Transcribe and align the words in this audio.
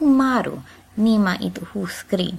umaru 0.00 0.62
nima 0.96 1.36
idhu 1.40 1.86
skri, 1.86 2.30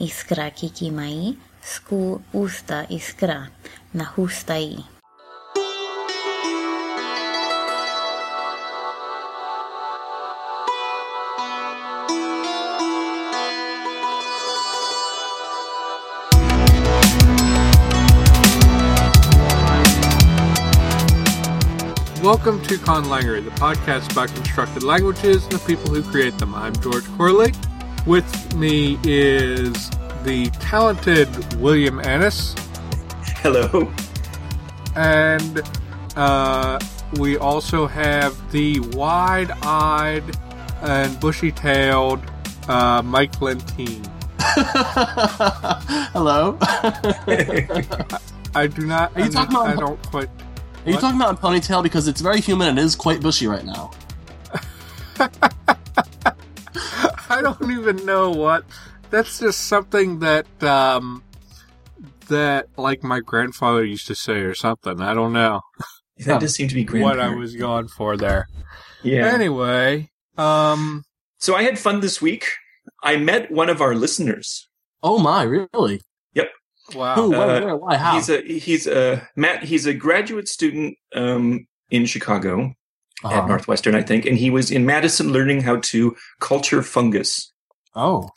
iskra 0.00 0.50
kikimaí, 0.50 1.36
sku 1.62 2.20
usta 2.32 2.84
iskra, 2.88 3.46
nahustaí. 3.92 4.93
Welcome 22.36 22.60
to 22.64 22.78
Conlangery, 22.78 23.44
the 23.44 23.52
podcast 23.52 24.10
about 24.10 24.28
constructed 24.34 24.82
languages 24.82 25.44
and 25.44 25.52
the 25.52 25.58
people 25.60 25.94
who 25.94 26.02
create 26.02 26.36
them. 26.36 26.52
I'm 26.52 26.74
George 26.80 27.04
Corley. 27.16 27.54
With 28.06 28.56
me 28.56 28.98
is 29.04 29.88
the 30.24 30.50
talented 30.58 31.28
William 31.60 32.00
Annis, 32.00 32.56
Hello. 33.36 33.88
and 34.96 35.62
uh, 36.16 36.80
we 37.20 37.38
also 37.38 37.86
have 37.86 38.34
the 38.50 38.80
wide-eyed 38.80 40.24
and 40.82 41.20
bushy-tailed 41.20 42.20
uh, 42.68 43.00
Mike 43.02 43.40
Lentine. 43.40 44.02
Hello. 46.10 46.58
I 48.56 48.66
do 48.66 48.86
not. 48.86 49.14
Are 49.16 49.20
you 49.20 49.26
I, 49.26 49.28
talking 49.28 49.54
about- 49.56 49.68
I 49.68 49.76
don't 49.76 50.02
quite. 50.10 50.28
Are 50.84 50.88
you 50.88 50.94
What? 50.94 51.00
talking 51.00 51.20
about 51.20 51.38
a 51.38 51.40
ponytail 51.40 51.82
because 51.82 52.08
it's 52.08 52.20
very 52.20 52.40
human 52.40 52.68
and 52.68 52.78
it 52.78 52.82
is 52.84 52.94
quite 52.94 53.20
bushy 53.22 53.46
right 53.46 53.64
now? 53.64 53.90
I 57.30 57.40
don't 57.42 57.70
even 57.70 58.04
know 58.04 58.30
what. 58.30 58.64
That's 59.10 59.38
just 59.38 59.60
something 59.66 60.18
that 60.20 60.46
um, 60.62 61.22
that 62.28 62.68
like 62.76 63.02
my 63.02 63.20
grandfather 63.20 63.84
used 63.84 64.06
to 64.08 64.14
say 64.14 64.40
or 64.40 64.54
something. 64.54 65.00
I 65.00 65.14
don't 65.14 65.32
know 65.32 65.60
That 66.26 66.40
does 66.40 66.54
seem 66.54 66.68
to 66.68 66.74
be 66.74 66.84
what 67.00 67.18
I 67.20 67.34
was 67.34 67.54
going 67.56 67.88
for 67.88 68.16
there. 68.16 68.46
Yeah. 69.02 69.26
Anyway, 69.32 70.10
um, 70.36 71.04
So 71.38 71.54
I 71.54 71.62
had 71.62 71.78
fun 71.78 72.00
this 72.00 72.20
week. 72.22 72.46
I 73.02 73.16
met 73.16 73.50
one 73.50 73.68
of 73.68 73.80
our 73.80 73.94
listeners. 73.94 74.68
Oh 75.02 75.18
my, 75.18 75.42
really? 75.42 76.00
Wow. 76.94 77.14
Who? 77.14 77.30
When, 77.30 77.40
Uh, 77.40 77.60
where? 77.60 77.76
Why? 77.76 77.96
How? 77.96 78.14
He's 78.14 78.28
a 78.28 78.40
he's 78.42 78.86
a 78.86 79.26
Matt. 79.36 79.64
He's 79.64 79.86
a 79.86 79.94
graduate 79.94 80.48
student 80.48 80.96
um, 81.14 81.66
in 81.90 82.06
Chicago 82.06 82.74
at 83.24 83.32
Uh-huh. 83.32 83.46
Northwestern, 83.46 83.94
I 83.94 84.02
think, 84.02 84.26
and 84.26 84.36
he 84.36 84.50
was 84.50 84.70
in 84.70 84.84
Madison 84.84 85.32
learning 85.32 85.62
how 85.62 85.76
to 85.92 86.14
culture 86.40 86.82
fungus 86.82 87.52
Oh. 87.96 88.28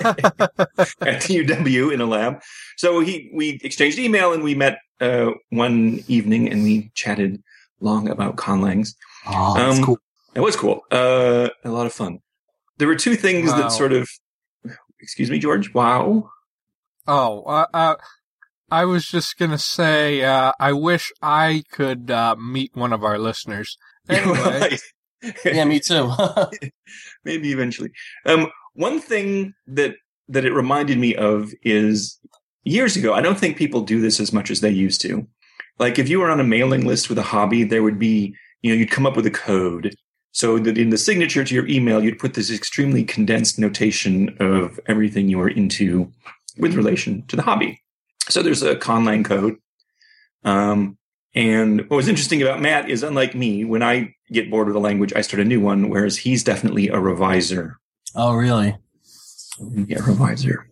at 0.04 1.22
the 1.22 1.44
UW 1.44 1.92
in 1.92 2.00
a 2.00 2.06
lab. 2.06 2.40
So 2.76 3.00
he 3.00 3.30
we 3.34 3.60
exchanged 3.62 3.98
email 3.98 4.32
and 4.32 4.42
we 4.42 4.54
met 4.54 4.78
uh, 5.00 5.30
one 5.50 6.00
evening 6.08 6.48
and 6.50 6.62
we 6.62 6.90
chatted 6.94 7.42
long 7.80 8.08
about 8.08 8.36
conlangs. 8.36 8.94
Oh, 9.26 9.54
that's 9.54 9.78
Um, 9.78 9.84
cool. 9.84 9.98
It 10.34 10.40
was 10.40 10.56
cool. 10.56 10.82
Uh, 10.90 11.48
a 11.64 11.70
lot 11.70 11.86
of 11.86 11.92
fun. 11.92 12.20
There 12.78 12.88
were 12.88 12.96
two 12.96 13.16
things 13.16 13.50
Wow. 13.50 13.58
that 13.58 13.72
sort 13.72 13.92
of. 13.92 14.08
Excuse 15.00 15.30
me, 15.30 15.38
George. 15.38 15.72
Wow. 15.74 16.30
Oh, 17.12 17.42
uh, 17.42 17.66
uh, 17.74 17.94
I 18.70 18.84
was 18.84 19.04
just 19.04 19.36
gonna 19.36 19.58
say, 19.58 20.22
uh, 20.22 20.52
I 20.60 20.72
wish 20.72 21.12
I 21.20 21.64
could 21.72 22.08
uh, 22.08 22.36
meet 22.36 22.70
one 22.76 22.92
of 22.92 23.02
our 23.02 23.18
listeners. 23.18 23.76
Anyway, 24.08 24.78
Yeah, 25.44 25.64
me 25.64 25.78
too. 25.78 26.10
maybe 27.24 27.52
eventually. 27.52 27.90
Um, 28.26 28.50
one 28.74 29.00
thing 29.00 29.54
that 29.68 29.94
that 30.28 30.44
it 30.44 30.52
reminded 30.52 30.98
me 30.98 31.14
of 31.14 31.52
is 31.62 32.18
years 32.64 32.96
ago. 32.96 33.12
I 33.12 33.20
don't 33.20 33.38
think 33.38 33.56
people 33.56 33.82
do 33.82 34.00
this 34.00 34.18
as 34.18 34.32
much 34.32 34.50
as 34.50 34.60
they 34.60 34.70
used 34.70 35.00
to. 35.02 35.26
Like 35.78 35.98
if 35.98 36.08
you 36.08 36.18
were 36.18 36.30
on 36.30 36.40
a 36.40 36.44
mailing 36.44 36.86
list 36.86 37.08
with 37.08 37.18
a 37.18 37.22
hobby, 37.22 37.62
there 37.64 37.82
would 37.82 37.98
be 37.98 38.34
you 38.62 38.70
know 38.70 38.76
you'd 38.76 38.90
come 38.90 39.06
up 39.06 39.16
with 39.16 39.26
a 39.26 39.30
code 39.30 39.94
so 40.32 40.58
that 40.58 40.78
in 40.78 40.90
the 40.90 40.98
signature 40.98 41.44
to 41.44 41.54
your 41.54 41.66
email 41.66 42.02
you'd 42.02 42.18
put 42.18 42.34
this 42.34 42.50
extremely 42.50 43.04
condensed 43.04 43.58
notation 43.58 44.36
of 44.40 44.78
everything 44.86 45.28
you 45.28 45.38
were 45.38 45.48
into 45.48 46.10
with 46.58 46.74
relation 46.74 47.26
to 47.28 47.36
the 47.36 47.42
hobby. 47.42 47.82
So 48.28 48.42
there's 48.42 48.62
a 48.62 48.76
conlang 48.76 49.24
code. 49.24 49.56
Um, 50.44 50.98
and 51.34 51.82
what 51.82 51.96
was 51.96 52.08
interesting 52.08 52.42
about 52.42 52.60
Matt 52.60 52.90
is 52.90 53.02
unlike 53.02 53.34
me, 53.34 53.64
when 53.64 53.82
I 53.82 54.14
get 54.32 54.50
bored 54.50 54.66
with 54.66 54.76
a 54.76 54.80
language, 54.80 55.12
I 55.14 55.20
start 55.20 55.40
a 55.40 55.44
new 55.44 55.60
one, 55.60 55.88
whereas 55.88 56.18
he's 56.18 56.42
definitely 56.42 56.88
a 56.88 56.98
reviser. 56.98 57.74
oh, 58.16 58.34
really? 58.34 58.76
Yeah, 59.60 59.98
reviser. 60.00 60.66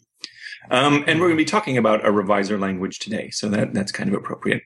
Um, 0.70 1.04
and 1.06 1.20
we're 1.20 1.28
going 1.28 1.38
to 1.38 1.44
be 1.44 1.44
talking 1.44 1.78
about 1.78 2.06
a 2.06 2.10
reviser 2.10 2.58
language 2.58 2.98
today, 2.98 3.30
so 3.30 3.48
that 3.50 3.72
that's 3.74 3.92
kind 3.92 4.08
of 4.08 4.14
appropriate. 4.14 4.62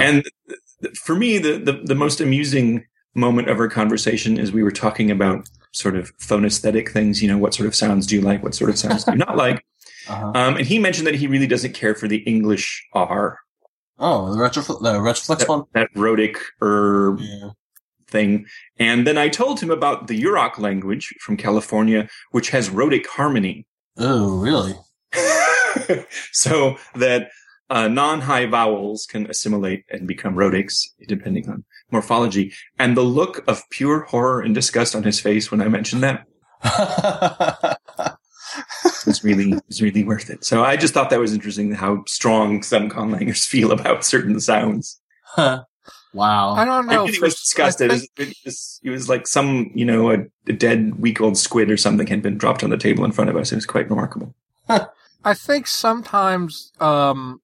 And 0.00 0.24
th- 0.48 0.60
th- 0.82 0.96
for 0.98 1.14
me, 1.14 1.38
the, 1.38 1.58
the 1.58 1.72
the 1.84 1.94
most 1.94 2.20
amusing 2.20 2.86
moment 3.14 3.48
of 3.48 3.58
our 3.58 3.68
conversation 3.68 4.38
is 4.38 4.52
we 4.52 4.62
were 4.62 4.70
talking 4.70 5.10
about 5.10 5.48
sort 5.72 5.96
of 5.96 6.16
phonesthetic 6.18 6.90
things. 6.90 7.22
You 7.22 7.28
know, 7.28 7.38
what 7.38 7.54
sort 7.54 7.66
of 7.66 7.74
sounds 7.74 8.06
do 8.06 8.16
you 8.16 8.22
like? 8.22 8.42
What 8.42 8.54
sort 8.54 8.70
of 8.70 8.78
sounds 8.78 9.04
do 9.04 9.12
you 9.12 9.18
not 9.18 9.36
like? 9.36 9.64
Uh-huh. 10.08 10.32
Um, 10.34 10.56
and 10.56 10.66
he 10.66 10.78
mentioned 10.78 11.06
that 11.06 11.14
he 11.14 11.26
really 11.26 11.46
doesn't 11.46 11.74
care 11.74 11.94
for 11.94 12.08
the 12.08 12.18
English 12.18 12.86
R, 12.92 13.38
Oh, 13.98 14.32
the 14.34 14.40
retro 14.40 14.62
the 14.62 14.94
retroflex 14.98 15.48
one. 15.48 15.64
that 15.72 15.88
rhotic 15.94 16.36
er 16.60 17.16
Yeah. 17.18 17.50
thing. 18.08 18.46
And 18.78 19.06
then 19.06 19.16
I 19.18 19.28
told 19.28 19.60
him 19.60 19.70
about 19.70 20.08
the 20.08 20.20
Yurok 20.20 20.58
language 20.58 21.14
from 21.20 21.36
California, 21.36 22.08
which 22.32 22.50
has 22.50 22.70
rhotic 22.70 23.06
harmony. 23.08 23.66
Oh, 23.96 24.38
really? 24.40 24.74
so 26.32 26.76
that 26.96 27.30
uh, 27.70 27.88
non-high 27.88 28.46
vowels 28.46 29.06
can 29.06 29.28
assimilate 29.30 29.84
and 29.88 30.06
become 30.06 30.34
rhotics, 30.34 30.88
depending 31.08 31.48
on 31.48 31.64
morphology. 31.90 32.52
And 32.78 32.96
the 32.96 33.02
look 33.02 33.42
of 33.48 33.62
pure 33.70 34.00
horror 34.02 34.40
and 34.42 34.54
disgust 34.54 34.94
on 34.94 35.02
his 35.04 35.20
face 35.20 35.50
when 35.50 35.62
I 35.62 35.68
mentioned 35.68 36.02
that 36.02 36.26
was 39.06 39.22
really 39.24 39.54
was 39.68 39.80
really 39.82 40.04
worth 40.04 40.30
it. 40.30 40.44
So 40.44 40.64
I 40.64 40.76
just 40.76 40.94
thought 40.94 41.10
that 41.10 41.20
was 41.20 41.32
interesting 41.32 41.72
how 41.72 42.04
strong 42.06 42.62
some 42.62 42.88
conlangers 42.90 43.44
feel 43.46 43.72
about 43.72 44.04
certain 44.04 44.38
sounds. 44.40 45.00
wow. 46.12 46.52
I 46.54 46.64
don't 46.64 46.88
I 46.88 46.94
know. 46.94 47.04
really 47.06 47.18
was 47.20 47.34
disgusted. 47.34 47.90
I 47.90 47.94
It 47.94 47.98
think- 47.98 48.10
was, 48.18 48.28
it, 48.28 48.36
was, 48.44 48.80
it 48.84 48.90
was 48.90 49.08
like 49.08 49.26
some, 49.26 49.70
you 49.74 49.84
know, 49.84 50.10
a, 50.12 50.18
a 50.48 50.52
dead 50.52 51.00
week-old 51.00 51.36
squid 51.36 51.70
or 51.70 51.76
something 51.76 52.06
had 52.06 52.22
been 52.22 52.38
dropped 52.38 52.62
on 52.64 52.70
the 52.70 52.76
table 52.76 53.04
in 53.04 53.12
front 53.12 53.30
of 53.30 53.36
us. 53.36 53.52
It 53.52 53.56
was 53.56 53.66
quite 53.66 53.90
remarkable. 53.90 54.34
I 54.68 55.34
think 55.34 55.66
sometimes 55.66 56.72
um, 56.80 57.40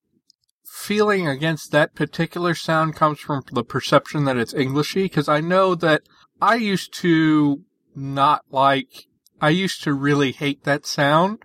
feeling 0.65 1.27
against 1.29 1.73
that 1.73 1.95
particular 1.95 2.55
sound 2.55 2.95
comes 2.97 3.19
from 3.21 3.43
the 3.53 3.65
perception 3.65 4.25
that 4.25 4.37
it's 4.37 4.55
Englishy. 4.55 5.05
Because 5.05 5.29
I 5.29 5.41
know 5.41 5.75
that 5.75 6.03
I 6.41 6.55
used 6.57 6.93
to 6.95 7.63
not 7.95 8.45
like. 8.51 9.07
I 9.43 9.49
used 9.49 9.83
to 9.85 9.95
really 9.95 10.33
hate 10.33 10.65
that 10.65 10.85
sound, 10.85 11.39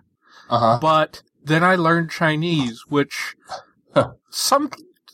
Uh 0.48 0.58
huh. 0.58 0.78
but 0.80 1.22
then 1.44 1.62
I 1.64 1.74
learned 1.76 2.10
Chinese, 2.10 2.82
which 2.88 3.34
some 4.30 4.70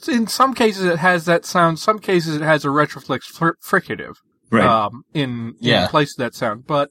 in 0.08 0.26
some 0.26 0.54
cases 0.54 0.84
it 0.84 0.98
has 0.98 1.24
that 1.26 1.44
sound. 1.44 1.78
Some 1.78 1.98
cases 1.98 2.36
it 2.36 2.42
has 2.42 2.64
a 2.64 2.68
retroflex 2.68 3.22
fr- 3.24 3.58
fricative 3.64 4.16
Right. 4.50 4.64
um, 4.66 5.04
in, 5.14 5.54
Yeah. 5.60 5.84
in 5.84 5.88
place 5.88 6.12
of 6.12 6.18
that 6.18 6.34
sound. 6.34 6.66
But 6.66 6.90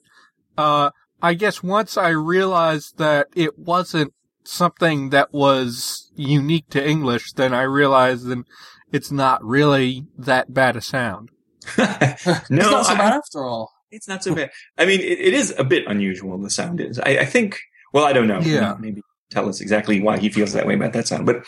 uh, 0.56 0.90
I 1.20 1.34
guess 1.34 1.62
once 1.62 1.96
I 1.96 2.08
realized 2.08 2.98
that 2.98 3.28
it 3.36 3.58
wasn't 3.58 4.12
something 4.44 5.10
that 5.10 5.32
was 5.32 6.10
unique 6.16 6.68
to 6.70 6.84
English, 6.84 7.32
then 7.34 7.52
I 7.54 7.62
realized 7.62 8.26
then 8.26 8.44
it's 8.90 9.12
not 9.12 9.44
really 9.44 10.06
that 10.18 10.52
bad 10.52 10.76
a 10.76 10.80
sound. 10.80 11.30
no, 11.78 11.84
it's 11.86 12.50
not 12.50 12.86
so 12.86 12.92
I- 12.94 12.98
bad 12.98 13.12
after 13.12 13.44
all. 13.44 13.70
it's 13.90 14.08
not 14.08 14.24
so 14.24 14.34
bad. 14.34 14.50
I 14.78 14.86
mean, 14.86 15.00
it, 15.00 15.18
it 15.20 15.34
is 15.34 15.54
a 15.58 15.64
bit 15.64 15.84
unusual. 15.86 16.38
The 16.38 16.50
sound 16.50 16.80
is. 16.80 16.98
I, 16.98 17.18
I 17.18 17.24
think. 17.26 17.60
Well, 17.92 18.04
I 18.04 18.12
don't 18.12 18.28
know. 18.28 18.40
Yeah. 18.40 18.76
Maybe 18.78 19.02
tell 19.30 19.48
us 19.48 19.60
exactly 19.60 20.00
why 20.00 20.18
he 20.18 20.28
feels 20.28 20.52
that 20.52 20.66
way 20.66 20.74
about 20.74 20.92
that 20.92 21.08
sound. 21.08 21.26
But 21.26 21.44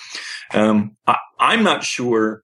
um, 0.53 0.97
I, 1.07 1.17
I'm 1.39 1.63
not 1.63 1.85
sure 1.85 2.43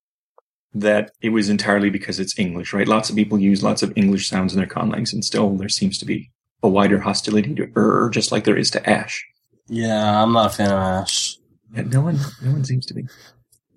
that 0.72 1.10
it 1.20 1.30
was 1.30 1.48
entirely 1.48 1.90
because 1.90 2.20
it's 2.20 2.38
English. 2.38 2.72
Right? 2.72 2.88
Lots 2.88 3.10
of 3.10 3.16
people 3.16 3.38
use 3.38 3.62
lots 3.62 3.82
of 3.82 3.92
English 3.96 4.28
sounds 4.28 4.52
in 4.52 4.58
their 4.58 4.68
conlangs, 4.68 5.12
and 5.12 5.24
still 5.24 5.56
there 5.56 5.68
seems 5.68 5.98
to 5.98 6.04
be 6.04 6.30
a 6.62 6.68
wider 6.68 7.00
hostility 7.00 7.54
to 7.54 7.70
er, 7.76 8.10
just 8.12 8.32
like 8.32 8.44
there 8.44 8.56
is 8.56 8.70
to 8.70 8.88
ash. 8.88 9.24
Yeah, 9.68 10.22
I'm 10.22 10.32
not 10.32 10.46
a 10.46 10.54
fan 10.54 10.72
of 10.72 10.78
Ash. 10.78 11.36
Yeah, 11.72 11.82
no 11.82 12.00
one, 12.00 12.18
no 12.42 12.50
one 12.50 12.64
seems 12.64 12.86
to 12.86 12.94
be. 12.94 13.06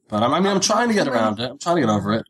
But 0.09 0.23
I'm, 0.23 0.33
I 0.33 0.39
mean, 0.39 0.51
I'm 0.51 0.59
trying 0.59 0.87
to 0.87 0.93
get 0.93 1.07
around 1.07 1.39
it. 1.39 1.49
I'm 1.49 1.59
trying 1.59 1.75
to 1.75 1.81
get 1.83 1.89
over 1.89 2.13
it. 2.13 2.25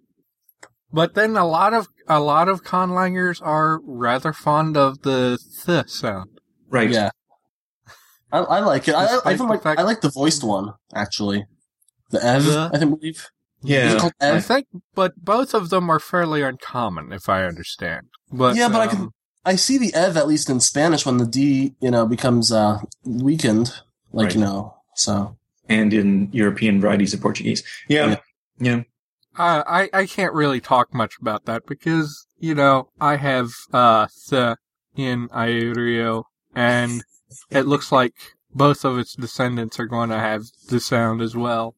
But 0.91 1.15
then 1.15 1.37
a 1.37 1.47
lot 1.47 1.73
of 1.73 1.87
a 2.07 2.19
lot 2.19 2.49
of 2.49 2.63
conlangers 2.63 3.41
are 3.41 3.79
rather 3.83 4.33
fond 4.33 4.77
of 4.77 5.01
the 5.01 5.39
th 5.65 5.89
sound. 5.89 6.39
Right. 6.69 6.89
Yeah. 6.89 7.09
I, 8.33 8.39
I 8.39 8.59
like 8.61 8.87
it. 8.87 8.95
I, 8.95 9.19
I 9.23 9.33
even 9.33 9.47
like 9.47 9.63
fact- 9.63 9.79
I 9.79 9.83
like 9.83 10.01
the 10.01 10.09
voiced 10.09 10.43
one 10.43 10.73
actually. 10.93 11.45
The 12.11 12.23
Ev, 12.23 12.43
The- 12.45 12.71
I 12.73 12.77
think 12.79 12.99
believe. 12.99 13.15
Is 13.63 13.69
it 13.69 13.73
Yeah. 13.73 13.97
called 13.99 14.13
I 14.19 14.41
think, 14.41 14.67
but 14.93 15.13
both 15.23 15.53
of 15.53 15.69
them 15.69 15.89
are 15.89 15.99
fairly 15.99 16.41
uncommon, 16.41 17.13
if 17.13 17.29
I 17.29 17.45
understand. 17.45 18.07
But 18.31 18.55
Yeah, 18.57 18.67
but 18.67 18.81
I 18.81 18.85
um, 18.85 18.89
can- 18.89 19.09
I 19.45 19.55
see 19.55 19.77
the 19.77 19.93
ev 19.93 20.15
at 20.17 20.27
least 20.27 20.49
in 20.49 20.59
Spanish 20.59 21.05
when 21.05 21.17
the 21.17 21.25
d 21.25 21.75
you 21.79 21.91
know 21.91 22.05
becomes 22.05 22.51
uh, 22.51 22.79
weakened, 23.05 23.71
like 24.11 24.25
Right. 24.27 24.35
you 24.35 24.41
know. 24.41 24.75
So 24.95 25.37
and 25.69 25.93
in 25.93 26.29
European 26.33 26.81
varieties 26.81 27.13
of 27.13 27.21
Portuguese. 27.21 27.63
Yeah. 27.87 28.07
Yeah. 28.07 28.15
Yeah. 28.59 28.81
Uh, 29.37 29.63
I, 29.65 29.89
I 29.93 30.05
can't 30.05 30.33
really 30.33 30.59
talk 30.61 30.93
much 30.93 31.13
about 31.19 31.45
that 31.45 31.65
because, 31.65 32.27
you 32.37 32.53
know, 32.53 32.89
I 33.01 33.15
have, 33.15 33.49
uh, 33.73 34.05
the 34.29 34.57
in 34.95 35.27
Iorio 35.29 36.25
and 36.53 37.01
it 37.49 37.65
looks 37.65 37.91
like 37.91 38.13
both 38.53 38.85
of 38.85 38.97
its 38.97 39.15
descendants 39.15 39.79
are 39.79 39.87
going 39.87 40.09
to 40.09 40.19
have 40.19 40.43
the 40.69 40.79
sound 40.79 41.21
as 41.21 41.35
well. 41.35 41.75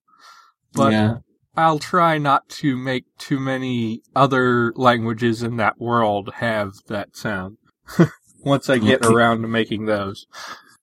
But 0.73 0.91
yeah, 0.91 1.17
I'll 1.55 1.79
try 1.79 2.17
not 2.17 2.49
to 2.49 2.75
make 2.77 3.05
too 3.17 3.39
many 3.39 4.01
other 4.15 4.73
languages 4.75 5.41
in 5.41 5.57
that 5.57 5.79
world 5.79 6.31
have 6.35 6.73
that 6.87 7.15
sound. 7.15 7.57
Once 8.43 8.69
I 8.69 8.77
get 8.77 9.05
around 9.05 9.41
to 9.41 9.47
making 9.47 9.85
those. 9.85 10.27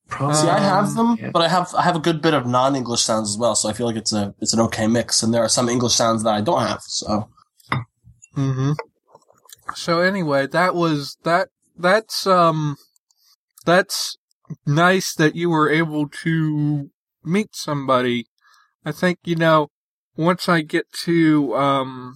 Probably. 0.09 0.35
see, 0.37 0.49
I 0.49 0.59
have 0.59 0.95
them, 0.95 1.17
yeah. 1.19 1.31
but 1.33 1.43
I 1.43 1.49
have 1.49 1.75
I 1.75 1.83
have 1.83 1.97
a 1.97 2.01
good 2.01 2.21
bit 2.21 2.35
of 2.35 2.47
non-English 2.47 3.03
sounds 3.03 3.31
as 3.31 3.39
well. 3.39 3.55
So 3.55 3.69
I 3.69 3.73
feel 3.73 3.87
like 3.87 3.97
it's 3.97 4.13
a 4.13 4.35
it's 4.41 4.53
an 4.53 4.61
okay 4.61 4.87
mix, 4.87 5.23
and 5.23 5.33
there 5.33 5.43
are 5.43 5.49
some 5.49 5.69
English 5.69 5.95
sounds 5.95 6.23
that 6.25 6.35
I 6.35 6.41
don't 6.41 6.61
have. 6.61 6.83
So 6.83 7.29
Mm-hmm. 8.37 8.73
So 9.75 10.01
anyway, 10.01 10.47
that 10.49 10.75
was 10.75 11.19
that. 11.25 11.49
That's 11.77 12.27
um, 12.27 12.77
that's 13.65 14.17
nice 14.67 15.15
that 15.15 15.35
you 15.35 15.51
were 15.51 15.71
able 15.71 16.09
to 16.09 16.91
meet 17.25 17.55
somebody. 17.55 18.27
I 18.85 18.93
think 18.93 19.19
you 19.25 19.37
know 19.37 19.69
once 20.17 20.49
I 20.49 20.63
get 20.63 20.91
to 21.05 21.55
um, 21.57 22.15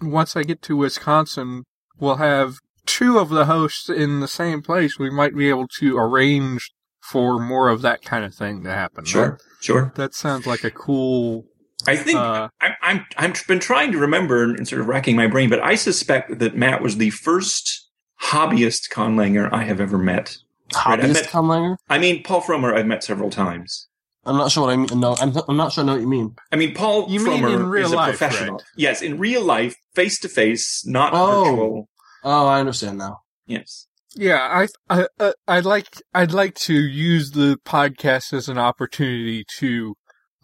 once 0.00 0.36
I 0.36 0.42
get 0.42 0.62
to 0.62 0.76
Wisconsin, 0.76 1.64
we'll 1.98 2.16
have 2.16 2.56
two 2.86 3.18
of 3.18 3.28
the 3.28 3.46
hosts 3.46 3.88
in 3.88 4.20
the 4.20 4.28
same 4.28 4.62
place. 4.62 4.98
We 4.98 5.10
might 5.10 5.34
be 5.34 5.48
able 5.48 5.68
to 5.78 5.96
arrange 5.98 6.70
for 7.00 7.38
more 7.38 7.68
of 7.68 7.82
that 7.82 8.02
kind 8.02 8.24
of 8.24 8.34
thing 8.34 8.64
to 8.64 8.70
happen. 8.70 9.04
right? 9.04 9.06
Sure. 9.06 9.38
Sure. 9.60 9.92
That 9.96 10.14
sounds 10.14 10.46
like 10.46 10.64
a 10.64 10.70
cool. 10.70 11.44
I 11.86 11.96
think 11.96 12.18
Uh, 12.18 12.48
I, 12.60 12.70
I'm 12.82 13.06
I'm 13.16 13.32
been 13.46 13.60
trying 13.60 13.92
to 13.92 13.98
remember 13.98 14.42
and 14.42 14.66
sort 14.66 14.80
of 14.80 14.88
racking 14.88 15.16
my 15.16 15.26
brain, 15.26 15.50
but 15.50 15.62
I 15.62 15.74
suspect 15.74 16.38
that 16.38 16.56
Matt 16.56 16.82
was 16.82 16.96
the 16.96 17.10
first 17.10 17.88
hobbyist 18.24 18.90
conlanger 18.92 19.52
I 19.52 19.64
have 19.64 19.80
ever 19.80 19.98
met. 19.98 20.38
Right, 20.74 20.98
I 21.00 21.02
hobbyist 21.04 21.12
met- 21.14 21.24
conlanger. 21.26 21.76
I 21.88 21.98
mean, 21.98 22.22
Paul 22.22 22.42
Frommer 22.42 22.76
I've 22.76 22.86
met 22.86 23.04
several 23.04 23.30
times. 23.30 23.88
I'm 24.24 24.36
not 24.36 24.50
sure 24.50 24.64
what 24.64 24.72
I 24.72 24.76
mean. 24.76 24.88
No, 24.98 25.14
I'm, 25.20 25.32
I'm 25.48 25.56
not 25.56 25.72
sure 25.72 25.84
I 25.84 25.86
know 25.86 25.92
what 25.92 26.00
you 26.00 26.08
mean. 26.08 26.34
I 26.50 26.56
mean, 26.56 26.74
Paul 26.74 27.06
You 27.08 27.24
mean 27.24 27.44
in 27.44 27.66
real 27.66 27.86
is 27.86 27.92
a 27.92 27.96
life, 27.96 28.18
professional. 28.18 28.54
right? 28.56 28.64
Yes, 28.76 29.00
in 29.00 29.18
real 29.18 29.42
life, 29.44 29.76
face 29.94 30.18
to 30.20 30.28
face, 30.28 30.82
not 30.84 31.12
Oh. 31.14 31.44
virtual. 31.44 31.88
Oh, 32.24 32.46
I 32.46 32.58
understand 32.58 32.98
now. 32.98 33.18
Yes. 33.46 33.86
Yeah, 34.16 34.38
I, 34.40 34.66
I, 35.02 35.06
uh, 35.20 35.32
I'd 35.46 35.64
like, 35.64 35.86
I'd 36.12 36.32
like 36.32 36.54
to 36.54 36.74
use 36.74 37.30
the 37.32 37.58
podcast 37.64 38.32
as 38.32 38.48
an 38.48 38.58
opportunity 38.58 39.44
to 39.58 39.94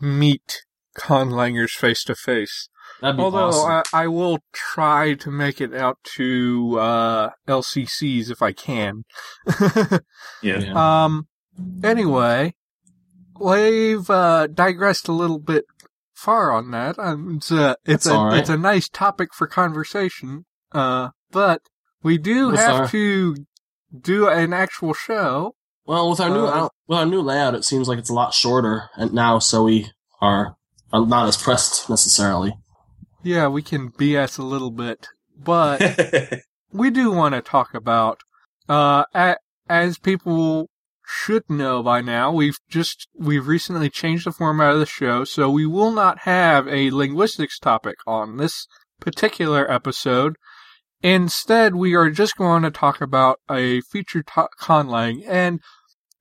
meet 0.00 0.62
conlangers 0.96 1.70
face 1.70 2.04
to 2.04 2.14
face. 2.14 2.68
That'd 3.02 3.16
be 3.16 3.22
Although 3.24 3.48
awesome. 3.48 3.82
I, 3.92 4.04
I 4.04 4.06
will 4.06 4.38
try 4.52 5.14
to 5.14 5.30
make 5.30 5.60
it 5.60 5.74
out 5.74 5.98
to 6.14 6.78
uh, 6.78 7.30
LCCs 7.48 8.30
if 8.30 8.40
I 8.40 8.52
can. 8.52 9.02
Yeah. 10.42 10.58
Yeah. 10.60 11.04
um. 11.04 11.26
Anyway, 11.84 12.54
we've 13.38 14.08
uh, 14.08 14.46
digressed 14.46 15.08
a 15.08 15.12
little 15.12 15.38
bit 15.38 15.64
far 16.14 16.50
on 16.52 16.70
that. 16.70 16.98
Um, 16.98 17.36
it's 17.36 17.50
a, 17.50 17.76
it's 17.84 18.04
That's 18.04 18.06
a, 18.06 18.14
all 18.14 18.26
right. 18.26 18.38
it's 18.38 18.48
a 18.48 18.56
nice 18.56 18.88
topic 18.88 19.34
for 19.34 19.46
conversation. 19.46 20.44
Uh, 20.72 21.10
but 21.30 21.60
we 22.02 22.18
do 22.18 22.50
Yes, 22.54 22.60
have 22.64 22.86
sir. 22.86 22.90
to 22.92 23.36
do 24.00 24.28
an 24.28 24.52
actual 24.52 24.94
show. 24.94 25.54
Well, 25.84 26.08
with 26.10 26.20
our 26.20 26.30
new 26.30 26.46
Uh, 26.46 26.50
out, 26.54 26.72
with 26.86 26.98
our 26.98 27.06
new 27.06 27.20
layout, 27.20 27.54
it 27.54 27.64
seems 27.64 27.88
like 27.88 27.98
it's 27.98 28.10
a 28.10 28.14
lot 28.14 28.32
shorter, 28.32 28.88
and 28.96 29.12
now 29.12 29.38
so 29.40 29.64
we 29.64 29.90
are, 30.20 30.56
are 30.92 31.04
not 31.06 31.26
as 31.28 31.36
pressed 31.36 31.90
necessarily. 31.90 32.54
Yeah, 33.22 33.48
we 33.48 33.62
can 33.62 33.90
BS 33.90 34.38
a 34.38 34.42
little 34.42 34.70
bit, 34.70 35.08
but 35.38 35.80
we 36.72 36.90
do 36.90 37.10
want 37.12 37.34
to 37.34 37.40
talk 37.40 37.74
about, 37.74 38.20
uh, 38.68 39.04
as 39.68 39.98
people 39.98 40.68
should 41.06 41.44
know 41.48 41.82
by 41.82 42.00
now, 42.00 42.32
we've 42.32 42.58
just, 42.68 43.06
we've 43.16 43.46
recently 43.46 43.90
changed 43.90 44.26
the 44.26 44.32
format 44.32 44.72
of 44.74 44.80
the 44.80 44.86
show, 44.86 45.24
so 45.24 45.50
we 45.50 45.66
will 45.66 45.92
not 45.92 46.20
have 46.20 46.66
a 46.68 46.90
linguistics 46.90 47.58
topic 47.58 47.96
on 48.06 48.38
this 48.38 48.66
particular 49.00 49.70
episode. 49.70 50.36
Instead, 51.02 51.74
we 51.74 51.94
are 51.94 52.10
just 52.10 52.36
going 52.36 52.62
to 52.62 52.70
talk 52.70 53.00
about 53.00 53.40
a 53.50 53.80
feature 53.82 54.22
to- 54.22 54.48
conlang, 54.60 55.22
and 55.28 55.60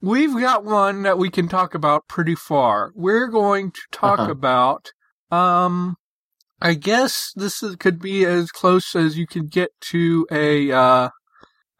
we've 0.01 0.39
got 0.39 0.63
one 0.65 1.04
that 1.04 1.18
we 1.19 1.30
can 1.30 1.47
talk 1.47 1.74
about 1.75 2.07
pretty 2.07 2.36
far. 2.36 2.92
We're 2.95 3.27
going 3.27 3.71
to 3.71 3.81
talk 3.92 4.19
Uh-huh. 4.19 4.31
about, 4.31 4.92
um, 5.31 5.95
I 6.61 6.75
guess 6.75 7.31
this 7.35 7.63
is, 7.63 7.75
could 7.77 7.99
be 7.99 8.23
as 8.23 8.51
close 8.51 8.95
as 8.95 9.17
you 9.17 9.25
could 9.25 9.49
get 9.49 9.71
to 9.89 10.27
a 10.31 10.71
uh, 10.71 11.09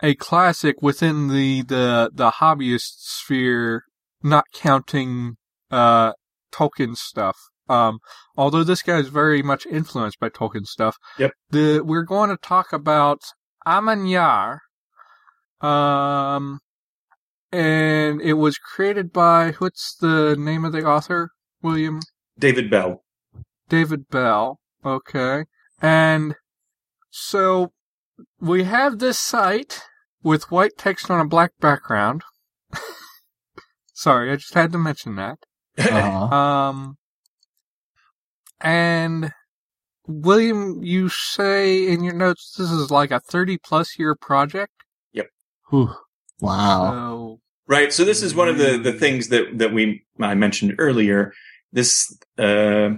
a 0.02 0.16
classic 0.16 0.82
within 0.82 1.28
the 1.28 1.62
the 1.62 2.10
the 2.14 2.32
hobbyist 2.32 2.96
sphere, 2.98 3.84
not 4.24 4.46
counting 4.54 5.38
uh, 5.70 6.14
Tolkien 6.52 6.96
stuff. 6.96 7.38
Um, 7.70 8.00
although 8.36 8.64
this 8.64 8.82
guy 8.82 8.98
is 8.98 9.08
very 9.08 9.42
much 9.42 9.66
influenced 9.66 10.20
by 10.20 10.30
Tolkien 10.30 10.66
stuff. 10.66 10.98
Yep. 11.20 11.34
The 11.52 11.82
we're 11.86 12.04
going 12.04 12.30
to 12.30 12.38
talk 12.38 12.74
about 12.74 13.22
amman 13.66 14.06
îar. 14.06 14.58
Um, 15.62 16.60
and 17.52 18.20
it 18.22 18.34
was 18.34 18.58
created 18.58 19.14
by 19.14 19.52
what's 19.60 19.96
the 19.96 20.36
name 20.38 20.66
of 20.66 20.72
the 20.72 20.84
author? 20.84 21.30
William 21.62 22.00
David 22.38 22.72
Bell. 22.72 23.04
David 23.70 24.10
Bell. 24.10 24.60
Okay. 24.86 25.46
And 25.82 26.36
so 27.10 27.72
we 28.40 28.64
have 28.64 29.00
this 29.00 29.20
site 29.20 29.82
with 30.24 30.52
white 30.52 30.78
text 30.78 31.10
on 31.10 31.20
a 31.20 31.28
black 31.28 31.52
background. 31.60 32.24
Sorry, 33.94 34.32
I 34.32 34.36
just 34.36 34.54
had 34.54 34.72
to 34.72 34.78
mention 34.78 35.16
that. 35.16 35.40
Uh-huh. 35.78 36.28
Um, 36.36 36.98
and 38.60 39.32
William, 40.06 40.84
you 40.84 41.10
say 41.10 41.88
in 41.88 42.04
your 42.04 42.14
notes 42.14 42.54
this 42.58 42.70
is 42.70 42.92
like 42.92 43.12
a 43.12 43.20
30 43.20 43.58
plus 43.58 43.98
year 43.98 44.16
project. 44.16 44.74
Whew. 45.70 45.96
Wow. 46.40 46.92
So, 46.92 47.40
Right. 47.68 47.94
So 47.94 48.04
this 48.04 48.22
is 48.22 48.36
one 48.36 48.50
of 48.50 48.58
the, 48.58 48.78
the 48.78 48.92
things 48.92 49.30
that, 49.30 49.58
that 49.58 49.74
we, 49.74 50.04
I 50.20 50.36
mentioned 50.36 50.76
earlier. 50.78 51.34
This, 51.72 52.18
uh, 52.38 52.90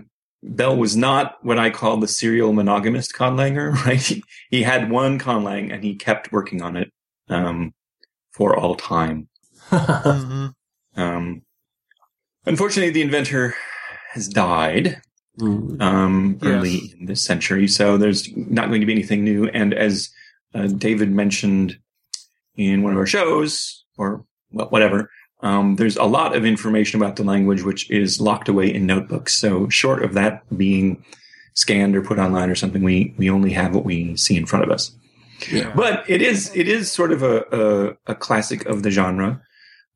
Bell 0.46 0.76
was 0.76 0.96
not 0.98 1.38
what 1.42 1.58
I 1.58 1.70
call 1.70 1.98
the 1.98 2.08
serial 2.08 2.52
monogamist 2.54 3.14
conlanger, 3.14 3.74
right? 3.86 4.02
He, 4.02 4.24
he 4.50 4.64
had 4.64 4.92
one 4.92 5.18
conlang 5.20 5.74
and 5.74 5.84
he 5.84 5.96
kept 5.96 6.32
working 6.32 6.62
on 6.62 6.76
it, 6.76 6.92
um, 7.30 7.74
for 8.32 8.56
all 8.58 8.76
time. 8.76 9.30
mhm. 9.70 10.54
Um, 10.96 11.42
unfortunately, 12.46 12.92
the 12.92 13.02
inventor 13.02 13.56
has 14.12 14.28
died, 14.28 15.02
Mm. 15.40 15.82
um, 15.82 16.38
Yes. 16.44 16.52
early 16.52 16.94
in 17.00 17.08
this 17.08 17.24
century. 17.24 17.68
So 17.68 17.98
there's 17.98 18.30
not 18.38 18.68
going 18.70 18.82
to 18.82 18.86
be 18.86 18.94
anything 18.94 19.24
new. 19.24 19.48
And 19.48 19.74
as, 19.74 20.12
uh, 20.54 20.68
David 20.68 21.10
mentioned 21.10 21.80
in 22.56 22.84
one 22.84 22.92
of 22.94 23.00
our 23.00 23.08
shows 23.08 23.84
or 23.98 24.26
well, 24.52 24.68
whatever, 24.70 25.10
um, 25.44 25.76
there's 25.76 25.98
a 25.98 26.06
lot 26.06 26.36
of 26.36 26.46
information 26.46 27.00
about 27.00 27.18
the 27.18 27.24
language 27.24 27.64
which 27.64 27.92
is 27.92 28.22
locked 28.22 28.48
away 28.48 28.74
in 28.74 28.86
notebooks. 28.86 29.36
So 29.36 29.68
short 29.70 30.02
of 30.02 30.14
that 30.14 30.42
being 30.58 31.04
scanned 31.54 31.96
or 31.96 32.02
put 32.02 32.18
online 32.18 32.50
or 32.50 32.56
something, 32.56 32.82
we, 32.82 33.14
we 33.18 33.30
only 33.30 33.52
have 33.52 33.76
what 33.76 33.84
we 33.84 34.16
see 34.16 34.38
in 34.38 34.46
front 34.46 34.64
of 34.64 34.72
us. 34.72 34.96
Yeah. 35.52 35.74
But 35.76 36.10
it 36.10 36.22
is 36.22 36.56
it 36.56 36.70
is 36.70 36.90
sort 36.90 37.12
of 37.12 37.22
a 37.22 37.98
a, 38.08 38.12
a 38.14 38.16
classic 38.16 38.66
of 38.66 38.84
the 38.84 38.92
genre. 38.92 39.42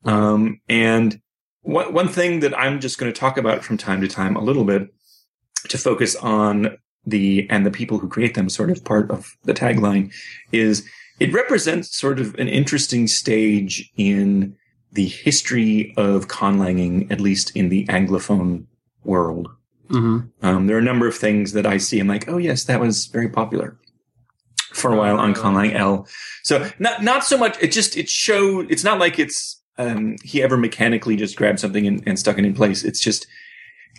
Um, 0.04 0.60
and 0.68 1.20
one 1.62 1.94
one 1.94 2.08
thing 2.08 2.40
that 2.40 2.56
I'm 2.58 2.80
just 2.80 2.98
going 2.98 3.10
to 3.10 3.18
talk 3.18 3.38
about 3.38 3.64
from 3.64 3.78
time 3.78 4.02
to 4.02 4.08
time 4.08 4.36
a 4.36 4.42
little 4.42 4.64
bit 4.64 4.92
to 5.68 5.78
focus 5.78 6.14
on 6.16 6.76
the 7.06 7.46
and 7.48 7.64
the 7.64 7.70
people 7.70 7.98
who 7.98 8.08
create 8.08 8.34
them, 8.34 8.50
sort 8.50 8.70
of 8.70 8.84
part 8.84 9.10
of 9.10 9.38
the 9.44 9.54
tagline, 9.54 10.12
is 10.52 10.86
it 11.18 11.32
represents 11.32 11.96
sort 11.96 12.20
of 12.20 12.34
an 12.34 12.48
interesting 12.48 13.06
stage 13.06 13.90
in 13.96 14.54
the 14.92 15.06
history 15.06 15.92
of 15.96 16.28
conlanging, 16.28 17.10
at 17.10 17.20
least 17.20 17.54
in 17.54 17.68
the 17.68 17.84
anglophone 17.86 18.64
world. 19.04 19.48
hmm 19.88 20.20
Um, 20.42 20.66
there 20.66 20.76
are 20.76 20.80
a 20.80 20.90
number 20.90 21.06
of 21.08 21.16
things 21.16 21.52
that 21.52 21.66
I 21.66 21.78
see. 21.78 22.00
I'm 22.00 22.08
like, 22.08 22.28
oh 22.28 22.38
yes, 22.38 22.64
that 22.64 22.80
was 22.80 23.06
very 23.06 23.28
popular 23.28 23.76
for 24.72 24.92
a 24.92 24.96
while 24.96 25.18
on 25.18 25.30
Uh, 25.32 25.34
Conlang 25.34 25.74
L. 25.74 26.06
So 26.42 26.70
not 26.78 27.02
not 27.02 27.24
so 27.24 27.36
much. 27.38 27.56
It 27.60 27.72
just 27.72 27.96
it 27.96 28.08
showed. 28.08 28.70
It's 28.70 28.84
not 28.84 28.98
like 28.98 29.18
it's 29.18 29.60
um, 29.78 30.16
he 30.24 30.42
ever 30.42 30.56
mechanically 30.56 31.16
just 31.16 31.36
grabbed 31.36 31.60
something 31.60 31.86
and, 31.86 32.02
and 32.06 32.18
stuck 32.18 32.38
it 32.38 32.44
in 32.44 32.54
place. 32.54 32.84
It's 32.84 33.00
just 33.00 33.26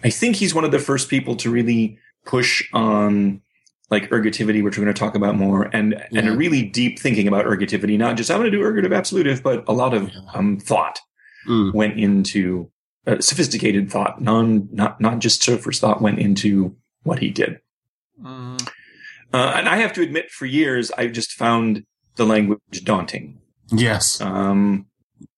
I 0.04 0.10
think 0.10 0.36
he's 0.36 0.54
one 0.54 0.66
of 0.66 0.72
the 0.72 0.80
first 0.80 1.10
people 1.10 1.36
to 1.38 1.50
really 1.52 1.98
push 2.26 2.64
on 2.74 3.42
like 3.90 4.10
ergativity, 4.12 4.64
which 4.64 4.78
we're 4.78 4.84
going 4.84 4.94
to 4.94 5.00
talk 5.00 5.16
about 5.16 5.36
more, 5.36 5.64
and 5.74 5.96
and 6.16 6.28
a 6.30 6.36
really 6.36 6.64
deep 6.64 7.00
thinking 7.00 7.28
about 7.28 7.46
ergativity. 7.46 7.98
Not 7.98 8.18
just 8.18 8.30
I'm 8.30 8.38
going 8.40 8.52
to 8.52 8.58
do 8.58 8.64
ergative 8.64 8.96
absolutive, 8.96 9.42
but 9.44 9.64
a 9.68 9.74
lot 9.74 9.94
of 9.94 10.10
Yeah. 10.10 10.20
um, 10.34 10.58
thought 10.60 11.00
Mm. 11.48 11.74
went 11.74 11.98
into 12.00 12.70
uh, 13.08 13.20
sophisticated 13.22 13.90
thought. 13.90 14.22
Non 14.22 14.68
not 14.72 15.00
not 15.02 15.20
just 15.20 15.42
surface 15.42 15.80
thought 15.80 16.02
went 16.02 16.20
into 16.20 16.76
what 17.04 17.20
he 17.20 17.30
did. 17.30 17.60
Mm, 18.22 18.62
Uh, 19.34 19.54
and 19.56 19.70
I 19.70 19.78
have 19.78 19.94
to 19.94 20.02
admit, 20.02 20.32
for 20.32 20.46
years, 20.46 20.92
I've 20.98 21.14
just 21.14 21.32
found 21.34 21.84
the 22.18 22.26
language 22.26 22.84
daunting. 22.84 23.40
Yes, 23.72 24.20
Um, 24.20 24.88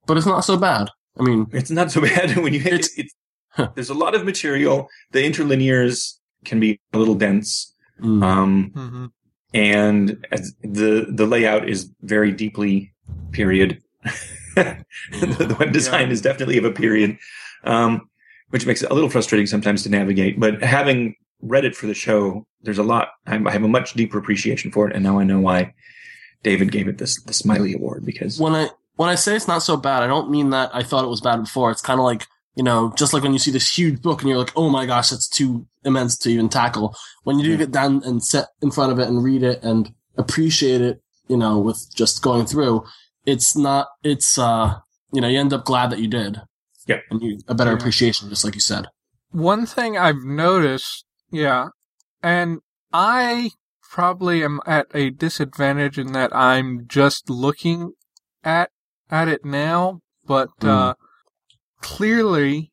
but 0.07 0.17
it's 0.17 0.25
not 0.25 0.41
so 0.45 0.57
bad. 0.57 0.89
I 1.19 1.23
mean, 1.23 1.47
it's 1.51 1.69
not 1.69 1.91
so 1.91 2.01
bad 2.09 2.35
when 2.37 2.53
you 2.53 2.59
hit 2.59 2.73
It's- 2.73 2.97
it. 2.97 3.01
It's, 3.05 3.13
Huh. 3.57 3.69
there's 3.75 3.89
a 3.89 3.93
lot 3.93 4.15
of 4.15 4.23
material. 4.23 4.87
The 5.11 5.19
interlinears 5.29 6.13
can 6.45 6.59
be 6.61 6.79
a 6.93 6.97
little 6.97 7.15
dense. 7.15 7.75
Mm, 8.01 8.23
Um, 8.23 8.71
mhm. 8.75 9.11
and 9.53 10.25
as 10.31 10.53
the 10.63 11.07
the 11.09 11.25
layout 11.25 11.69
is 11.69 11.89
very 12.01 12.31
deeply 12.31 12.93
period. 13.31 13.81
the, 14.55 14.85
the 15.11 15.55
web 15.59 15.71
design 15.71 16.07
Yeah. 16.07 16.13
is 16.13 16.21
definitely 16.21 16.57
of 16.57 16.65
a 16.65 16.71
period, 16.71 17.17
um, 17.63 18.09
which 18.49 18.65
makes 18.65 18.81
it 18.81 18.91
a 18.91 18.93
little 18.93 19.09
frustrating 19.09 19.47
sometimes 19.47 19.83
to 19.83 19.89
navigate. 19.89 20.39
But 20.39 20.61
having 20.61 21.15
read 21.41 21.65
it 21.65 21.75
for 21.75 21.87
the 21.87 21.93
show, 21.93 22.45
there's 22.61 22.77
a 22.77 22.83
lot. 22.83 23.09
I'm, 23.25 23.47
I 23.47 23.51
have 23.51 23.63
a 23.63 23.67
much 23.67 23.93
deeper 23.93 24.17
appreciation 24.17 24.71
for 24.71 24.89
it, 24.89 24.95
and 24.95 25.03
now 25.03 25.19
I 25.19 25.23
know 25.23 25.39
why 25.39 25.73
David 26.43 26.71
gave 26.71 26.87
it 26.87 26.97
this 26.97 27.21
the 27.23 27.33
Smiley 27.33 27.73
Award 27.73 28.05
because 28.05 28.39
when 28.39 28.53
I 28.53 28.69
when 28.95 29.09
I 29.09 29.15
say 29.15 29.35
it's 29.35 29.47
not 29.47 29.63
so 29.63 29.77
bad, 29.77 30.03
I 30.03 30.07
don't 30.07 30.29
mean 30.29 30.49
that 30.51 30.69
I 30.73 30.83
thought 30.83 31.05
it 31.05 31.09
was 31.09 31.21
bad 31.21 31.37
before. 31.41 31.71
It's 31.71 31.81
kind 31.81 31.99
of 31.99 32.03
like 32.03 32.27
you 32.55 32.63
know, 32.63 32.93
just 32.97 33.13
like 33.13 33.23
when 33.23 33.31
you 33.33 33.39
see 33.39 33.51
this 33.51 33.77
huge 33.77 34.01
book 34.01 34.19
and 34.21 34.29
you're 34.29 34.37
like, 34.37 34.51
oh 34.57 34.69
my 34.69 34.85
gosh, 34.85 35.09
that's 35.11 35.29
too 35.29 35.65
immense 35.83 36.17
to 36.19 36.29
even 36.29 36.49
tackle. 36.49 36.95
When 37.23 37.39
you 37.39 37.45
do 37.45 37.57
get 37.57 37.71
down 37.71 38.01
and 38.03 38.23
sit 38.23 38.45
in 38.61 38.71
front 38.71 38.91
of 38.91 38.99
it 38.99 39.07
and 39.07 39.23
read 39.23 39.43
it 39.43 39.63
and 39.63 39.93
appreciate 40.17 40.81
it, 40.81 41.01
you 41.27 41.37
know, 41.37 41.59
with 41.59 41.87
just 41.95 42.21
going 42.21 42.45
through, 42.45 42.83
it's 43.25 43.55
not. 43.55 43.87
It's 44.03 44.37
uh, 44.37 44.75
you 45.13 45.21
know, 45.21 45.27
you 45.27 45.39
end 45.39 45.53
up 45.53 45.65
glad 45.65 45.89
that 45.91 45.99
you 45.99 46.07
did. 46.07 46.41
Yeah. 46.87 46.97
and 47.11 47.21
you 47.21 47.39
a 47.47 47.53
better 47.53 47.71
Yeah. 47.71 47.77
appreciation, 47.77 48.29
just 48.29 48.43
like 48.43 48.55
you 48.55 48.59
said. 48.61 48.87
One 49.31 49.65
thing 49.65 49.97
I've 49.97 50.23
noticed, 50.23 51.05
yeah, 51.31 51.67
and 52.23 52.59
I 52.91 53.51
probably 53.91 54.43
am 54.43 54.59
at 54.65 54.87
a 54.93 55.09
disadvantage 55.11 55.97
in 55.99 56.11
that 56.13 56.35
I'm 56.35 56.87
just 56.87 57.29
looking 57.29 57.93
at 58.43 58.71
at 59.09 59.27
it 59.27 59.45
now, 59.45 59.99
but 60.25 60.49
uh, 60.63 60.95
clearly 61.81 62.71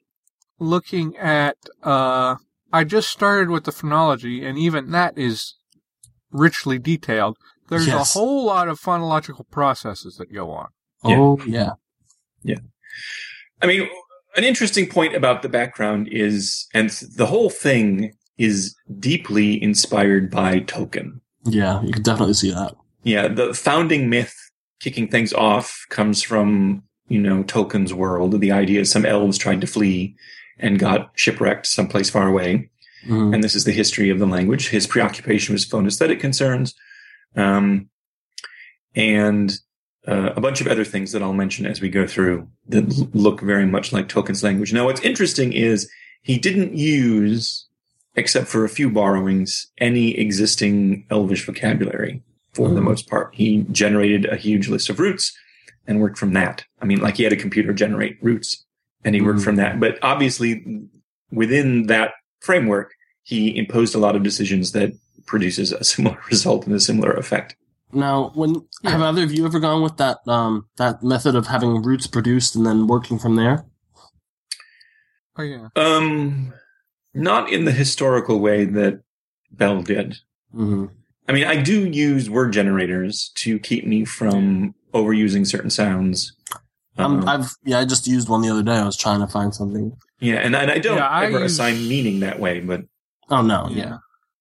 looking 0.58 1.16
at 1.16 1.56
uh, 1.82 2.36
I 2.72 2.84
just 2.84 3.08
started 3.08 3.50
with 3.50 3.64
the 3.64 3.72
phonology, 3.72 4.44
and 4.44 4.58
even 4.58 4.90
that 4.90 5.16
is 5.16 5.54
richly 6.30 6.78
detailed. 6.78 7.36
There's 7.68 7.86
Yes. 7.86 8.14
a 8.14 8.18
whole 8.18 8.44
lot 8.46 8.68
of 8.68 8.80
phonological 8.80 9.48
processes 9.50 10.16
that 10.16 10.32
go 10.32 10.50
on. 10.50 10.68
Oh, 11.04 11.38
yeah. 11.46 11.72
Yeah, 12.42 12.58
I 13.60 13.66
mean, 13.66 13.88
an 14.36 14.44
interesting 14.44 14.86
point 14.88 15.14
about 15.16 15.42
the 15.42 15.48
background 15.48 16.08
is, 16.10 16.68
and 16.72 16.88
the 17.16 17.26
whole 17.26 17.50
thing 17.50 18.12
is 18.38 18.76
deeply 18.98 19.60
inspired 19.62 20.30
by 20.30 20.60
Tolkien. 20.60 21.20
yeah, 21.44 21.82
you 21.82 21.92
can 21.92 22.02
definitely 22.02 22.34
see 22.34 22.52
that. 22.52 22.74
Yeah, 23.02 23.26
the 23.28 23.52
founding 23.54 24.08
myth 24.08 24.34
kicking 24.80 25.08
things 25.08 25.32
off 25.32 25.84
comes 25.90 26.22
from, 26.22 26.84
you 27.08 27.20
know, 27.20 27.42
Tolkien's 27.42 27.92
world. 27.92 28.40
The 28.40 28.52
idea 28.52 28.80
is 28.82 28.90
some 28.90 29.04
elves 29.04 29.36
tried 29.38 29.60
to 29.62 29.66
flee 29.66 30.14
and 30.58 30.78
got 30.78 31.10
shipwrecked 31.14 31.66
someplace 31.66 32.10
far 32.10 32.26
away. 32.28 32.68
Mhm. 33.06 33.34
And 33.34 33.44
this 33.44 33.54
is 33.54 33.64
the 33.64 33.72
history 33.72 34.10
of 34.10 34.18
the 34.18 34.26
language. 34.26 34.68
His 34.68 34.86
preoccupation 34.86 35.52
was 35.54 35.64
phonesthetic 35.64 36.20
concerns. 36.20 36.74
Um, 37.36 37.88
and 38.94 39.56
uh, 40.06 40.32
a 40.34 40.40
bunch 40.40 40.60
of 40.60 40.66
other 40.66 40.84
things 40.84 41.12
that 41.12 41.22
I'll 41.22 41.34
mention 41.34 41.66
as 41.66 41.80
we 41.80 41.88
go 41.90 42.06
through 42.06 42.48
that 42.68 42.84
l- 42.98 43.08
look 43.12 43.40
very 43.42 43.66
much 43.66 43.92
like 43.92 44.08
Tolkien's 44.08 44.42
language. 44.42 44.72
Now, 44.72 44.86
what's 44.86 45.02
interesting 45.02 45.52
is 45.52 45.88
he 46.22 46.38
didn't 46.38 46.74
use, 46.74 47.66
except 48.16 48.48
for 48.48 48.64
a 48.64 48.68
few 48.70 48.90
borrowings, 48.90 49.66
any 49.78 50.16
existing 50.18 51.04
Elvish 51.10 51.44
vocabulary 51.44 52.22
for 52.54 52.70
the 52.70 52.80
Mhm. 52.80 52.84
most 52.84 53.08
part. 53.08 53.34
He 53.34 53.66
generated 53.70 54.24
a 54.24 54.36
huge 54.36 54.68
list 54.68 54.88
of 54.88 54.98
roots 54.98 55.36
and 55.86 56.00
worked 56.00 56.18
from 56.18 56.32
that. 56.32 56.64
I 56.80 56.86
mean, 56.86 57.00
like 57.00 57.16
he 57.18 57.24
had 57.24 57.32
a 57.32 57.36
computer 57.36 57.72
generate 57.72 58.16
roots 58.22 58.64
and 59.04 59.14
he 59.14 59.20
worked 59.20 59.40
Mhm. 59.40 59.44
from 59.44 59.56
that. 59.56 59.80
But 59.80 59.98
obviously, 60.02 60.64
within 61.30 61.86
that 61.86 62.12
framework, 62.40 62.92
he 63.22 63.56
imposed 63.56 63.94
a 63.94 63.98
lot 63.98 64.16
of 64.16 64.22
decisions 64.22 64.72
that 64.72 64.92
produces 65.26 65.72
a 65.72 65.84
similar 65.92 66.18
result 66.30 66.66
and 66.66 66.74
a 66.74 66.80
similar 66.80 67.12
effect. 67.12 67.56
Now, 67.92 68.32
when 68.34 68.66
have 68.84 69.00
either 69.00 69.22
of 69.24 69.32
you 69.32 69.46
ever 69.46 69.60
gone 69.60 69.82
with 69.82 69.96
that 69.96 70.18
um 70.26 70.66
that 70.76 71.02
method 71.02 71.34
of 71.34 71.46
having 71.46 71.82
roots 71.82 72.06
produced 72.06 72.54
and 72.54 72.66
then 72.66 72.86
working 72.86 73.18
from 73.18 73.36
there? 73.36 73.64
Oh 75.36 75.42
yeah. 75.42 75.68
Um, 75.76 76.52
not 77.14 77.50
in 77.50 77.64
the 77.64 77.72
historical 77.72 78.40
way 78.40 78.64
that 78.64 79.00
Bell 79.50 79.82
did. 79.82 80.18
Mm-hmm. 80.54 80.86
I 81.28 81.32
mean, 81.32 81.44
I 81.44 81.62
do 81.62 81.86
use 81.86 82.28
word 82.28 82.52
generators 82.52 83.30
to 83.36 83.58
keep 83.58 83.86
me 83.86 84.04
from 84.04 84.74
overusing 84.92 85.46
certain 85.46 85.70
sounds. 85.70 86.34
Um, 86.98 87.20
Um, 87.20 87.28
I've 87.28 87.50
yeah, 87.64 87.78
I 87.78 87.84
just 87.84 88.06
used 88.06 88.28
one 88.28 88.42
the 88.42 88.50
other 88.50 88.62
day. 88.62 88.76
I 88.76 88.84
was 88.84 88.96
trying 88.96 89.20
to 89.20 89.26
find 89.26 89.54
something. 89.54 89.92
yeah, 90.20 90.36
and, 90.36 90.54
and 90.56 90.70
I 90.70 90.78
don't 90.78 90.96
Yeah, 90.96 91.06
I 91.08 91.26
ever 91.26 91.40
use- 91.40 91.52
assign 91.52 91.88
meaning 91.88 92.20
that 92.20 92.38
way, 92.40 92.60
but 92.60 92.82
Oh 93.30 93.42
no, 93.42 93.68
Yeah. 93.70 93.76
yeah, 93.76 93.96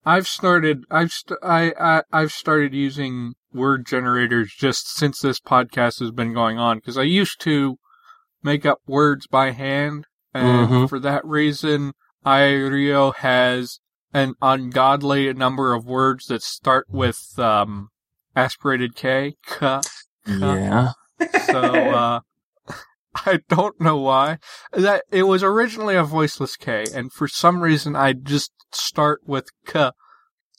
I've 0.05 0.27
started. 0.27 0.83
I've 0.89 1.11
st- 1.11 1.39
I, 1.43 1.73
I 1.79 2.03
I've 2.11 2.31
started 2.31 2.73
using 2.73 3.33
word 3.53 3.85
generators 3.85 4.53
just 4.57 4.95
since 4.95 5.19
this 5.19 5.39
podcast 5.39 5.99
has 5.99 6.11
been 6.11 6.33
going 6.33 6.57
on 6.57 6.77
because 6.77 6.97
I 6.97 7.03
used 7.03 7.39
to 7.41 7.77
make 8.43 8.65
up 8.65 8.79
words 8.87 9.27
by 9.27 9.51
hand, 9.51 10.05
and 10.33 10.69
Mhm. 10.69 10.89
for 10.89 10.99
that 10.99 11.25
reason, 11.25 11.93
Irio 12.25 13.13
has 13.15 13.79
an 14.13 14.35
ungodly 14.41 15.33
number 15.33 15.73
of 15.73 15.85
words 15.85 16.27
that 16.27 16.41
start 16.41 16.85
with 16.89 17.37
um, 17.37 17.89
aspirated 18.35 18.95
K. 18.95 19.35
K. 19.45 19.81
yeah. 20.27 20.91
So 21.45 21.59
uh, 21.61 22.19
I 23.25 23.39
don't 23.49 23.79
know 23.79 23.97
why 23.97 24.39
that 24.73 25.03
it 25.11 25.23
was 25.23 25.43
originally 25.43 25.95
a 25.95 26.03
voiceless 26.03 26.55
K, 26.55 26.85
and 26.93 27.11
for 27.11 27.27
some 27.27 27.61
reason 27.61 27.95
I 27.95 28.13
just 28.13 28.51
start 28.71 29.21
with 29.25 29.49
K, 29.65 29.91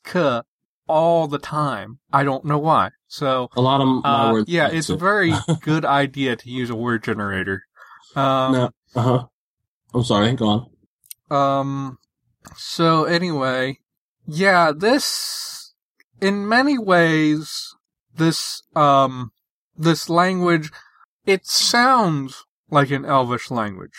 K 0.04 0.40
all 0.86 1.28
the 1.28 1.38
time. 1.38 1.98
I 2.12 2.24
don't 2.24 2.44
know 2.44 2.58
why. 2.58 2.90
So 3.06 3.48
A 3.56 3.60
lot 3.60 3.80
of 3.80 3.88
my 4.02 4.28
uh, 4.28 4.32
words. 4.32 4.48
yeah, 4.48 4.68
it's 4.70 4.88
a 4.88 4.96
very 4.96 5.32
good 5.60 5.84
idea 5.84 6.36
to 6.36 6.50
use 6.50 6.70
a 6.70 6.74
word 6.74 7.04
generator. 7.04 7.64
Um, 8.16 8.52
no. 8.52 8.70
Uh 8.94 9.02
huh. 9.02 9.26
I'm 9.94 10.04
sorry. 10.04 10.32
Go 10.34 10.48
on. 10.48 10.70
Um, 11.30 11.98
so 12.56 13.04
anyway, 13.04 13.78
yeah, 14.26 14.72
this, 14.76 15.74
in 16.20 16.48
many 16.48 16.78
ways, 16.78 17.74
this, 18.14 18.62
um, 18.74 19.32
this 19.76 20.08
language, 20.08 20.70
it 21.26 21.46
sounds 21.46 22.44
like 22.70 22.90
an 22.90 23.04
Elvish 23.04 23.50
language. 23.50 23.98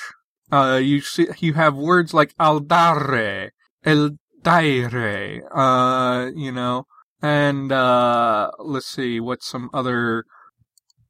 Uh, 0.51 0.79
you 0.81 1.01
see, 1.01 1.27
you 1.39 1.53
have 1.53 1.75
words 1.75 2.13
like 2.13 2.35
aldare, 2.37 3.51
eldaire, 3.85 5.41
uh, 5.51 6.31
you 6.35 6.51
know, 6.51 6.85
and, 7.21 7.71
uh, 7.71 8.51
let's 8.59 8.87
see, 8.87 9.19
what 9.19 9.43
some 9.43 9.69
other, 9.73 10.23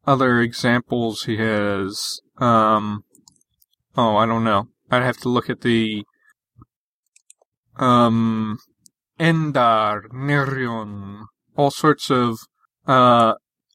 other 0.05 0.41
examples 0.41 1.23
he 1.23 1.37
has. 1.37 2.19
Um, 2.37 3.03
oh, 3.95 4.17
I 4.17 4.25
don't 4.25 4.43
know. 4.43 4.67
I'd 4.91 5.03
have 5.03 5.17
to 5.17 5.29
look 5.29 5.49
at 5.49 5.61
the 5.61 6.03
um 7.77 8.59
Endar, 9.19 10.09
Nerion, 10.11 11.25
all 11.55 11.71
sorts 11.71 12.09
of 12.09 12.39
uh 12.87 13.33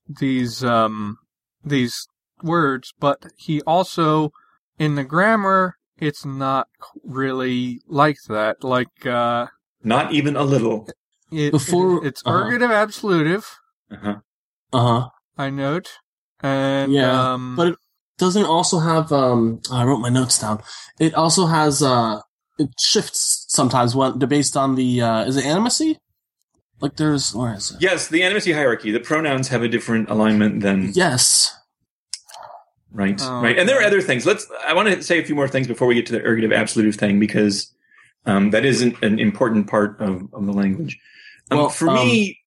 these 0.08 0.64
um 0.64 1.16
these 1.64 2.06
words, 2.44 2.92
but 3.00 3.18
he 3.36 3.60
also 3.62 4.30
in 4.78 4.94
the 4.94 5.04
grammar 5.04 5.74
it's 5.98 6.24
not 6.24 6.66
really 7.02 7.80
like 7.86 8.18
that. 8.28 8.62
Like 8.62 9.06
uh 9.06 9.46
not 9.82 10.12
even 10.12 10.36
a 10.36 10.42
little. 10.44 10.88
it, 11.32 11.50
Before- 11.52 12.04
it- 12.04 12.08
it's 12.08 12.22
uh-huh. 12.24 12.44
ergative 12.44 12.72
absolutive, 12.72 13.44
Uh-huh. 13.90 14.16
Uh 14.72 14.80
huh. 15.00 15.08
I 15.38 15.50
note. 15.50 15.88
And 16.40 16.92
Yeah, 16.92 17.32
um 17.34 17.56
but 17.56 17.68
it 17.68 17.76
doesn't 18.18 18.44
also 18.44 18.78
have 18.80 19.10
um 19.12 19.60
I 19.72 19.84
wrote 19.84 20.00
my 20.00 20.10
notes 20.10 20.38
down. 20.38 20.62
It 21.00 21.14
also 21.14 21.46
has 21.46 21.82
uh 21.82 22.20
it 22.58 22.70
shifts 22.78 23.46
sometimes 23.48 23.94
when 23.96 24.18
based 24.18 24.56
on 24.56 24.74
the 24.74 25.00
uh 25.02 25.24
is 25.24 25.36
it 25.36 25.44
animacy? 25.44 25.96
Like 26.80 26.96
there's 26.96 27.34
where 27.34 27.54
is 27.54 27.70
it? 27.70 27.78
Yes, 27.80 28.08
the 28.08 28.20
animacy 28.22 28.52
hierarchy. 28.52 28.90
The 28.90 29.00
pronouns 29.00 29.48
have 29.48 29.62
a 29.62 29.68
different 29.68 30.10
alignment 30.10 30.60
than 30.60 30.90
Yes. 30.92 31.54
Right, 32.94 33.20
Oh, 33.22 33.42
right. 33.42 33.58
And 33.58 33.68
there 33.68 33.78
are 33.78 33.84
other 33.84 34.00
things. 34.00 34.24
Let's. 34.24 34.50
I 34.66 34.72
want 34.72 34.88
to 34.88 35.02
say 35.02 35.20
a 35.20 35.24
few 35.24 35.34
more 35.34 35.48
things 35.48 35.66
before 35.66 35.86
we 35.86 35.94
get 35.94 36.06
to 36.06 36.12
the 36.12 36.20
ergative 36.20 36.56
absolutive 36.56 36.94
thing 36.96 37.20
because 37.20 37.70
um, 38.24 38.50
that 38.50 38.64
isn't 38.64 39.02
an 39.02 39.18
important 39.18 39.66
part 39.66 40.00
of, 40.00 40.22
of 40.32 40.46
the 40.46 40.52
language. 40.52 40.98
Um, 41.50 41.58
Well, 41.58 41.68
for 41.68 41.90
um, 41.90 41.96
me, 41.96 42.38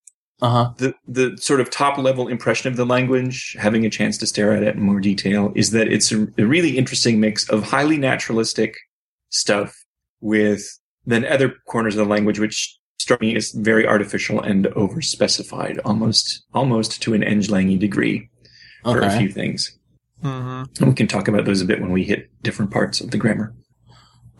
Uh 0.42 0.50
huh. 0.50 0.74
the 0.78 0.96
the 1.08 1.38
sort 1.38 1.60
of 1.62 1.70
top 1.70 1.98
level 1.98 2.28
impression 2.28 2.72
of 2.72 2.78
the 2.78 2.86
language, 2.86 3.56
having 3.60 3.86
a 3.86 3.90
chance 3.90 4.18
to 4.20 4.26
stare 4.28 4.54
at 4.54 4.64
it 4.64 4.76
in 4.76 4.82
more 4.82 5.00
detail, 5.00 5.52
is 5.56 5.72
that 5.72 5.88
it's 5.88 6.12
a, 6.12 6.28
a 6.38 6.46
really 6.46 6.78
interesting 6.78 7.20
mix 7.20 7.48
of 7.50 7.64
highly 7.64 7.98
naturalistic 7.98 8.76
stuff 9.30 9.86
with 10.22 10.80
then 11.06 11.26
other 11.26 11.54
corners 11.68 11.96
of 11.96 12.08
the 12.08 12.14
language 12.14 12.40
which 12.40 12.78
struck 13.00 13.22
me 13.22 13.36
as 13.36 13.52
very 13.52 13.88
artificial 13.88 14.42
and 14.42 14.68
over 14.68 15.02
specified, 15.02 15.80
almost 15.86 16.44
almost 16.54 17.02
to 17.04 17.14
an 17.14 17.24
Eng 17.24 17.80
degree 17.80 18.30
for 18.84 19.02
a 19.02 19.18
few 19.18 19.30
things. 19.30 19.78
Hmm 20.22 20.64
And 20.80 20.88
we 20.90 20.94
can 20.94 21.08
talk 21.08 21.28
about 21.28 21.46
those 21.46 21.62
a 21.62 21.66
bit 21.66 21.82
when 21.82 21.92
we 21.92 22.04
hit 22.04 22.30
different 22.42 22.72
parts 22.72 23.02
of 23.02 23.12
the 23.12 23.18
grammar. 23.18 23.54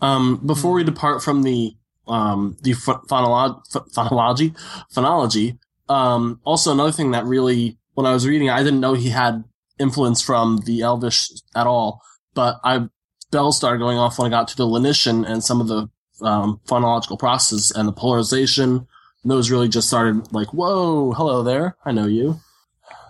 Um, 0.00 0.40
before 0.44 0.72
we 0.72 0.84
depart 0.84 1.22
from 1.22 1.42
the 1.42 1.74
um 2.06 2.56
the 2.62 2.72
ph- 2.72 3.04
phonolog- 3.08 3.62
ph- 3.72 3.84
phonology 3.94 4.56
phonology, 4.94 5.58
um, 5.88 6.40
also 6.44 6.72
another 6.72 6.92
thing 6.92 7.10
that 7.12 7.24
really 7.24 7.78
when 7.94 8.06
I 8.06 8.12
was 8.12 8.26
reading, 8.26 8.48
I 8.48 8.62
didn't 8.62 8.80
know 8.80 8.94
he 8.94 9.10
had 9.10 9.44
influence 9.78 10.22
from 10.22 10.58
the 10.66 10.82
Elvish 10.82 11.30
at 11.54 11.66
all, 11.66 12.00
but 12.34 12.60
I 12.64 12.88
bells 13.30 13.56
started 13.56 13.78
going 13.78 13.98
off 13.98 14.18
when 14.18 14.26
I 14.26 14.36
got 14.36 14.48
to 14.48 14.56
the 14.56 14.66
lenition 14.66 15.28
and 15.28 15.42
some 15.42 15.60
of 15.60 15.68
the 15.68 15.88
um, 16.24 16.60
phonological 16.66 17.18
processes 17.18 17.70
and 17.70 17.88
the 17.88 17.92
polarization. 17.92 18.86
And 19.22 19.30
those 19.30 19.50
really 19.50 19.68
just 19.68 19.88
started 19.88 20.32
like, 20.32 20.54
whoa, 20.54 21.12
hello 21.12 21.42
there, 21.42 21.76
I 21.84 21.92
know 21.92 22.06
you. 22.06 22.40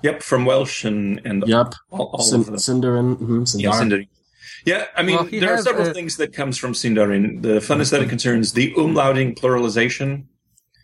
Yep, 0.03 0.23
from 0.23 0.45
Welsh 0.45 0.85
and 0.85 1.21
and 1.25 1.43
Yep, 1.47 1.75
all, 1.91 2.11
all 2.15 2.21
Sin- 2.25 2.41
of 2.41 2.47
them. 2.47 2.57
Sindarin, 2.57 3.17
mhm, 3.17 3.61
Yeah, 3.63 3.71
Sindarin. 3.73 4.09
Yeah, 4.65 4.87
I 4.97 5.03
mean, 5.03 5.17
Well, 5.17 5.29
there 5.31 5.55
are 5.55 5.63
several 5.63 5.89
a- 5.89 5.95
things 5.95 6.17
that 6.17 6.33
comes 6.33 6.57
from 6.59 6.73
Sindarin. 6.73 7.43
The 7.43 7.61
funness 7.61 7.91
that 7.91 8.03
it 8.03 8.09
concerns 8.09 8.53
the 8.53 8.73
umlauting 8.75 9.37
pluralization. 9.39 10.25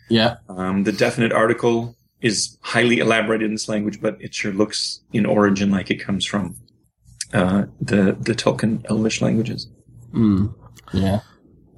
yeah, 0.08 0.36
Um, 0.48 0.84
the 0.84 0.92
definite 0.92 1.32
article 1.32 1.96
is 2.20 2.58
highly 2.62 2.98
elaborated 2.98 3.46
in 3.46 3.52
this 3.54 3.68
language, 3.68 4.00
but 4.00 4.16
it 4.20 4.34
sure 4.34 4.52
looks 4.52 5.00
in 5.12 5.26
origin 5.26 5.70
like 5.70 5.90
it 5.90 5.96
comes 5.96 6.24
from 6.24 6.56
uh, 7.32 7.64
the 7.80 8.16
the 8.20 8.34
Tolkien 8.34 8.84
Elvish 8.90 9.20
languages. 9.20 9.68
mm, 10.12 10.54
yeah. 10.92 11.20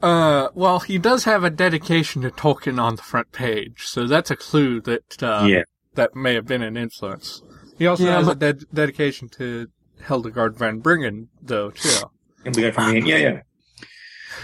Uh, 0.02 0.48
well, 0.54 0.80
he 0.80 0.98
does 0.98 1.24
have 1.24 1.42
a 1.44 1.50
dedication 1.50 2.22
to 2.22 2.30
Tolkien 2.30 2.78
on 2.80 2.96
the 2.96 3.02
front 3.02 3.32
page, 3.32 3.86
so 3.86 4.06
that's 4.06 4.30
a 4.30 4.36
clue 4.36 4.80
that 4.82 5.22
uh, 5.22 5.46
yeah, 5.48 5.62
that 5.96 6.14
may 6.14 6.34
have 6.34 6.46
been 6.46 6.62
an 6.62 6.76
influence. 6.76 7.42
He 7.78 7.86
also 7.86 8.04
Yeah, 8.04 8.16
has 8.18 8.26
but- 8.26 8.36
a 8.36 8.40
ded- 8.40 8.64
dedication 8.72 9.28
to 9.30 9.68
Hildegard 10.06 10.56
von 10.56 10.80
Bingen, 10.80 11.28
though, 11.42 11.70
too. 11.70 12.02
and 12.44 12.54
we 12.56 12.62
got 12.62 12.74
from 12.74 12.92
the 12.92 13.00
yeah, 13.00 13.40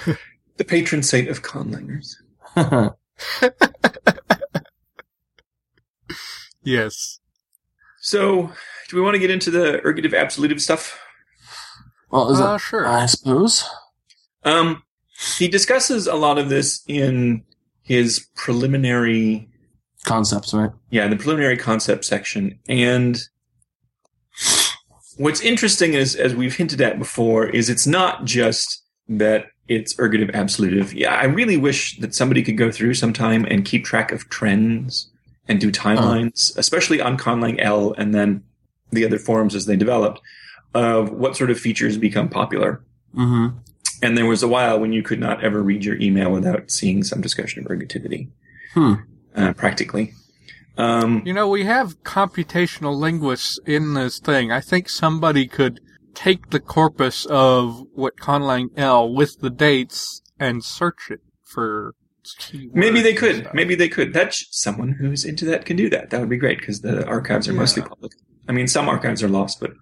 yeah. 0.06 0.14
the 0.56 0.64
patron 0.64 1.02
saint 1.02 1.28
of 1.28 1.42
conlangers. 1.42 2.16
Yes. 6.64 7.18
So, 8.00 8.52
do 8.88 8.96
we 8.96 9.02
want 9.02 9.14
to 9.14 9.18
get 9.18 9.30
into 9.30 9.50
the 9.50 9.80
ergative 9.84 10.16
absolutive 10.16 10.60
stuff? 10.62 10.98
well, 12.10 12.30
is 12.30 12.40
Uh, 12.40 12.54
it? 12.54 12.60
sure. 12.60 12.86
I 12.86 13.06
suppose. 13.06 13.64
Um, 14.44 14.82
he 15.38 15.48
discusses 15.48 16.06
a 16.06 16.14
lot 16.14 16.38
of 16.38 16.48
this 16.48 16.82
in 16.86 17.44
his 17.82 18.28
preliminary 18.36 19.48
Concepts, 20.04 20.52
right? 20.52 20.70
Yeah, 20.90 21.06
the 21.08 21.16
preliminary 21.16 21.56
concept 21.56 22.04
section. 22.04 22.58
And 22.68 23.20
what's 25.16 25.40
interesting 25.40 25.94
is, 25.94 26.16
as 26.16 26.34
we've 26.34 26.56
hinted 26.56 26.80
at 26.80 26.98
before, 26.98 27.46
is 27.46 27.70
it's 27.70 27.86
not 27.86 28.24
just 28.24 28.82
that 29.08 29.46
it's 29.68 29.94
ergative 29.94 30.34
absolutive. 30.34 30.92
Yeah, 30.92 31.14
I 31.14 31.24
really 31.24 31.56
wish 31.56 31.98
that 31.98 32.14
somebody 32.14 32.42
could 32.42 32.56
go 32.56 32.70
through 32.70 32.94
sometime 32.94 33.44
and 33.44 33.64
keep 33.64 33.84
track 33.84 34.10
of 34.12 34.28
trends 34.28 35.10
and 35.48 35.60
do 35.60 35.70
timelines, 35.70 36.56
especially 36.56 37.00
on 37.00 37.16
Conlang 37.16 37.60
L 37.60 37.94
and 37.96 38.14
then 38.14 38.42
the 38.90 39.04
other 39.04 39.18
forums 39.18 39.54
as 39.54 39.66
they 39.66 39.76
developed, 39.76 40.20
of 40.74 41.10
what 41.10 41.36
sort 41.36 41.50
of 41.50 41.58
features 41.58 41.96
become 41.96 42.28
popular. 42.28 42.82
Mm-hmm. 43.14 43.58
And 44.02 44.18
there 44.18 44.26
was 44.26 44.42
a 44.42 44.48
while 44.48 44.80
when 44.80 44.92
you 44.92 45.02
could 45.02 45.20
not 45.20 45.44
ever 45.44 45.62
read 45.62 45.84
your 45.84 45.96
email 46.00 46.32
without 46.32 46.70
seeing 46.70 47.04
some 47.04 47.20
discussion 47.20 47.64
of 47.64 47.70
ergativity, 47.70 48.28
Hmm. 48.74 48.94
Uh, 49.36 49.52
practically. 49.52 50.12
Um, 50.76 51.22
You 51.24 51.34
know, 51.34 51.48
we 51.48 51.64
have 51.64 52.02
computational 52.02 52.96
linguists 52.96 53.58
in 53.66 53.94
this 53.94 54.18
thing. 54.18 54.50
I 54.50 54.60
think 54.60 54.88
somebody 54.88 55.46
could 55.46 55.80
take 56.14 56.50
the 56.50 56.60
corpus 56.60 57.26
of 57.26 57.84
what 57.94 58.16
Conlang 58.16 58.70
L 58.76 59.12
with 59.12 59.40
the 59.40 59.50
dates 59.50 60.22
and 60.38 60.64
search 60.64 61.10
it 61.10 61.20
for. 61.44 61.94
Maybe 62.72 63.00
they 63.02 63.14
could. 63.14 63.48
Maybe 63.52 63.74
they 63.74 63.88
could. 63.88 64.12
That's 64.12 64.46
someone 64.50 64.92
who's 64.92 65.24
into 65.24 65.44
that 65.46 65.64
can 65.64 65.76
do 65.76 65.90
that. 65.90 66.10
That 66.10 66.20
would 66.20 66.28
be 66.30 66.36
great 66.36 66.58
because 66.58 66.80
the 66.80 67.04
archives 67.06 67.48
are 67.48 67.52
mostly 67.52 67.82
public. 67.82 68.12
I 68.48 68.52
mean, 68.52 68.68
some 68.68 68.88
archives 68.88 69.22
are 69.22 69.28
lost, 69.28 69.60
but 69.60 69.72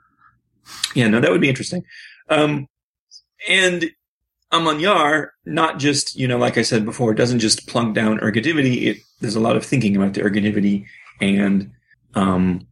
yeah, 0.95 1.09
no, 1.09 1.21
that 1.21 1.31
would 1.31 1.41
be 1.41 1.49
interesting. 1.49 1.83
Um, 2.29 2.67
and 3.49 3.91
amman 4.53 4.79
îar, 4.79 5.29
not 5.45 5.79
just 5.79 6.17
you 6.17 6.27
know, 6.27 6.39
like 6.39 6.59
I 6.59 6.63
said 6.63 6.85
before, 6.85 7.15
doesn't 7.15 7.39
just 7.39 7.67
plunk 7.67 7.95
down 7.95 8.19
ergativity. 8.19 8.83
It 8.83 8.97
there's 9.21 9.37
a 9.37 9.41
lot 9.41 9.57
of 9.57 9.65
thinking 9.65 9.97
about 9.97 10.15
the 10.15 10.23
ergativity, 10.23 10.87
and 11.21 11.71
um, 12.15 12.67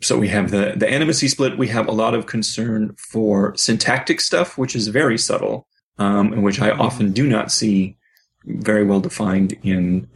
so 0.00 0.18
we 0.18 0.28
have 0.28 0.50
the 0.50 0.74
the 0.76 0.86
animacy 0.86 1.28
split. 1.28 1.58
We 1.58 1.68
have 1.68 1.88
a 1.88 1.92
lot 1.92 2.14
of 2.14 2.26
concern 2.26 2.94
for 2.96 3.56
syntactic 3.56 4.20
stuff, 4.20 4.56
which 4.56 4.74
is 4.76 4.88
very 4.88 5.18
subtle, 5.18 5.66
um, 5.98 6.32
and 6.32 6.42
which 6.42 6.60
I 6.60 6.70
often 6.70 7.12
do 7.12 7.26
not 7.26 7.52
see 7.52 7.96
very 8.44 8.84
well 8.84 9.00
defined 9.00 9.56
in 9.62 10.08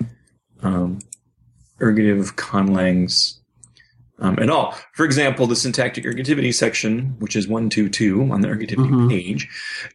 um, 0.63 1.01
ergative 1.81 2.35
conlangs 2.37 3.42
um, 4.19 4.39
at 4.39 4.51
all. 4.51 4.75
For 4.95 5.05
example, 5.05 5.47
the 5.47 5.57
syntactic 5.57 6.05
ergativity 6.05 6.55
section, 6.55 7.17
which 7.19 7.35
is 7.37 7.49
122 7.49 8.31
on 8.33 8.41
the 8.41 8.49
ergativity 8.49 8.91
Mhm. 8.91 9.09
page, 9.11 9.49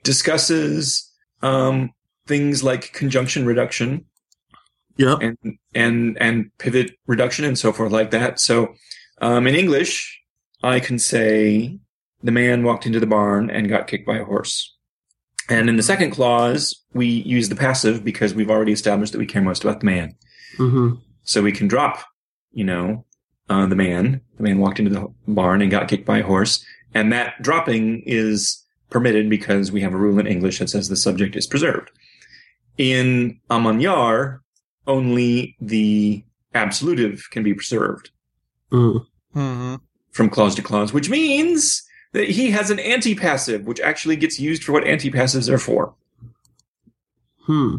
discusses 0.04 1.10
um, 1.44 1.92
things 2.26 2.64
like 2.64 2.92
conjunction 2.94 3.46
reduction 3.46 4.06
Yep. 4.98 5.20
and 5.22 5.38
and 5.76 6.18
and 6.20 6.50
pivot 6.58 6.98
reduction 7.06 7.46
and 7.46 7.58
so 7.60 7.72
forth 7.72 7.92
like 7.92 8.10
that. 8.12 8.40
So 8.40 8.74
um, 9.22 9.46
in 9.46 9.54
English, 9.56 10.20
I 10.64 10.80
can 10.80 10.98
say 10.98 11.78
the 12.24 12.32
man 12.32 12.64
walked 12.64 12.88
into 12.88 13.00
the 13.00 13.06
barn 13.06 13.50
and 13.52 13.70
got 13.70 13.88
kicked 13.88 14.08
by 14.08 14.18
a 14.18 14.26
horse. 14.26 14.74
And 15.50 15.70
in 15.70 15.76
the 15.78 15.84
second 15.84 16.12
clause, 16.12 16.76
we 16.94 17.06
use 17.06 17.48
the 17.50 17.56
passive 17.56 18.04
because 18.04 18.34
we've 18.34 18.50
already 18.50 18.72
established 18.74 19.14
that 19.14 19.20
we 19.20 19.28
care 19.28 19.42
most 19.42 19.64
about 19.64 19.80
the 19.82 19.86
man. 19.86 20.16
Mm-hmm. 20.58 20.96
So 21.24 21.42
we 21.44 21.52
can 21.52 21.68
drop, 21.68 22.04
you 22.52 22.64
know, 22.66 23.06
uh, 23.50 23.66
the 23.66 23.76
man. 23.76 24.22
The 24.38 24.44
man 24.44 24.60
walked 24.60 24.80
into 24.80 24.92
the 24.92 25.08
barn 25.28 25.62
and 25.62 25.72
got 25.72 25.88
kicked 25.88 26.06
by 26.06 26.20
a 26.20 26.24
horse, 26.26 26.64
and 26.94 27.12
that 27.14 27.42
dropping 27.42 28.04
is 28.06 28.64
permitted 28.90 29.30
because 29.30 29.72
we 29.72 29.82
have 29.82 29.94
a 29.94 29.98
rule 29.98 30.20
in 30.20 30.28
English 30.28 30.60
that 30.60 30.70
says 30.70 30.90
the 30.90 30.96
subject 30.96 31.36
is 31.36 31.48
preserved. 31.48 31.92
In 32.78 33.40
amman 33.50 33.80
îar, 33.80 34.40
only 34.86 35.56
the 35.60 36.24
absolutive 36.54 37.28
can 37.32 37.44
be 37.44 37.54
preserved 37.54 38.12
Mm. 38.72 39.06
hmm 39.34 39.76
from 40.12 40.30
clause 40.30 40.56
to 40.56 40.62
clause, 40.64 40.92
which 40.92 41.10
means 41.10 41.84
that 42.14 42.28
he 42.28 42.50
has 42.50 42.72
an 42.72 42.80
anti-passive, 42.80 43.66
which 43.66 43.80
actually 43.80 44.16
gets 44.16 44.40
used 44.40 44.64
for 44.64 44.72
what 44.72 44.84
anti-passives 44.84 45.48
are 45.48 45.60
for. 45.60 45.94
Hmm. 47.42 47.76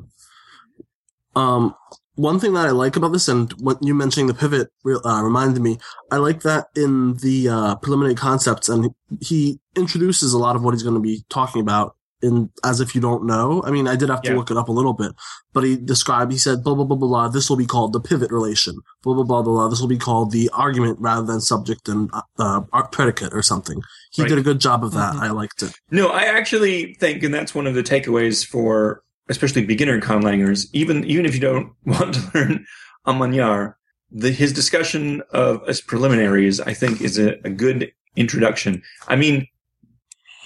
Um, 1.34 1.74
one 2.18 2.40
thing 2.40 2.52
that 2.54 2.66
I 2.66 2.70
like 2.72 2.96
about 2.96 3.12
this, 3.12 3.28
and 3.28 3.52
what 3.60 3.78
you 3.80 3.94
mentioning 3.94 4.26
the 4.26 4.34
pivot 4.34 4.68
uh, 4.84 5.20
reminded 5.22 5.62
me, 5.62 5.78
I 6.10 6.16
like 6.16 6.40
that 6.42 6.66
in 6.74 7.14
the 7.18 7.48
uh, 7.48 7.74
preliminary 7.76 8.16
concepts, 8.16 8.68
and 8.68 8.90
he 9.20 9.60
introduces 9.76 10.32
a 10.32 10.38
lot 10.38 10.56
of 10.56 10.62
what 10.62 10.74
he's 10.74 10.82
going 10.82 10.96
to 10.96 11.00
be 11.00 11.24
talking 11.30 11.60
about 11.62 11.94
in 12.20 12.50
as 12.64 12.80
if 12.80 12.96
you 12.96 13.00
don't 13.00 13.24
know. 13.24 13.62
I 13.64 13.70
mean, 13.70 13.86
I 13.86 13.94
did 13.94 14.08
have 14.08 14.22
to 14.22 14.30
Yeah. 14.30 14.36
look 14.36 14.50
it 14.50 14.56
up 14.56 14.68
a 14.68 14.72
little 14.72 14.92
bit, 14.92 15.12
but 15.52 15.62
he 15.62 15.76
described. 15.76 16.32
He 16.32 16.38
said, 16.38 16.64
"Blah 16.64 16.74
blah 16.74 16.84
blah 16.84 16.96
blah 16.96 17.06
blah." 17.08 17.28
This 17.28 17.48
will 17.48 17.56
be 17.56 17.64
called 17.66 17.92
the 17.92 18.00
pivot 18.00 18.32
relation. 18.32 18.74
Blah 19.04 19.14
blah 19.14 19.22
blah 19.22 19.42
blah. 19.42 19.52
blah. 19.52 19.68
This 19.68 19.80
will 19.80 19.86
be 19.86 19.98
called 19.98 20.32
the 20.32 20.50
argument 20.52 20.98
rather 21.00 21.24
than 21.24 21.40
subject 21.40 21.88
and 21.88 22.10
uh, 22.12 22.22
uh, 22.40 22.82
predicate 22.90 23.32
or 23.32 23.42
something. 23.42 23.80
He 24.10 24.22
Right. 24.22 24.28
did 24.30 24.38
a 24.38 24.42
good 24.42 24.58
job 24.58 24.82
of 24.82 24.90
that. 24.94 25.14
Mhm. 25.14 25.20
I 25.20 25.30
liked 25.30 25.62
it. 25.62 25.72
No, 25.92 26.08
I 26.08 26.22
actually 26.22 26.96
think, 26.98 27.22
and 27.22 27.32
that's 27.32 27.54
one 27.54 27.68
of 27.68 27.74
the 27.74 27.84
takeaways 27.84 28.44
for 28.44 29.02
especially 29.28 29.64
beginner 29.64 30.00
conlangers, 30.00 30.66
even 30.72 31.04
even 31.04 31.26
if 31.26 31.34
you 31.34 31.40
don't 31.40 31.72
want 31.84 32.14
to 32.14 32.30
learn 32.34 32.66
amman 33.06 33.32
îar, 33.32 33.74
the, 34.10 34.30
his 34.30 34.52
discussion 34.52 35.22
of 35.32 35.62
as 35.68 35.80
preliminaries, 35.80 36.60
I 36.60 36.74
think, 36.74 37.00
is 37.00 37.18
a, 37.18 37.34
a 37.44 37.50
good 37.50 37.92
introduction. 38.16 38.82
I 39.06 39.16
mean, 39.16 39.46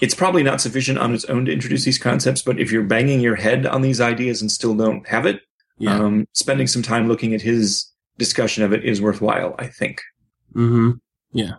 it's 0.01 0.15
probably 0.15 0.43
not 0.43 0.61
sufficient 0.61 0.99
on 0.99 1.15
its 1.15 1.25
own 1.27 1.45
to 1.47 1.53
introduce 1.53 1.85
these 1.85 1.99
concepts, 1.99 2.43
but 2.43 2.59
if 2.61 2.73
you're 2.73 2.83
banging 2.83 3.21
your 3.21 3.37
head 3.37 3.67
on 3.67 3.83
these 3.83 4.01
ideas 4.01 4.43
and 4.43 4.51
still 4.51 4.75
don't 4.75 5.07
have 5.09 5.27
it, 5.27 5.41
Yeah. 5.79 5.97
um, 5.99 6.27
spending 6.33 6.67
some 6.67 6.83
time 6.83 7.07
looking 7.09 7.35
at 7.35 7.41
his 7.43 7.87
discussion 8.19 8.65
of 8.65 8.73
it 8.73 8.85
is 8.85 9.01
worthwhile, 9.01 9.55
I 9.59 9.69
think. 9.69 10.01
mm-hmm. 10.55 10.93
Yeah. 11.33 11.55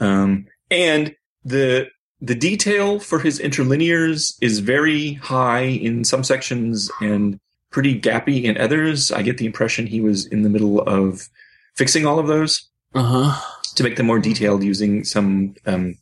Um, 0.00 0.46
and 0.70 1.14
the 1.44 1.86
the 2.20 2.34
detail 2.34 2.98
for 2.98 3.18
his 3.20 3.38
interlinears 3.38 4.34
is 4.40 4.60
very 4.60 5.14
high 5.14 5.60
in 5.64 6.04
some 6.04 6.24
sections 6.24 6.90
and 7.00 7.38
pretty 7.70 8.00
gappy 8.00 8.44
in 8.44 8.56
others. 8.58 9.12
I 9.12 9.22
get 9.22 9.38
the 9.38 9.46
impression 9.46 9.86
he 9.86 10.00
was 10.00 10.26
in 10.26 10.42
the 10.42 10.48
middle 10.48 10.80
of 10.80 11.28
fixing 11.74 12.06
all 12.06 12.18
of 12.18 12.26
those 12.26 12.68
Uh 12.94 13.02
huh. 13.02 13.40
to 13.74 13.82
make 13.82 13.96
them 13.96 14.06
more 14.06 14.18
detailed 14.18 14.62
using 14.62 15.04
some 15.04 15.54
um, 15.66 15.96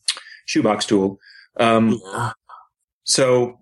shoebox 0.46 0.86
tool. 0.86 1.18
Um, 1.58 2.00
Yeah. 2.04 2.32
so 3.04 3.58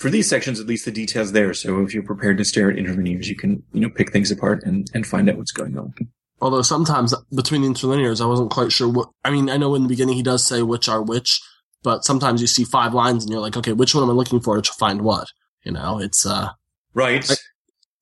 for 0.00 0.10
these 0.10 0.28
sections, 0.28 0.58
at 0.58 0.66
least 0.66 0.84
the 0.84 0.90
details 0.90 1.30
there. 1.30 1.54
So 1.54 1.80
if 1.82 1.94
you're 1.94 2.02
prepared 2.02 2.38
to 2.38 2.44
stare 2.44 2.70
at 2.70 2.76
interlinears, 2.76 3.26
you 3.26 3.36
can 3.36 3.62
you 3.72 3.80
know 3.80 3.90
pick 3.90 4.12
things 4.12 4.32
apart 4.32 4.64
and, 4.64 4.90
and 4.94 5.06
find 5.06 5.30
out 5.30 5.36
what's 5.36 5.52
going 5.52 5.78
on. 5.78 5.94
Although 6.40 6.62
sometimes 6.62 7.14
between 7.34 7.62
the 7.62 7.68
interlinears, 7.68 8.20
I 8.20 8.26
wasn't 8.26 8.50
quite 8.50 8.72
sure 8.72 8.88
what. 8.88 9.08
I 9.24 9.30
mean, 9.30 9.48
I 9.48 9.56
know 9.56 9.74
in 9.76 9.82
the 9.84 9.88
beginning 9.88 10.16
he 10.16 10.22
does 10.24 10.44
say 10.44 10.62
which 10.62 10.88
are 10.88 11.00
which, 11.00 11.40
but 11.82 12.04
sometimes 12.04 12.40
you 12.40 12.46
see 12.46 12.64
five 12.64 12.94
lines 12.94 13.24
and 13.24 13.32
you're 13.32 13.40
like, 13.40 13.56
okay, 13.56 13.72
which 13.72 13.94
one 13.94 14.04
am 14.04 14.10
I 14.10 14.12
looking 14.12 14.40
for 14.40 14.60
to 14.60 14.72
find 14.74 15.02
what? 15.02 15.28
You 15.64 15.72
know, 15.72 15.98
it's 16.00 16.24
uh. 16.26 16.50
Right. 16.94 17.28
I- 17.30 17.34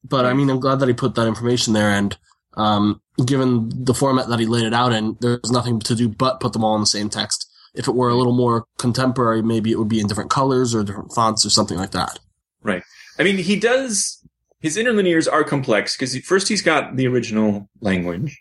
But 0.05 0.27
I 0.27 0.35
mean, 0.35 0.51
I'm 0.51 0.61
glad 0.61 0.81
that 0.81 0.89
he 0.89 0.95
put 0.95 1.15
that 1.15 1.27
information 1.27 1.73
there, 1.73 1.89
and 1.91 2.17
um, 2.57 3.01
given 3.25 3.71
the 3.85 3.95
format 3.95 4.29
that 4.29 4.39
he 4.39 4.47
laid 4.47 4.65
it 4.65 4.75
out 4.75 4.93
in, 4.93 5.17
there's 5.21 5.51
nothing 5.51 5.81
to 5.81 5.95
do 5.95 6.09
but 6.09 6.41
put 6.41 6.53
them 6.53 6.63
all 6.65 6.75
in 6.75 6.83
the 6.83 6.87
same 6.87 7.09
text. 7.09 7.51
If 7.75 7.89
it 7.89 7.95
were 7.95 8.11
a 8.11 8.15
little 8.15 8.35
more 8.35 8.67
contemporary, 8.79 9.43
maybe 9.43 9.73
it 9.73 9.79
would 9.79 9.89
be 9.89 9.99
in 10.01 10.07
different 10.07 10.31
colors 10.31 10.75
or 10.75 10.85
different 10.85 11.13
fonts 11.13 11.45
or 11.45 11.51
something 11.51 11.77
like 11.79 11.91
that. 11.93 12.19
Right. 12.63 12.83
I 13.19 13.23
mean, 13.25 13.39
he 13.39 13.59
does. 13.59 14.21
His 14.61 14.77
interlinears 14.77 15.31
are 15.31 15.43
complex 15.45 15.97
because 15.97 16.17
first 16.19 16.49
he's 16.49 16.63
got 16.63 16.97
the 16.97 17.07
original 17.07 17.69
language, 17.81 18.39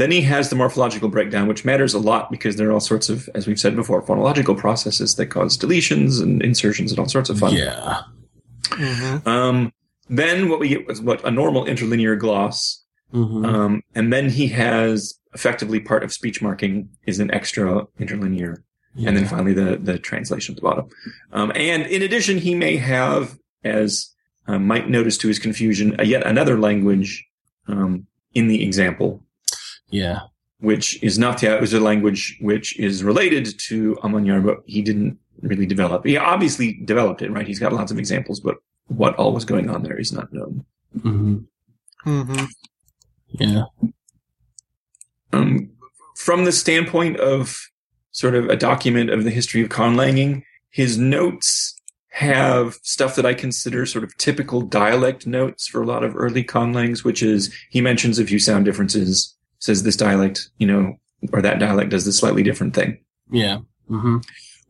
then 0.00 0.10
he 0.10 0.22
has 0.22 0.50
the 0.50 0.56
morphological 0.56 1.08
breakdown, 1.08 1.46
which 1.48 1.64
matters 1.64 1.94
a 1.94 1.98
lot 1.98 2.30
because 2.30 2.56
there 2.56 2.68
are 2.68 2.72
all 2.72 2.80
sorts 2.80 3.08
of, 3.08 3.28
as 3.34 3.46
we've 3.46 3.60
said 3.60 3.76
before, 3.76 4.02
phonological 4.02 4.56
processes 4.56 5.14
that 5.16 5.26
cause 5.26 5.56
deletions 5.58 6.22
and 6.22 6.42
insertions 6.42 6.90
and 6.90 6.98
all 6.98 7.08
sorts 7.08 7.30
of 7.30 7.38
fun. 7.38 7.54
Yeah. 7.54 8.02
Mm-hmm. 8.62 9.28
Um, 9.28 9.72
then 10.08 10.48
what 10.48 10.58
we 10.58 10.68
get 10.68 10.86
was 10.86 11.00
what 11.00 11.24
a 11.24 11.30
normal 11.30 11.64
interlinear 11.64 12.16
gloss, 12.16 12.84
hmm 13.12 13.44
um, 13.44 13.82
and 13.94 14.12
then 14.12 14.30
he 14.30 14.48
has 14.48 15.18
effectively 15.34 15.80
part 15.80 16.04
of 16.04 16.12
speech 16.12 16.40
marking 16.40 16.88
is 17.06 17.18
an 17.18 17.32
extra 17.32 17.86
interlinear 17.98 18.62
and 18.96 19.16
then 19.16 19.26
finally 19.26 19.52
the 19.52 19.76
the 19.76 19.98
translation 19.98 20.52
at 20.54 20.56
the 20.56 20.62
bottom. 20.62 20.88
Um, 21.32 21.52
and 21.54 21.86
in 21.86 22.02
addition, 22.02 22.38
he 22.38 22.54
may 22.54 22.76
have, 22.76 23.38
as 23.64 24.12
uh, 24.46 24.58
Mike 24.58 24.88
noticed 24.88 25.20
to 25.22 25.28
his 25.28 25.38
confusion, 25.38 25.96
a 25.98 26.04
yet 26.04 26.26
another 26.26 26.58
language 26.58 27.24
um, 27.68 28.06
in 28.34 28.48
the 28.48 28.62
example, 28.64 29.22
yeah. 29.90 30.20
which 30.60 31.02
is 31.02 31.18
Naftia. 31.18 31.56
It 31.56 31.60
was 31.60 31.74
a 31.74 31.80
language 31.80 32.38
which 32.40 32.78
is 32.78 33.02
related 33.04 33.58
to 33.68 33.98
amman 34.02 34.24
îar, 34.24 34.44
but 34.44 34.58
he 34.66 34.82
didn't 34.82 35.18
really 35.42 35.66
develop. 35.66 36.04
He 36.04 36.16
obviously 36.16 36.74
developed 36.84 37.22
it, 37.22 37.30
right? 37.30 37.46
He's 37.46 37.58
got 37.58 37.72
lots 37.72 37.92
of 37.92 37.98
examples, 37.98 38.40
but 38.40 38.56
what 38.88 39.14
all 39.16 39.32
was 39.32 39.44
going 39.44 39.70
on 39.70 39.82
there 39.82 39.98
is 39.98 40.12
not 40.12 40.32
known. 40.32 40.64
hmm 41.02 41.38
Mm-hmm. 42.06 42.46
Yeah. 43.32 43.64
Um, 45.32 45.70
from 46.16 46.44
the 46.44 46.52
standpoint 46.52 47.18
of 47.18 47.60
sort 48.10 48.34
of 48.34 48.48
a 48.48 48.56
document 48.56 49.10
of 49.10 49.24
the 49.24 49.30
history 49.30 49.62
of 49.62 49.68
conlanging, 49.68 50.42
his 50.70 50.98
notes 50.98 51.74
have 52.12 52.74
stuff 52.82 53.16
that 53.16 53.26
I 53.26 53.34
consider 53.34 53.86
sort 53.86 54.02
of 54.02 54.16
typical 54.16 54.62
dialect 54.62 55.26
notes 55.26 55.68
for 55.68 55.82
a 55.82 55.86
lot 55.86 56.02
of 56.02 56.16
early 56.16 56.42
conlangs, 56.42 57.04
which 57.04 57.22
is 57.22 57.54
he 57.70 57.80
mentions 57.80 58.18
a 58.18 58.26
few 58.26 58.38
sound 58.38 58.64
differences, 58.64 59.36
says 59.60 59.82
this 59.84 59.96
dialect, 59.96 60.50
you 60.58 60.66
know, 60.66 60.96
or 61.32 61.40
that 61.42 61.58
dialect 61.60 61.90
does 61.90 62.04
this 62.04 62.18
slightly 62.18 62.42
different 62.42 62.74
thing, 62.74 62.98
Yeah. 63.30 63.58
hmm 63.88 64.18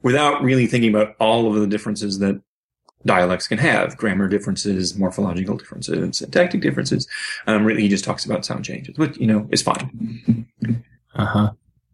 without 0.03 0.43
really 0.43 0.67
thinking 0.67 0.95
about 0.95 1.15
all 1.21 1.47
of 1.55 1.61
the 1.61 1.67
differences 1.67 2.19
that 2.21 2.41
dialects 3.05 3.47
can 3.47 3.59
have, 3.59 3.97
grammar 3.99 4.29
differences, 4.29 4.97
morphological 4.99 5.57
differences, 5.59 6.17
syntactic 6.19 6.63
differences. 6.63 7.07
Um, 7.47 7.65
really, 7.65 7.83
he 7.83 7.89
just 7.89 8.05
talks 8.05 8.25
about 8.25 8.47
sound 8.47 8.65
changes, 8.65 8.97
which, 8.97 9.17
you 9.19 9.27
know, 9.27 9.47
is 9.51 9.61
fine. 9.63 10.47
Uh 11.15 11.25
huh. 11.27 11.51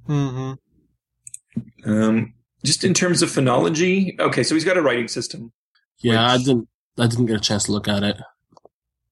Mm-hmm. 0.09 1.91
Um, 1.91 2.35
just 2.65 2.85
in 2.85 2.95
terms 2.95 3.23
of 3.23 3.29
phonology, 3.31 4.19
okay, 4.21 4.43
so 4.43 4.55
he's 4.55 4.65
got 4.65 4.77
a 4.77 4.83
writing 4.83 5.09
system. 5.09 5.53
Yeah, 5.99 6.25
I 6.27 6.39
didn't. 6.39 6.69
I 6.99 7.07
didn't 7.09 7.27
get 7.27 7.37
a 7.37 7.41
chance 7.41 7.65
to 7.65 7.73
look 7.73 7.89
at 7.89 8.03
it. 8.03 8.17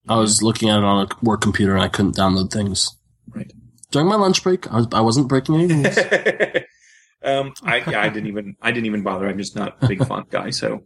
I 0.09 0.16
was 0.16 0.42
looking 0.42 0.70
at 0.70 0.79
it 0.79 0.85
on 0.85 1.07
a 1.07 1.25
work 1.25 1.40
computer 1.40 1.75
and 1.75 1.83
I 1.83 1.88
couldn't 1.88 2.16
download 2.16 2.51
things. 2.53 2.97
Right. 3.35 3.53
During 3.94 4.09
my 4.09 4.16
lunch 4.16 4.42
break, 4.42 4.66
I, 4.72 4.78
was, 4.78 4.88
I 4.92 5.00
wasn't 5.02 5.28
breaking 5.28 5.54
any 5.54 5.72
rules. 5.72 5.96
um, 7.24 7.54
I 7.62 7.76
yeah, 7.88 8.00
I 8.02 8.09
didn't 8.09 8.26
even 8.26 8.57
I 8.61 8.72
didn't 8.72 8.87
even 8.87 9.04
bother. 9.04 9.28
I'm 9.28 9.38
just 9.38 9.54
not 9.54 9.76
a 9.80 9.87
big 9.87 10.04
font 10.04 10.30
guy. 10.30 10.50
So, 10.50 10.83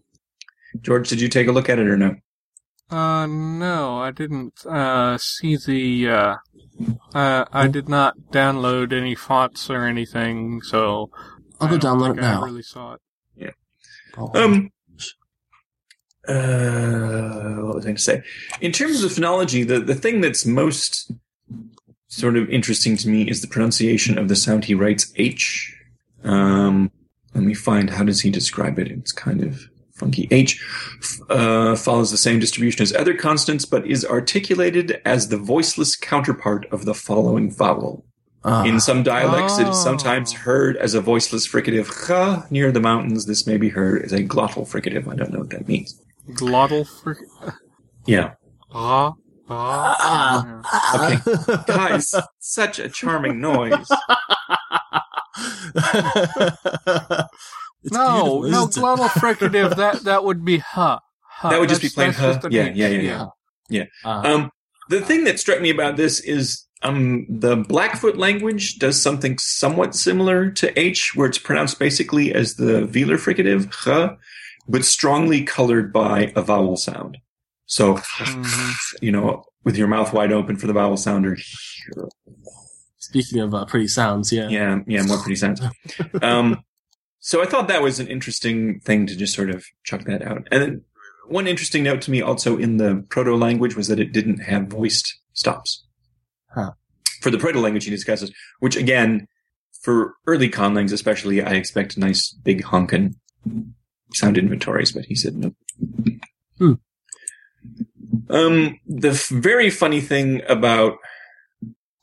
George, 0.83 1.09
did 1.09 1.18
you 1.18 1.29
take 1.29 1.47
a 1.49 1.53
look 1.53 1.71
at 1.71 1.79
it 1.79 1.87
or 1.88 1.97
no? 1.97 2.16
Uh, 2.90 3.25
no, 3.27 3.97
I 3.99 4.11
didn't, 4.11 4.66
uh, 4.66 5.16
see 5.16 5.57
the, 5.57 6.11
uh, 6.11 6.37
uh, 7.14 7.44
I 7.51 7.66
did 7.68 7.88
not 7.88 8.18
download 8.31 8.92
any 8.92 9.14
fonts 9.14 9.71
or 9.71 9.87
anything, 9.87 10.61
so. 10.61 11.11
I'll 11.62 11.68
I 11.68 11.71
go 11.71 11.79
download 11.79 12.07
think 12.09 12.18
it 12.18 12.25
I 12.25 12.33
now. 12.35 12.42
really 12.44 12.62
saw 12.62 12.92
it. 12.92 13.01
Yeah. 13.37 13.51
Um, 14.35 14.71
uh, 16.29 17.62
what 17.64 17.75
was 17.77 17.85
I 17.85 17.88
going 17.88 17.97
to 17.97 18.03
say? 18.03 18.23
In 18.61 18.73
terms 18.73 19.03
of 19.03 19.12
phonology, 19.12 19.66
the 19.66 19.81
the 19.81 19.94
thing 19.94 20.21
that's 20.21 20.44
most 20.44 21.11
sort 22.09 22.37
of 22.37 22.49
interesting 22.51 22.97
to 22.99 23.09
me 23.09 23.23
is 23.29 23.40
the 23.40 23.47
pronunciation 23.49 24.18
of 24.18 24.29
the 24.29 24.37
sound 24.37 24.64
he 24.64 24.75
writes 24.75 25.12
H. 25.16 25.75
Um, 26.25 26.90
let 27.35 27.44
me 27.44 27.55
find 27.55 27.90
how 27.90 28.05
does 28.05 28.21
he 28.23 28.31
describe 28.31 28.79
it? 28.79 28.88
It's 28.90 29.12
kind 29.12 29.42
of 29.42 29.61
funky. 29.94 30.27
H 30.31 30.61
uh, 31.29 31.77
follows 31.77 32.11
the 32.11 32.16
same 32.16 32.38
distribution 32.38 32.83
as 32.83 32.94
other 32.94 33.14
consonants, 33.14 33.64
but 33.64 33.87
is 33.87 34.05
articulated 34.05 35.01
as 35.05 35.29
the 35.29 35.37
voiceless 35.37 35.97
counterpart 35.97 36.66
of 36.73 36.85
the 36.85 36.94
following 36.94 37.51
vowel. 37.53 38.05
Ah, 38.44 38.64
In 38.64 38.79
some 38.81 39.03
dialects, 39.03 39.59
it 39.59 39.68
is 39.68 39.77
Oh. 39.77 39.85
sometimes 39.85 40.33
heard 40.33 40.77
as 40.77 40.94
a 40.94 41.01
voiceless 41.01 41.47
fricative 41.47 41.88
cha 42.07 42.47
near 42.51 42.71
the 42.73 42.81
mountains. 42.81 43.27
This 43.27 43.47
may 43.47 43.57
be 43.57 43.68
heard 43.68 44.03
as 44.03 44.12
a 44.12 44.23
glottal 44.25 44.64
fricative. 44.66 45.09
I 45.12 45.16
don't 45.16 45.33
know 45.33 45.40
what 45.40 45.51
that 45.51 45.66
means. 45.68 46.01
Glottal 46.31 46.87
frick. 47.03 47.18
Yeah. 48.07 48.35
Ah, 48.73 49.09
ah. 49.09 49.12
Ah. 49.51 50.61
Okay. 50.95 51.63
Guys, 51.67 52.15
such 52.39 52.79
a 52.79 52.89
charming 52.89 53.41
noise. 53.41 53.89
It's 57.85 57.93
No, 57.93 58.41
beautiful, 58.43 58.51
no, 58.51 58.67
glottal 58.67 59.09
fricative, 59.09 59.77
that, 59.77 60.01
that 60.05 60.25
would 60.25 60.45
be 60.45 60.59
huh. 60.59 60.99
huh. 61.23 61.51
That 61.51 61.61
would 61.61 61.69
just 61.69 61.83
be 61.83 61.89
plain 61.89 62.09
that's 62.09 62.19
huh. 62.19 62.33
just 62.35 62.45
an 62.47 62.53
Yeah, 62.53 62.67
H. 62.67 62.77
yeah, 62.77 62.89
yeah, 62.89 63.27
yeah. 63.71 63.85
Ah. 64.05 64.23
Um, 64.29 64.51
the 64.89 65.01
thing 65.01 65.25
that 65.25 65.39
struck 65.39 65.61
me 65.61 65.71
about 65.71 65.97
this 65.97 66.21
is 66.21 66.67
um, 66.83 67.27
the 67.29 67.57
Blackfoot 67.57 68.17
language 68.17 68.79
does 68.79 69.01
something 69.01 69.39
somewhat 69.39 69.95
similar 69.95 70.51
to 70.53 70.77
H, 70.79 71.13
where 71.15 71.29
it's 71.29 71.39
pronounced 71.39 71.79
basically 71.79 72.35
as 72.35 72.55
the 72.55 72.83
velar 72.87 73.17
fricative, 73.17 73.71
cha, 73.73 74.17
but 74.69 74.85
strongly 74.85 75.43
colored 75.43 75.93
by 75.93 76.33
a 76.37 76.43
vowel 76.43 76.77
sound. 76.77 77.19
So, 77.69 77.95
Mhm. 77.95 78.75
you 79.01 79.13
know, 79.13 79.45
with 79.63 79.77
your 79.77 79.87
mouth 79.89 80.13
wide 80.13 80.33
open 80.33 80.57
for 80.57 80.67
the 80.67 80.73
vowel 80.73 80.97
sound, 80.97 81.25
or 81.27 81.37
Speaking 82.99 83.41
of 83.41 83.55
uh, 83.55 83.65
pretty 83.65 83.87
sounds, 83.89 84.33
yeah. 84.33 84.49
yeah, 84.49 84.81
yeah, 84.87 85.03
more 85.03 85.19
pretty 85.19 85.37
sounds. 85.37 85.61
Um, 86.21 86.63
so 87.21 87.41
I 87.43 87.47
thought 87.47 87.69
that 87.69 87.83
was 87.83 88.01
an 88.01 88.09
interesting 88.09 88.81
thing 88.81 89.07
to 89.07 89.17
just 89.17 89.35
sort 89.35 89.51
of 89.51 89.65
chuck 89.85 90.03
that 90.05 90.23
out. 90.23 90.47
And 90.51 90.63
then 90.63 90.83
one 91.29 91.47
interesting 91.47 91.83
note 91.85 92.01
to 92.03 92.11
me 92.11 92.21
also 92.21 92.59
in 92.59 92.77
the 92.79 93.05
proto 93.09 93.35
language 93.37 93.77
was 93.77 93.89
that 93.89 94.01
it 94.01 94.13
didn't 94.13 94.41
have 94.41 94.67
voiced 94.69 95.19
stops. 95.33 95.87
Huh. 96.55 96.73
For 97.21 97.31
the 97.31 97.39
proto 97.39 97.61
language 97.61 97.85
he 97.85 97.91
discusses, 97.91 98.33
which 98.61 98.77
again, 98.77 99.27
for 99.83 100.15
early 100.27 100.51
conlangs 100.51 100.93
especially, 100.93 101.41
I 101.43 101.53
expect 101.53 101.97
nice 101.97 102.31
big 102.33 102.63
honkin 102.65 103.15
sound 104.15 104.37
inventories, 104.39 104.93
but 104.93 105.05
he 105.05 105.15
said 105.15 105.35
no. 105.37 105.55
Hmm. 106.59 106.73
Um, 108.31 108.79
the 108.87 109.11
f- 109.11 109.29
very 109.29 109.71
funny 109.71 110.01
thing 110.01 110.43
about 110.49 110.99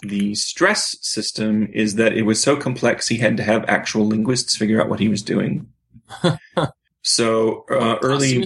the 0.01 0.35
stress 0.35 0.97
system 1.01 1.67
is 1.73 1.95
that 1.95 2.13
it 2.13 2.23
was 2.23 2.41
so 2.41 2.55
complex 2.55 3.07
he 3.07 3.17
had 3.17 3.38
to 3.38 3.43
have 3.43 3.65
actual 3.67 4.05
linguists 4.07 4.55
figure 4.55 4.81
out 4.81 4.89
what 4.89 4.99
he 4.99 5.07
was 5.07 5.21
doing. 5.21 5.67
so 7.03 7.65
uh, 7.69 7.97
early, 8.01 8.45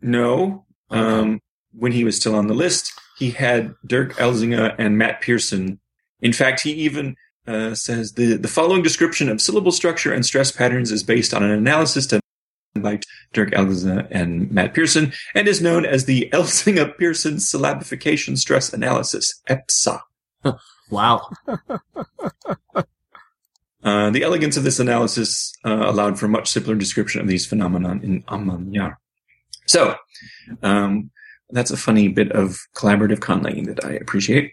no, 0.00 0.64
Okay. 0.90 1.00
um, 1.00 1.40
when 1.72 1.92
he 1.92 2.04
was 2.04 2.16
still 2.16 2.34
on 2.34 2.46
the 2.46 2.54
list, 2.54 2.92
he 3.18 3.30
had 3.30 3.74
Dirk 3.86 4.14
Elzinga 4.14 4.74
and 4.78 4.98
Matt 4.98 5.20
Pearson. 5.22 5.80
In 6.20 6.32
fact, 6.32 6.60
he 6.60 6.72
even 6.72 7.16
uh, 7.46 7.74
says 7.74 8.12
the 8.12 8.36
the 8.36 8.48
following 8.48 8.82
description 8.82 9.28
of 9.28 9.40
syllable 9.40 9.72
structure 9.72 10.12
and 10.12 10.24
stress 10.24 10.52
patterns 10.52 10.90
is 10.92 11.02
based 11.02 11.34
on 11.34 11.42
an 11.42 11.50
analysis 11.50 12.06
done 12.06 12.20
by 12.82 13.00
Dirk 13.32 13.50
Elzinga 13.50 14.08
and 14.10 14.50
Matt 14.50 14.74
Pearson, 14.74 15.12
and 15.34 15.46
is 15.46 15.62
known 15.62 15.86
as 15.86 16.04
the 16.04 16.28
Elzinga 16.32 16.96
Pearson 16.98 17.36
syllabification 17.36 18.36
stress 18.38 18.72
analysis 18.72 19.40
(EPSA). 19.48 20.00
Wow. 20.90 21.30
Uh, 23.84 24.08
the 24.08 24.22
elegance 24.22 24.56
of 24.56 24.64
this 24.64 24.80
analysis 24.80 25.52
uh, 25.66 25.84
allowed 25.90 26.18
for 26.18 26.24
a 26.24 26.28
much 26.28 26.48
simpler 26.48 26.74
description 26.74 27.20
of 27.20 27.28
these 27.28 27.44
phenomena 27.44 27.90
in 28.02 28.24
amman 28.28 28.72
îar. 28.72 28.96
So, 29.66 29.96
um, 30.62 31.10
that's 31.50 31.70
a 31.70 31.76
funny 31.76 32.08
bit 32.08 32.32
of 32.32 32.56
collaborative 32.74 33.18
conlanging 33.18 33.66
that 33.66 33.84
I 33.84 33.90
appreciate. 33.90 34.52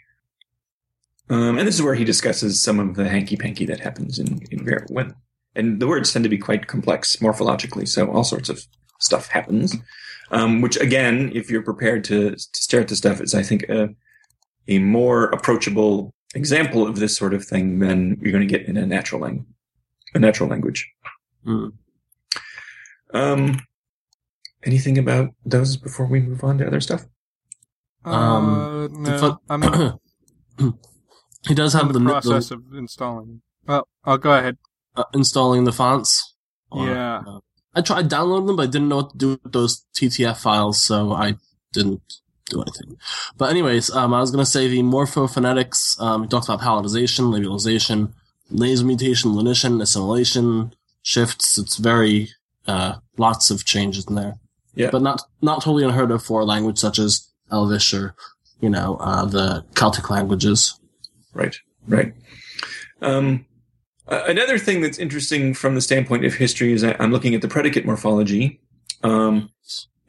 Um, 1.29 1.57
and 1.57 1.65
this 1.65 1.75
is 1.75 1.81
where 1.81 1.95
he 1.95 2.03
discusses 2.03 2.61
some 2.61 2.77
of 2.77 2.95
the 2.95 3.07
hanky 3.07 3.37
panky 3.37 3.65
that 3.67 3.79
happens 3.79 4.19
in, 4.19 4.41
in 4.51 4.65
when, 4.89 5.15
and 5.55 5.81
the 5.81 5.87
words 5.87 6.11
tend 6.13 6.23
to 6.23 6.29
be 6.29 6.37
quite 6.37 6.67
complex 6.67 7.17
morphologically, 7.17 7.87
so 7.87 8.09
all 8.09 8.23
sorts 8.23 8.49
of 8.49 8.65
stuff 8.99 9.27
happens. 9.27 9.75
Um, 10.31 10.61
which 10.61 10.77
again, 10.77 11.29
if 11.33 11.51
you're 11.51 11.61
prepared 11.61 12.05
to, 12.05 12.31
to 12.31 12.39
stare 12.53 12.81
at 12.81 12.87
the 12.87 12.95
stuff, 12.95 13.19
is 13.19 13.35
I 13.35 13.43
think 13.43 13.63
a, 13.67 13.89
a 14.69 14.79
more 14.79 15.25
approachable 15.25 16.13
example 16.33 16.87
of 16.87 16.99
this 16.99 17.17
sort 17.17 17.33
of 17.33 17.43
thing 17.43 17.79
than 17.79 18.17
you're 18.21 18.31
going 18.31 18.47
to 18.47 18.57
get 18.57 18.65
in 18.65 18.77
a 18.77 18.85
natural 18.85 19.21
language. 19.21 19.45
A 20.13 20.19
natural 20.19 20.49
language. 20.49 20.89
Mm. 21.45 21.73
Um, 23.13 23.59
anything 24.63 24.97
about 24.97 25.33
those 25.45 25.77
before 25.77 26.05
we 26.05 26.19
move 26.19 26.43
on 26.43 26.57
to 26.59 26.67
other 26.67 26.81
stuff? 26.81 27.05
Um, 28.03 28.59
uh, 28.59 28.87
no, 28.87 29.17
fu- 29.19 29.39
I'm 29.49 29.99
he 31.47 31.53
does 31.53 31.73
in 31.73 31.81
have 31.81 31.93
the 31.93 31.99
the, 31.99 32.05
process 32.05 32.49
the 32.49 32.55
of 32.55 32.63
installing. 32.73 33.41
Well, 33.65 33.87
I'll 34.05 34.17
go 34.17 34.33
ahead. 34.33 34.57
Uh, 34.95 35.03
installing 35.13 35.63
the 35.63 35.71
fonts. 35.71 36.33
Or, 36.69 36.85
Yeah. 36.85 37.23
uh, 37.25 37.39
I 37.73 37.81
tried 37.81 38.09
downloading 38.09 38.47
them, 38.47 38.57
but 38.57 38.63
I 38.63 38.71
didn't 38.71 38.89
know 38.89 38.97
what 38.97 39.11
to 39.11 39.17
do 39.17 39.29
with 39.43 39.53
those 39.53 39.85
TTF 39.95 40.37
files, 40.41 40.81
so 40.83 41.13
I 41.13 41.35
didn't 41.71 42.01
do 42.49 42.61
anything. 42.61 42.97
But 43.37 43.49
anyways, 43.51 43.89
um, 43.91 44.13
I 44.13 44.19
was 44.19 44.31
gonna 44.31 44.45
say 44.45 44.67
the 44.67 44.81
morphophonemics. 44.81 45.99
Um, 46.01 46.23
he 46.23 46.27
talks 46.27 46.49
about 46.49 46.59
palatalization, 46.59 47.31
labialization, 47.31 48.11
nasal 48.49 48.85
mutation, 48.87 49.31
lenition, 49.31 49.81
assimilation, 49.81 50.73
shifts. 51.01 51.57
It's 51.57 51.77
very 51.77 52.29
uh, 52.67 52.95
lots 53.17 53.49
of 53.49 53.63
changes 53.65 54.05
in 54.07 54.15
there. 54.15 54.35
Yeah. 54.73 54.89
but 54.91 55.01
not 55.01 55.21
not 55.41 55.61
totally 55.61 55.83
unheard 55.83 56.11
of 56.11 56.23
for 56.23 56.41
a 56.41 56.45
language 56.45 56.77
such 56.79 56.97
as 56.99 57.29
Elvish 57.51 57.93
or 57.93 58.15
you 58.61 58.69
know 58.69 58.97
uh, 59.01 59.25
the 59.25 59.63
Celtic 59.75 60.09
languages. 60.09 60.77
Right, 61.33 61.55
right. 61.87 62.13
Um, 63.01 63.45
uh, 64.11 64.23
another 64.27 64.59
thing 64.59 64.81
that's 64.81 64.99
interesting 64.99 65.53
from 65.53 65.73
the 65.73 65.81
standpoint 65.81 66.25
of 66.25 66.33
history 66.35 66.73
is 66.73 66.83
I'm 66.83 67.11
looking 67.11 67.33
at 67.33 67.41
the 67.41 67.47
predicate 67.47 67.85
morphology. 67.85 68.59
Um, 69.03 69.49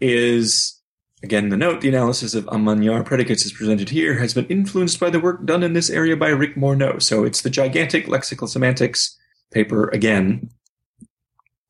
is 0.01 0.81
again 1.23 1.49
the 1.49 1.57
note: 1.57 1.81
the 1.81 1.89
analysis 1.89 2.35
of 2.35 2.49
amman 2.49 2.81
îar 2.81 3.05
predicates 3.05 3.47
as 3.47 3.53
presented 3.53 3.89
here 3.89 4.19
has 4.19 4.35
been 4.35 4.47
influenced 4.47 4.99
by 4.99 5.09
the 5.09 5.21
work 5.21 5.47
done 5.47 5.63
in 5.63 5.73
this 5.73 5.89
area 5.89 6.17
by 6.17 6.29
Rick 6.29 6.57
Morneau. 6.57 7.01
So 7.01 7.25
it's 7.25 7.43
the 7.43 7.51
gigantic 7.51 8.07
lexical 8.07 8.49
semantics 8.49 9.17
paper 9.53 9.89
again. 9.89 10.51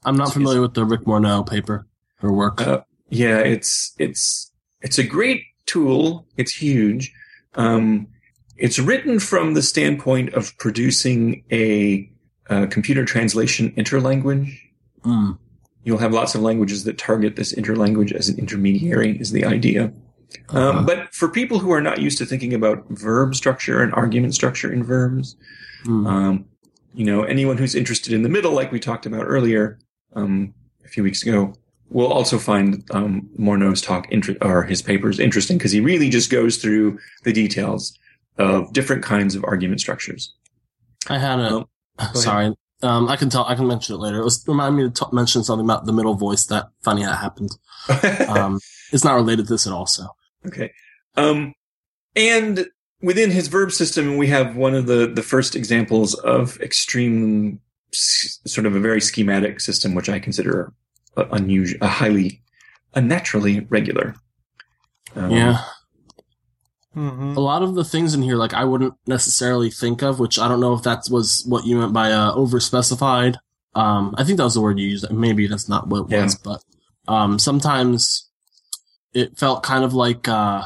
I'm 0.05 0.17
not 0.17 0.33
familiar 0.33 0.63
with 0.63 0.75
the 0.75 0.85
Rick 0.85 1.03
Morneau 1.03 1.47
paper 1.49 1.87
or 2.23 2.33
work. 2.33 2.61
Uh, 2.67 2.81
yeah, 3.11 3.39
it's 3.39 3.95
it's 3.99 4.51
it's 4.81 4.99
a 4.99 5.05
great 5.05 5.45
tool. 5.67 6.27
It's 6.37 6.53
huge. 6.55 7.13
Um, 7.55 8.09
it's 8.57 8.79
written 8.79 9.19
from 9.19 9.55
the 9.55 9.63
standpoint 9.63 10.35
of 10.35 10.57
producing 10.59 11.45
a, 11.51 12.09
uh 12.53 12.67
computer 12.67 13.05
translation 13.05 13.73
interlanguage. 13.83 14.49
Mm. 15.05 15.39
You'll 15.85 15.99
have 15.99 16.13
lots 16.13 16.35
of 16.37 16.41
languages 16.43 16.85
that 16.85 16.97
target 17.09 17.37
this 17.37 17.53
interlanguage 17.55 18.13
as 18.13 18.29
an 18.29 18.39
intermediary. 18.39 19.11
Is 19.19 19.33
the 19.33 19.45
idea. 19.45 19.93
Uh-huh. 20.49 20.59
Um, 20.59 20.87
but 20.87 21.13
for 21.15 21.29
people 21.29 21.59
who 21.59 21.73
are 21.73 21.81
not 21.83 21.99
used 22.07 22.19
to 22.19 22.27
thinking 22.27 22.55
about 22.55 22.79
verb 22.89 23.35
structure 23.35 23.83
and 23.83 23.93
argument 23.95 24.35
structure 24.35 24.73
in 24.73 24.83
verbs, 24.85 25.37
Mm. 25.85 26.07
um, 26.07 26.45
you 26.95 27.05
know, 27.05 27.25
anyone 27.25 27.59
who's 27.59 27.75
interested 27.75 28.13
in 28.13 28.23
the 28.23 28.29
middle, 28.29 28.53
like 28.53 28.71
we 28.71 28.79
talked 28.79 29.07
about 29.07 29.25
earlier 29.27 29.79
um, 30.15 30.55
a 30.85 30.89
few 30.89 31.03
weeks 31.03 31.23
ago, 31.27 31.55
will 31.91 32.13
also 32.13 32.39
find 32.39 32.85
um, 32.93 33.29
Morneau's 33.39 33.83
talk 33.83 34.07
inter- 34.11 34.37
or 34.41 34.63
his 34.63 34.81
papers 34.81 35.19
interesting 35.19 35.59
because 35.59 35.73
he 35.73 35.81
really 35.81 36.09
just 36.09 36.31
goes 36.31 36.57
through 36.57 36.99
the 37.25 37.33
details 37.33 37.99
of 38.39 38.73
different 38.73 39.03
kinds 39.03 39.35
of 39.35 39.45
argument 39.45 39.81
structures. 39.81 40.33
I 41.09 41.19
had 41.19 41.39
a 41.41 41.57
Um. 41.57 41.67
Sorry. 42.15 42.55
Um, 42.83 43.09
I 43.09 43.17
can 43.17 43.31
tell. 43.31 43.45
I 43.45 43.55
can 43.55 43.69
mention 43.69 43.95
it 43.95 43.99
later. 43.99 44.21
It 44.21 44.25
was 44.25 44.45
remind 44.49 44.77
me 44.77 44.83
to 44.85 44.91
t- 44.91 45.07
mention 45.13 45.45
something 45.45 45.65
about 45.65 45.87
the 45.87 45.93
middle 45.93 46.15
voice 46.15 46.47
that 46.47 46.69
funny 46.83 47.05
that 47.05 47.19
happened. 47.19 47.51
Um, 48.29 48.61
it's 48.93 49.05
not 49.05 49.15
related 49.15 49.47
to 49.47 49.55
this 49.55 49.67
at 49.67 49.73
all. 49.73 49.87
So 49.87 50.07
Okay. 50.47 50.73
Um, 51.17 51.55
and 52.17 52.67
within 53.01 53.31
his 53.31 53.49
verb 53.49 53.73
system, 53.73 54.17
we 54.17 54.29
have 54.29 54.57
one 54.57 54.75
of 54.75 54.87
the, 54.87 55.07
the 55.07 55.23
first 55.23 55.55
examples 55.55 56.15
of 56.15 56.61
extreme, 56.61 57.61
sort 57.93 58.67
of 58.67 58.75
a 58.75 58.81
very 58.81 59.01
schematic 59.01 59.61
system, 59.61 59.95
which 59.95 60.09
I 60.09 60.19
consider 60.19 60.73
unusual, 61.17 61.79
a 61.83 61.89
highly, 61.89 62.43
unnaturally 62.95 63.61
regular. 63.69 64.15
Um, 65.15 65.31
yeah, 65.31 65.63
hmm 66.95 67.35
a 67.37 67.41
lot 67.41 67.63
of 67.63 67.75
the 67.75 67.85
things 67.85 68.15
in 68.15 68.23
here, 68.23 68.37
like 68.37 68.53
I 68.53 68.65
wouldn't 68.65 68.95
necessarily 69.07 69.71
think 69.71 70.03
of, 70.03 70.19
which 70.21 70.39
I 70.39 70.49
don't 70.49 70.61
know 70.61 70.75
if 70.75 70.83
that 70.83 71.09
was 71.11 71.45
what 71.47 71.65
you 71.65 71.77
meant 71.79 71.93
by 71.93 72.13
uh, 72.13 72.33
over 72.35 72.61
specified. 72.61 73.39
Um, 73.75 74.15
I 74.19 74.25
think 74.25 74.37
that 74.37 74.45
was 74.45 74.55
the 74.55 74.61
word 74.61 74.79
you 74.79 74.89
used. 74.89 75.11
Maybe 75.11 75.47
that's 75.47 75.69
not 75.69 75.89
what 75.89 76.03
it 76.03 76.11
Yeah. 76.11 76.25
was, 76.25 76.37
but 76.37 76.63
um, 77.09 77.39
sometimes 77.39 78.29
it 79.15 79.39
felt 79.39 79.63
kind 79.63 79.85
of 79.85 79.95
like 79.95 80.29
uh, 80.29 80.65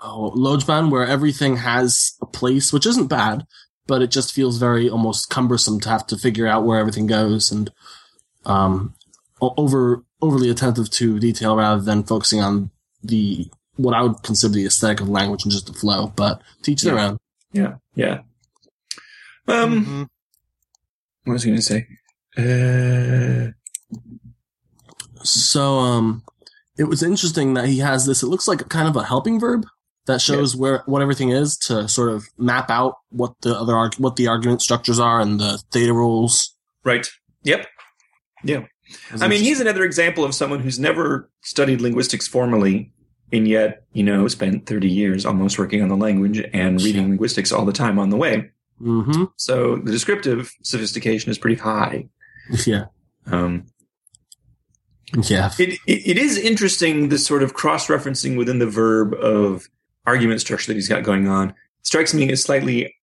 oh, 0.00 0.32
Lojban, 0.36 0.90
where 0.90 1.06
everything 1.06 1.58
has 1.58 2.14
a 2.20 2.26
place, 2.26 2.72
which 2.72 2.86
isn't 2.86 3.06
bad, 3.06 3.46
but 3.86 4.02
it 4.02 4.10
just 4.10 4.32
feels 4.32 4.58
very 4.58 4.90
almost 4.90 5.30
cumbersome 5.30 5.78
to 5.80 5.88
have 5.88 6.06
to 6.08 6.16
figure 6.16 6.48
out 6.48 6.64
where 6.64 6.80
everything 6.80 7.06
goes 7.06 7.52
and 7.52 7.70
um, 8.44 8.94
over 9.40 10.02
overly 10.20 10.50
attentive 10.50 10.90
to 10.90 11.18
detail 11.18 11.56
rather 11.56 11.82
than 11.82 12.02
focusing 12.02 12.40
on 12.40 12.70
the 13.02 13.48
what 13.76 13.94
I 13.94 14.02
would 14.02 14.22
consider 14.22 14.54
the 14.54 14.66
aesthetic 14.66 15.00
of 15.00 15.08
language 15.08 15.44
and 15.44 15.52
just 15.52 15.66
the 15.66 15.72
flow. 15.72 16.12
But 16.14 16.42
teach 16.62 16.82
their 16.82 16.96
Yeah. 16.96 17.06
own. 17.08 17.18
Yeah. 17.52 17.74
Yeah. 17.94 18.20
Um, 19.48 19.84
Mhm. 19.84 20.06
what 21.24 21.32
was 21.34 21.42
I 21.44 21.46
going 21.46 21.56
to 21.56 21.62
say? 21.62 21.86
Uh, 22.36 23.52
So 25.24 25.78
um, 25.78 26.24
it 26.76 26.84
was 26.84 27.02
interesting 27.02 27.54
that 27.54 27.68
he 27.68 27.78
has 27.78 28.06
this. 28.06 28.22
It 28.22 28.26
looks 28.26 28.48
like 28.48 28.68
kind 28.68 28.88
of 28.88 28.96
a 28.96 29.04
helping 29.04 29.38
verb 29.38 29.66
that 30.06 30.20
shows 30.20 30.56
where 30.56 30.82
what 30.86 31.00
everything 31.00 31.30
is 31.30 31.56
to 31.58 31.86
sort 31.88 32.10
of 32.10 32.24
map 32.38 32.70
out 32.70 32.96
what 33.10 33.34
the 33.42 33.56
other 33.56 33.76
arg- 33.76 33.94
what 33.98 34.16
the 34.16 34.26
argument 34.26 34.62
structures 34.62 34.98
are 34.98 35.20
and 35.20 35.38
the 35.38 35.62
theta 35.70 35.92
roles. 35.92 36.54
right. 36.84 37.06
Yep. 37.44 37.66
Yeah. 38.44 38.64
I 39.20 39.28
mean, 39.28 39.42
he's 39.42 39.60
another 39.60 39.84
example 39.84 40.24
of 40.24 40.34
someone 40.34 40.60
who's 40.60 40.78
never 40.78 41.30
studied 41.42 41.80
linguistics 41.80 42.26
formally, 42.28 42.91
and 43.32 43.48
yet, 43.48 43.84
you 43.92 44.02
know, 44.02 44.28
spent 44.28 44.66
30 44.66 44.88
years 44.88 45.24
almost 45.24 45.58
working 45.58 45.82
on 45.82 45.88
the 45.88 45.96
language 45.96 46.42
and 46.52 46.80
reading 46.82 47.08
linguistics 47.08 47.50
all 47.52 47.64
the 47.64 47.72
time 47.72 47.98
on 47.98 48.10
the 48.10 48.16
way. 48.16 48.50
hmm 48.78 49.24
So 49.36 49.76
the 49.76 49.90
descriptive 49.90 50.52
sophistication 50.62 51.30
is 51.30 51.38
pretty 51.38 51.56
high. 51.60 52.08
Yeah, 52.66 52.86
Um, 53.30 53.66
yeah. 55.28 55.50
it, 55.58 55.78
it, 55.86 56.06
it 56.10 56.18
is 56.18 56.36
interesting, 56.36 57.08
this 57.08 57.24
sort 57.24 57.42
of 57.42 57.54
cross 57.54 57.86
referencing 57.86 58.36
within 58.36 58.58
the 58.58 58.66
verb 58.66 59.14
of 59.14 59.68
argument 60.06 60.40
structure 60.40 60.66
that 60.68 60.74
he's 60.74 60.88
got 60.88 61.04
going 61.04 61.28
on. 61.28 61.54
Strikes 61.82 62.12
me 62.14 62.30
as 62.32 62.42
slightly 62.42 62.94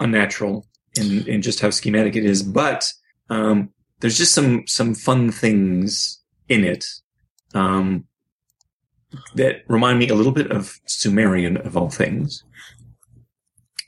unnatural 0.00 0.66
in, 0.98 1.26
in 1.28 1.40
just 1.40 1.60
how 1.60 1.70
schematic 1.70 2.16
it 2.16 2.24
is, 2.24 2.42
but 2.42 2.92
um, 3.28 3.70
there's 4.00 4.18
just 4.18 4.34
some 4.34 4.66
some 4.66 4.94
fun 4.94 5.30
things 5.30 6.20
in 6.48 6.64
it 6.64 6.84
um, 7.54 8.06
that 9.34 9.62
remind 9.68 9.98
me 9.98 10.08
a 10.08 10.14
little 10.14 10.32
bit 10.32 10.50
of 10.50 10.78
Sumerian 10.86 11.56
of 11.58 11.76
all 11.76 11.90
things, 11.90 12.44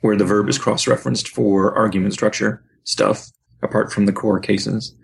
where 0.00 0.16
the 0.16 0.24
verb 0.24 0.48
is 0.48 0.58
cross 0.58 0.86
referenced 0.86 1.28
for 1.28 1.74
argument 1.76 2.12
structure 2.14 2.62
stuff 2.84 3.30
apart 3.62 3.92
from 3.92 4.06
the 4.06 4.12
core 4.12 4.40
cases. 4.40 4.94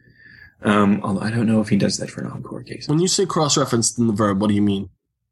Um, 0.63 1.01
although 1.05 1.21
I 1.21 1.31
don't 1.31 1.47
know 1.47 1.61
if 1.61 1.69
he 1.69 1.77
does 1.77 1.99
that 1.99 2.11
for 2.11 2.23
non-core 2.23 2.65
cases. 2.65 2.89
When 2.89 2.99
you 2.99 3.07
say 3.07 3.25
cross-referenced 3.27 3.97
in 3.99 4.09
the 4.09 4.13
verb, 4.13 4.41
what 4.41 4.49
do 4.49 4.55
you 4.55 4.63
mean? 4.63 4.91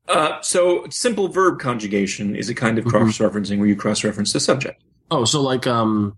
Uh, 0.09 0.41
so 0.41 0.87
simple 0.89 1.27
verb 1.27 1.59
conjugation 1.59 2.37
is 2.37 2.49
a 2.49 2.55
kind 2.55 2.79
of 2.79 2.85
Mhm. 2.85 2.91
cross-referencing 2.91 3.59
where 3.59 3.67
you 3.67 3.75
cross-reference 3.75 4.33
the 4.33 4.39
subject. 4.39 4.81
Oh, 5.11 5.25
so 5.25 5.43
like 5.43 5.67
um, 5.67 6.17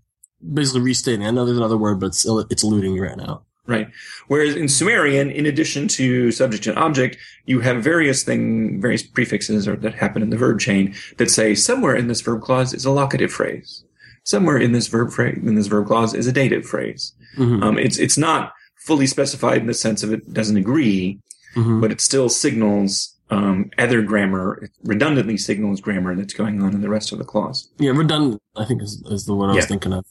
basically 0.53 0.81
restating. 0.81 1.25
I 1.25 1.31
know 1.31 1.43
there's 1.45 1.57
another 1.57 1.77
word, 1.77 1.99
but 1.99 2.07
it's 2.07 2.23
it's 2.51 2.63
eluding 2.63 2.93
me 2.93 2.99
right 2.99 3.17
now. 3.17 3.41
Right. 3.69 3.87
Whereas 4.27 4.55
in 4.55 4.67
Sumerian, 4.67 5.29
in 5.29 5.45
addition 5.45 5.87
to 5.89 6.31
subject 6.31 6.65
and 6.65 6.75
object, 6.77 7.17
you 7.45 7.59
have 7.59 7.83
various 7.83 8.23
thing, 8.23 8.81
various 8.81 9.03
prefixes 9.03 9.67
or 9.67 9.75
that 9.77 9.93
happen 9.93 10.23
in 10.23 10.31
the 10.31 10.37
verb 10.37 10.59
chain 10.59 10.95
that 11.17 11.29
say 11.29 11.53
somewhere 11.53 11.95
in 11.95 12.07
this 12.07 12.21
verb 12.21 12.41
clause 12.41 12.73
is 12.73 12.83
a 12.83 12.91
locative 12.91 13.31
phrase. 13.31 13.85
Somewhere 14.23 14.57
in 14.57 14.71
this 14.71 14.87
verb 14.87 15.11
phrase, 15.11 15.37
in 15.37 15.53
this 15.53 15.67
verb 15.67 15.85
clause 15.85 16.15
is 16.15 16.25
a 16.25 16.31
dative 16.31 16.65
phrase. 16.65 17.13
hmm 17.35 17.61
Um, 17.61 17.77
it's, 17.77 17.99
it's 17.99 18.17
not 18.17 18.53
fully 18.75 19.05
specified 19.05 19.61
in 19.61 19.67
the 19.67 19.73
sense 19.75 20.01
of 20.01 20.11
it 20.11 20.33
doesn't 20.33 20.57
agree, 20.57 21.19
hmm 21.53 21.79
but 21.79 21.91
it 21.91 22.01
still 22.01 22.27
signals, 22.27 23.15
um, 23.29 23.69
other 23.77 24.01
grammar, 24.01 24.63
it 24.63 24.71
redundantly 24.83 25.37
signals 25.37 25.79
grammar 25.79 26.15
that's 26.15 26.33
going 26.33 26.63
on 26.63 26.73
in 26.73 26.81
the 26.81 26.89
rest 26.89 27.11
of 27.11 27.19
the 27.19 27.23
clause. 27.33 27.69
Yeah, 27.77 27.91
redundant. 27.91 28.41
I 28.55 28.65
think 28.65 28.81
is 28.81 29.03
is 29.15 29.25
the 29.25 29.35
word 29.35 29.51
I 29.51 29.55
was 29.55 29.67
thinking 29.67 29.93
of. 29.93 30.05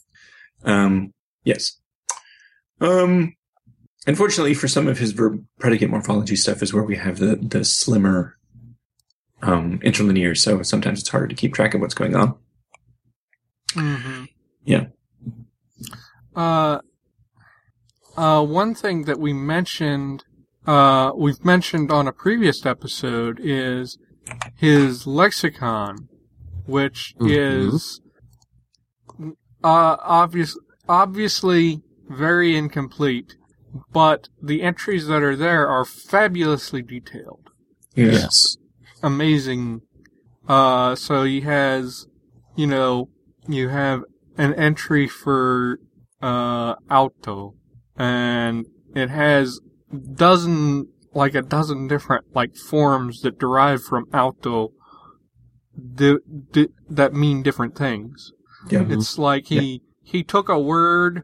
Um, 0.64 1.12
yes. 1.42 1.81
Um, 2.81 3.35
unfortunately, 4.09 4.55
for 4.55 4.66
some 4.66 4.88
of 4.88 4.99
his 4.99 5.12
verb 5.12 5.44
predicate 5.61 5.90
morphology 5.90 6.35
stuff 6.35 6.62
is 6.62 6.73
where 6.75 6.83
we 6.83 6.97
have 6.97 7.18
the, 7.18 7.37
the 7.37 7.64
slimmer 7.64 8.37
um, 9.42 9.79
interlinear, 9.83 10.35
so 10.35 10.62
sometimes 10.62 10.99
it's 11.01 11.11
harder 11.11 11.29
to 11.29 11.35
keep 11.35 11.55
track 11.55 11.75
of 11.75 11.81
what's 11.81 11.94
going 11.94 12.16
on. 12.16 12.35
Mm-hmm. 13.75 14.25
Yeah. 14.64 14.87
Uh, 16.35 16.81
uh, 18.16 18.44
one 18.44 18.75
thing 18.75 19.05
that 19.05 19.21
we 19.21 19.33
mentioned, 19.33 20.25
uh, 20.66 21.12
we've 21.14 21.44
mentioned 21.44 21.92
on 21.92 22.09
a 22.09 22.12
previous 22.12 22.66
episode 22.66 23.38
is 23.42 23.99
his 24.57 25.07
lexicon, 25.07 26.09
which 26.66 27.14
Mhm. 27.21 27.73
is, 27.73 28.01
uh, 29.62 29.97
obvious, 30.01 30.59
obviously 30.88 31.83
very 32.09 32.57
incomplete, 32.57 33.37
but 33.92 34.28
the 34.42 34.62
entries 34.62 35.07
that 35.07 35.22
are 35.22 35.37
there 35.37 35.68
are 35.68 35.85
fabulously 35.85 36.83
detailed. 36.83 37.50
Yes. 37.94 38.57
amazing. 39.02 39.81
Uh, 40.48 40.94
so 40.94 41.24
he 41.24 41.40
has, 41.42 42.07
you 42.57 42.66
know, 42.66 43.09
you 43.48 43.68
have 43.68 44.02
an 44.37 44.54
entry 44.54 45.07
for, 45.07 45.78
uh, 46.22 46.74
alto, 46.90 47.54
and 47.96 48.66
it 48.94 49.09
has 49.11 49.61
dozen, 50.14 50.88
like 51.14 51.35
a 51.35 51.42
dozen 51.42 51.87
different, 51.88 52.24
like, 52.35 52.57
forms 52.57 53.20
that 53.22 53.38
derive 53.38 53.83
from 53.83 54.04
alto 54.12 54.72
di- 55.94 56.18
di- 56.52 56.68
that 56.88 57.12
mean 57.14 57.42
different 57.42 57.76
things. 57.76 58.33
Yeah. 58.70 58.81
Mhm. 58.81 58.92
It's 58.94 59.18
like 59.18 59.46
he, 59.46 59.83
he 60.02 60.22
took 60.24 60.48
a 60.48 60.59
word, 60.59 61.22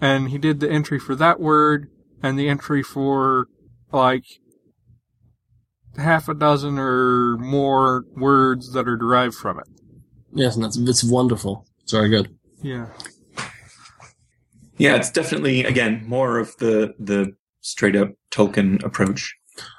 and 0.00 0.30
he 0.30 0.38
did 0.38 0.60
the 0.60 0.70
entry 0.70 0.98
for 0.98 1.14
that 1.16 1.40
word, 1.40 1.88
and 2.22 2.38
the 2.38 2.48
entry 2.48 2.82
for, 2.82 3.48
like, 3.92 4.24
half 5.96 6.28
a 6.28 6.34
dozen 6.34 6.78
or 6.78 7.36
more 7.38 8.04
words 8.16 8.72
that 8.72 8.88
are 8.88 8.96
derived 8.96 9.34
from 9.34 9.58
it. 9.58 9.68
Yes, 10.32 10.56
and 10.56 10.64
that's 10.64 10.76
it's 10.76 11.04
wonderful. 11.04 11.66
It's 11.82 11.92
very 11.92 12.08
good. 12.08 12.36
Yeah. 12.62 12.88
Yeah, 14.76 14.96
it's 14.96 15.10
definitely 15.10 15.62
again 15.64 16.04
more 16.06 16.38
of 16.38 16.56
the 16.56 16.94
the 16.98 17.36
straight 17.60 17.94
up 17.94 18.14
Tolkien 18.32 18.82
approach. 18.82 19.36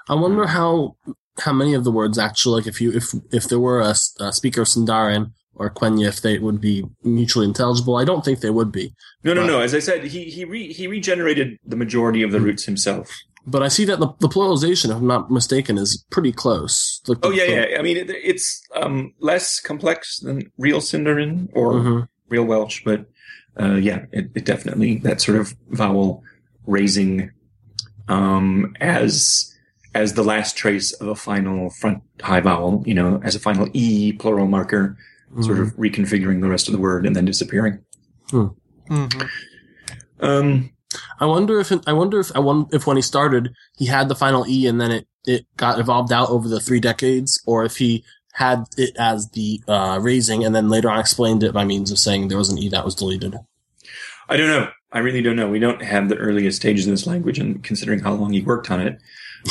I 0.07 0.15
wonder 0.15 0.47
how 0.47 0.95
how 1.39 1.51
many 1.51 1.73
of 1.73 1.83
the 1.83 1.91
words 1.91 2.17
actually, 2.17 2.61
like 2.61 2.67
if 2.67 2.79
you 2.79 2.93
if 2.93 3.13
if 3.33 3.49
there 3.49 3.59
were 3.59 3.81
a 3.81 3.93
speaker 4.31 4.61
of 4.61 4.69
Sindarin 4.69 5.31
or 5.55 5.69
Quenya, 5.69 6.07
if 6.07 6.21
they 6.21 6.37
would 6.39 6.59
be 6.61 6.83
mutually 7.03 7.45
intelligible. 7.45 7.95
I 7.95 8.03
don't 8.05 8.23
think 8.25 8.39
they 8.41 8.49
would 8.49 8.71
be. 8.71 8.93
No, 9.23 9.33
no, 9.33 9.45
no. 9.45 9.61
As 9.61 9.73
I 9.73 9.79
said, 9.79 10.03
he 10.05 10.25
he 10.25 10.45
re, 10.45 10.71
he 10.73 10.87
regenerated 10.87 11.57
the 11.65 11.75
majority 11.75 12.21
of 12.23 12.31
the 12.31 12.39
Hmm. 12.39 12.45
roots 12.45 12.65
himself. 12.65 13.09
But 13.47 13.61
I 13.61 13.67
see 13.67 13.85
that 13.85 13.99
the, 13.99 14.07
the 14.19 14.27
pluralization, 14.27 14.89
if 14.89 14.97
I'm 14.97 15.05
not 15.07 15.29
mistaken, 15.29 15.77
is 15.77 16.03
pretty 16.09 16.31
close. 16.31 16.99
Like 17.07 17.19
Oh 17.23 17.29
yeah, 17.31 17.45
the- 17.45 17.71
yeah. 17.71 17.79
I 17.79 17.81
mean, 17.83 17.95
it, 17.97 18.09
it's 18.09 18.61
um, 18.75 19.13
less 19.19 19.59
complex 19.59 20.19
than 20.19 20.51
real 20.57 20.79
Sindarin 20.79 21.49
or 21.53 21.73
Mhm. 21.73 22.07
real 22.29 22.43
Welsh, 22.45 22.81
but 22.83 23.05
uh, 23.59 23.75
yeah, 23.75 24.05
it, 24.11 24.31
it 24.35 24.45
definitely 24.45 24.97
that 24.97 25.21
sort 25.21 25.37
of 25.39 25.55
vowel 25.69 26.23
raising 26.65 27.31
um, 28.07 28.75
as 28.81 29.51
as 29.93 30.13
the 30.13 30.23
last 30.23 30.57
trace 30.57 30.91
of 30.93 31.07
a 31.07 31.15
final 31.15 31.69
front 31.69 32.01
high 32.21 32.41
vowel. 32.41 32.83
You 32.85 32.93
know, 32.95 33.21
as 33.23 33.35
a 33.35 33.39
final 33.39 33.69
e 33.73 34.11
plural 34.13 34.47
marker, 34.47 34.97
sort 35.41 35.57
Mhm. 35.57 35.61
of 35.61 35.75
reconfiguring 35.77 36.41
the 36.41 36.47
rest 36.49 36.67
of 36.67 36.71
the 36.71 36.79
word 36.79 37.05
and 37.05 37.15
then 37.15 37.25
disappearing. 37.25 37.79
hmm 38.29 38.47
Um, 40.19 40.69
I 41.19 41.25
wonder 41.25 41.59
if 41.59 41.71
I 41.87 41.93
wonder 41.93 42.19
if 42.19 42.31
I 42.35 42.39
won, 42.39 42.67
if 42.71 42.87
when 42.87 42.95
he 42.97 43.01
started 43.01 43.53
he 43.77 43.87
had 43.87 44.07
the 44.07 44.15
final 44.15 44.45
e 44.47 44.65
and 44.67 44.79
then 44.79 44.91
it 44.91 45.07
it 45.25 45.45
got 45.57 45.79
evolved 45.79 46.11
out 46.13 46.29
over 46.29 46.47
the 46.47 46.59
three 46.59 46.79
decades, 46.79 47.41
or 47.45 47.65
if 47.65 47.77
he 47.77 48.03
had 48.33 48.65
it 48.77 48.95
as 48.97 49.29
the 49.31 49.61
uh, 49.67 49.97
raising 50.01 50.43
and 50.45 50.53
then 50.55 50.69
later 50.69 50.89
on 50.89 50.99
explained 50.99 51.41
it 51.43 51.53
by 51.53 51.65
means 51.65 51.89
of 51.91 51.97
saying 51.99 52.27
there 52.27 52.37
was 52.37 52.49
an 52.49 52.57
e 52.59 52.69
that 52.69 52.85
was 52.85 52.95
deleted. 52.95 53.35
I 54.29 54.37
don't 54.37 54.47
know. 54.47 54.69
I 54.91 54.99
really 54.99 55.21
don't 55.21 55.35
know. 55.35 55.49
We 55.49 55.59
don't 55.59 55.81
have 55.83 56.07
the 56.09 56.15
earliest 56.17 56.57
stages 56.57 56.85
of 56.87 56.91
this 56.91 57.05
language, 57.07 57.39
and 57.39 57.61
considering 57.63 57.99
how 57.99 58.13
long 58.13 58.31
he 58.33 58.41
worked 58.41 58.71
on 58.71 58.79
it, 58.79 58.97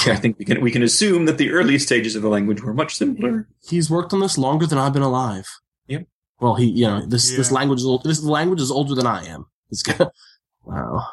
I 0.07 0.17
think 0.17 0.39
we 0.39 0.45
can 0.47 0.61
we 0.63 0.71
can 0.71 0.83
assume 0.83 1.27
that 1.27 1.37
the 1.39 1.51
earliest 1.51 1.87
stages 1.87 2.17
of 2.17 2.23
the 2.23 2.29
language 2.31 2.63
were 2.63 2.73
much 2.73 2.97
simpler. 2.97 3.49
He's 3.69 3.91
worked 3.91 4.13
on 4.15 4.21
this 4.21 4.39
longer 4.39 4.67
than 4.67 4.79
I've 4.79 4.93
been 4.95 5.03
alive. 5.03 5.47
Yep. 5.89 6.07
Well, 6.41 6.55
he, 6.57 6.67
you 6.67 6.87
know, 6.87 7.07
this 7.07 7.35
this 7.37 7.53
language 7.53 7.81
is 7.81 7.87
old, 7.87 8.05
this 8.05 8.23
language 8.23 8.61
is 8.61 8.71
older 8.71 8.95
than 8.95 9.07
I 9.07 9.25
am. 9.27 9.47
It's 9.71 9.83
good. 9.83 10.09
wow. 10.65 11.07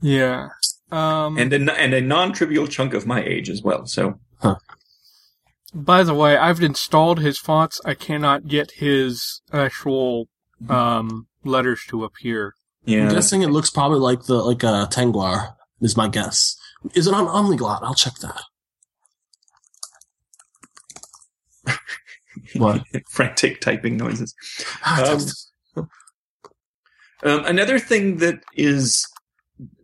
Yeah. 0.00 0.48
Um, 0.90 1.38
and 1.38 1.52
a, 1.52 1.72
and 1.80 1.94
a 1.94 2.00
non-trivial 2.00 2.66
chunk 2.68 2.94
of 2.94 3.06
my 3.06 3.22
age 3.22 3.48
as 3.48 3.62
well. 3.62 3.86
So 3.86 4.20
by 5.74 6.04
the 6.04 6.14
way, 6.14 6.36
I've 6.36 6.62
installed 6.62 7.20
his 7.20 7.38
fonts. 7.38 7.80
I 7.84 7.94
cannot 7.94 8.46
get 8.46 8.72
his 8.72 9.42
actual 9.52 10.28
um, 10.68 11.26
letters 11.42 11.84
to 11.88 12.04
appear. 12.04 12.54
yeah, 12.84 13.08
I'm 13.08 13.14
guessing 13.14 13.42
it 13.42 13.48
looks 13.48 13.70
probably 13.70 13.98
like 13.98 14.24
the 14.24 14.34
like 14.34 14.62
a 14.62 14.88
Tengwar 14.90 15.54
is 15.80 15.96
my 15.96 16.08
guess. 16.08 16.56
Is 16.94 17.06
it 17.06 17.14
on 17.14 17.26
Omniglot? 17.26 17.80
I'll 17.82 17.94
check 17.94 18.14
that. 18.20 18.42
What? 22.56 22.82
frantic 23.10 23.60
typing 23.60 23.96
noises. 23.96 24.34
Um, 24.86 25.20
Um, 27.22 27.42
another 27.46 27.78
thing 27.78 28.18
that 28.18 28.40
is 28.54 29.06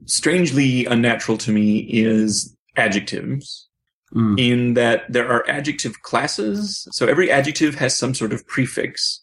strangely 0.05 0.85
unnatural 0.85 1.39
to 1.39 1.51
me 1.53 1.79
is 1.79 2.55
adjectives. 2.77 3.67
Mm. 4.13 4.41
in 4.41 4.75
that 4.75 5.05
there 5.09 5.31
are 5.31 5.49
adjective 5.49 6.03
classes. 6.03 6.89
So 6.91 7.07
every 7.07 7.31
adjective 7.31 7.77
has 7.77 7.97
some 7.97 8.13
sort 8.13 8.33
of 8.33 8.45
prefix 8.49 9.23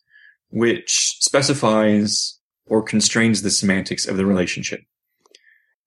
which 0.49 1.17
specifies 1.19 2.39
or 2.67 2.81
constrains 2.81 3.41
the 3.41 3.51
semantics 3.51 4.07
of 4.07 4.15
the 4.15 4.25
relationship. 4.25 4.79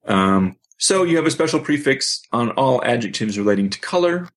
Um, 0.05 0.57
so 0.77 1.03
you 1.05 1.17
have 1.17 1.25
a 1.25 1.31
special 1.31 1.61
prefix 1.61 2.21
on 2.31 2.51
all 2.53 2.85
adjectives 2.85 3.39
relating 3.39 3.71
to 3.71 3.81
color, 3.81 4.29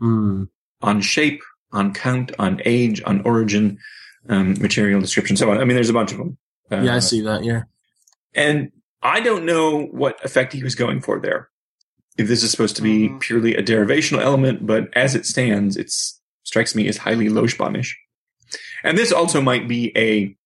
Mm. 0.00 0.48
on 0.82 1.00
shape, 1.00 1.40
on 1.72 1.92
count, 1.94 2.32
on 2.38 2.60
age, 2.64 3.02
on 3.04 3.20
origin, 3.22 3.78
um, 4.28 4.54
material 4.60 5.00
description, 5.00 5.36
so 5.36 5.50
on. 5.50 5.58
I 5.58 5.64
mean, 5.64 5.74
there's 5.74 5.90
a 5.90 5.94
bunch 5.94 6.12
of 6.12 6.18
them. 6.18 6.38
Uh, 6.70 6.80
Yeah, 6.82 6.96
I 6.96 6.98
see 7.00 7.20
that. 7.22 7.44
Yeah. 7.44 7.62
And 8.34 8.72
I 9.02 9.20
don't 9.20 9.44
know 9.44 9.86
what 9.86 10.22
effect 10.24 10.52
he 10.52 10.62
was 10.62 10.74
going 10.74 11.00
for 11.00 11.20
there. 11.20 11.48
If 12.18 12.28
this 12.28 12.42
is 12.42 12.50
supposed 12.50 12.76
to 12.76 12.82
be 12.82 13.08
Mhm. 13.08 13.20
purely 13.20 13.54
a 13.56 13.62
derivational 13.62 14.20
element, 14.20 14.66
but 14.66 14.88
as 14.94 15.14
it 15.14 15.24
stands, 15.26 15.76
it 15.76 15.90
strikes 16.42 16.74
me 16.74 16.86
as 16.88 16.98
highly 16.98 17.28
Lojbanish. 17.28 17.92
And 18.84 18.98
this 18.98 19.12
also 19.12 19.40
might 19.40 19.68
be 19.68 19.92
a 19.96 20.36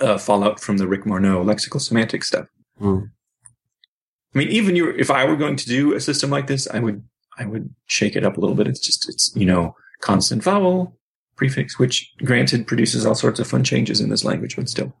uh, 0.00 0.16
fallout 0.16 0.60
from 0.60 0.76
the 0.76 0.86
Rick 0.86 1.02
Morneau 1.04 1.44
lexical 1.44 1.80
semantic 1.80 2.22
stuff. 2.22 2.46
Hmm. 2.78 3.00
I 4.32 4.38
mean, 4.38 4.48
even 4.48 4.76
you, 4.76 4.90
if 4.90 5.10
I 5.10 5.24
were 5.24 5.34
going 5.36 5.56
to 5.56 5.66
do 5.66 5.92
a 5.94 6.00
system 6.00 6.30
like 6.30 6.46
this, 6.46 6.68
I 6.68 6.78
would, 6.78 7.02
I 7.36 7.46
would 7.46 7.74
shake 7.86 8.14
it 8.14 8.24
up 8.24 8.36
a 8.36 8.40
little 8.40 8.54
bit. 8.54 8.68
It's 8.68 8.78
just, 8.78 9.08
it's, 9.08 9.32
you 9.34 9.44
know, 9.44 9.74
constant 10.00 10.42
vowel 10.42 10.96
prefix, 11.36 11.78
which 11.78 12.12
granted 12.18 12.66
produces 12.66 13.06
all 13.06 13.14
sorts 13.14 13.40
of 13.40 13.46
fun 13.46 13.64
changes 13.64 14.00
in 14.00 14.10
this 14.10 14.24
language, 14.24 14.56
but 14.56 14.68
still. 14.68 14.92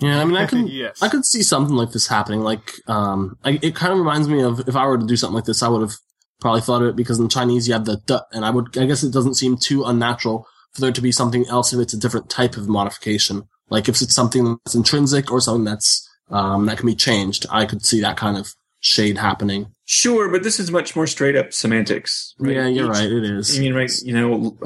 Yeah, 0.00 0.20
I 0.20 0.24
mean, 0.24 0.36
I 0.36 0.46
can 0.46 0.66
yes. 0.66 1.02
I 1.02 1.08
could 1.08 1.24
see 1.24 1.42
something 1.42 1.76
like 1.76 1.92
this 1.92 2.08
happening. 2.08 2.40
Like, 2.40 2.72
um, 2.88 3.38
I, 3.44 3.58
it 3.62 3.76
kind 3.76 3.92
of 3.92 3.98
reminds 3.98 4.28
me 4.28 4.42
of 4.42 4.60
if 4.68 4.74
I 4.74 4.86
were 4.86 4.98
to 4.98 5.06
do 5.06 5.16
something 5.16 5.36
like 5.36 5.44
this, 5.44 5.62
I 5.62 5.68
would 5.68 5.82
have 5.82 5.94
probably 6.40 6.62
thought 6.62 6.82
of 6.82 6.88
it 6.88 6.96
because 6.96 7.18
in 7.20 7.28
Chinese 7.28 7.68
you 7.68 7.74
have 7.74 7.84
the 7.84 8.00
d, 8.06 8.16
and 8.32 8.44
I 8.44 8.50
would, 8.50 8.76
I 8.76 8.86
guess 8.86 9.02
it 9.02 9.12
doesn't 9.12 9.34
seem 9.34 9.56
too 9.56 9.84
unnatural 9.84 10.46
for 10.72 10.80
there 10.80 10.92
to 10.92 11.00
be 11.00 11.12
something 11.12 11.46
else 11.48 11.72
if 11.72 11.80
it's 11.80 11.94
a 11.94 11.98
different 11.98 12.28
type 12.28 12.56
of 12.56 12.68
modification. 12.68 13.44
Like 13.70 13.88
if 13.88 14.02
it's 14.02 14.14
something 14.14 14.58
that's 14.64 14.74
intrinsic 14.74 15.30
or 15.30 15.40
something 15.40 15.64
that's 15.64 16.08
um 16.30 16.66
that 16.66 16.78
can 16.78 16.86
be 16.86 16.96
changed, 16.96 17.46
I 17.50 17.64
could 17.64 17.84
see 17.84 18.00
that 18.00 18.16
kind 18.16 18.36
of 18.36 18.52
shade 18.84 19.16
happening. 19.16 19.66
Sure, 19.86 20.30
but 20.30 20.42
this 20.42 20.60
is 20.60 20.70
much 20.70 20.94
more 20.94 21.06
straight 21.06 21.36
up 21.36 21.52
semantics. 21.54 22.34
right? 22.38 22.54
Yeah, 22.56 22.66
you're 22.68 22.84
Each- 22.86 22.98
right. 22.98 23.10
It 23.10 23.24
is. 23.24 23.56
I 23.56 23.60
mean, 23.60 23.74
right? 23.74 23.90
You 24.02 24.12
know, 24.12 24.58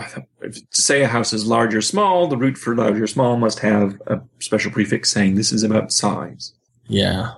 if, 0.42 0.54
to 0.54 0.82
say 0.82 1.02
a 1.02 1.08
house 1.08 1.32
is 1.32 1.46
large 1.46 1.74
or 1.74 1.80
small, 1.80 2.26
the 2.26 2.36
root 2.36 2.58
for 2.58 2.74
large 2.74 3.00
or 3.00 3.06
small 3.06 3.36
must 3.36 3.60
have 3.60 3.94
a 4.08 4.20
special 4.40 4.70
prefix 4.72 5.10
saying 5.10 5.34
this 5.36 5.52
is 5.52 5.62
about 5.62 5.92
size. 5.92 6.52
yeah. 6.88 7.34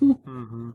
hmm 0.00 0.70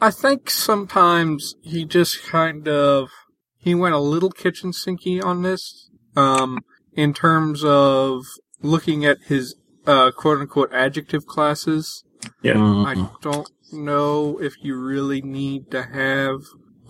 I 0.00 0.10
think 0.10 0.50
sometimes 0.50 1.54
he 1.62 1.84
just 1.86 2.24
kind 2.24 2.68
of 2.68 3.08
he 3.56 3.74
went 3.74 3.94
a 3.94 3.98
little 4.00 4.30
kitchen 4.30 4.72
sinky 4.72 5.24
on 5.24 5.42
this, 5.42 5.88
um, 6.16 6.58
in 6.92 7.14
terms 7.14 7.64
of 7.64 8.24
looking 8.60 9.04
at 9.06 9.18
his 9.26 9.54
uh, 9.86 10.10
quote 10.10 10.40
unquote 10.40 10.72
adjective 10.74 11.24
classes. 11.26 12.04
Yeah. 12.42 12.54
Mhm. 12.54 12.86
I 12.86 13.08
don't 13.22 13.48
know 13.72 14.38
if 14.40 14.54
you 14.62 14.76
really 14.76 15.20
need 15.22 15.70
to 15.70 15.82
have 15.82 16.40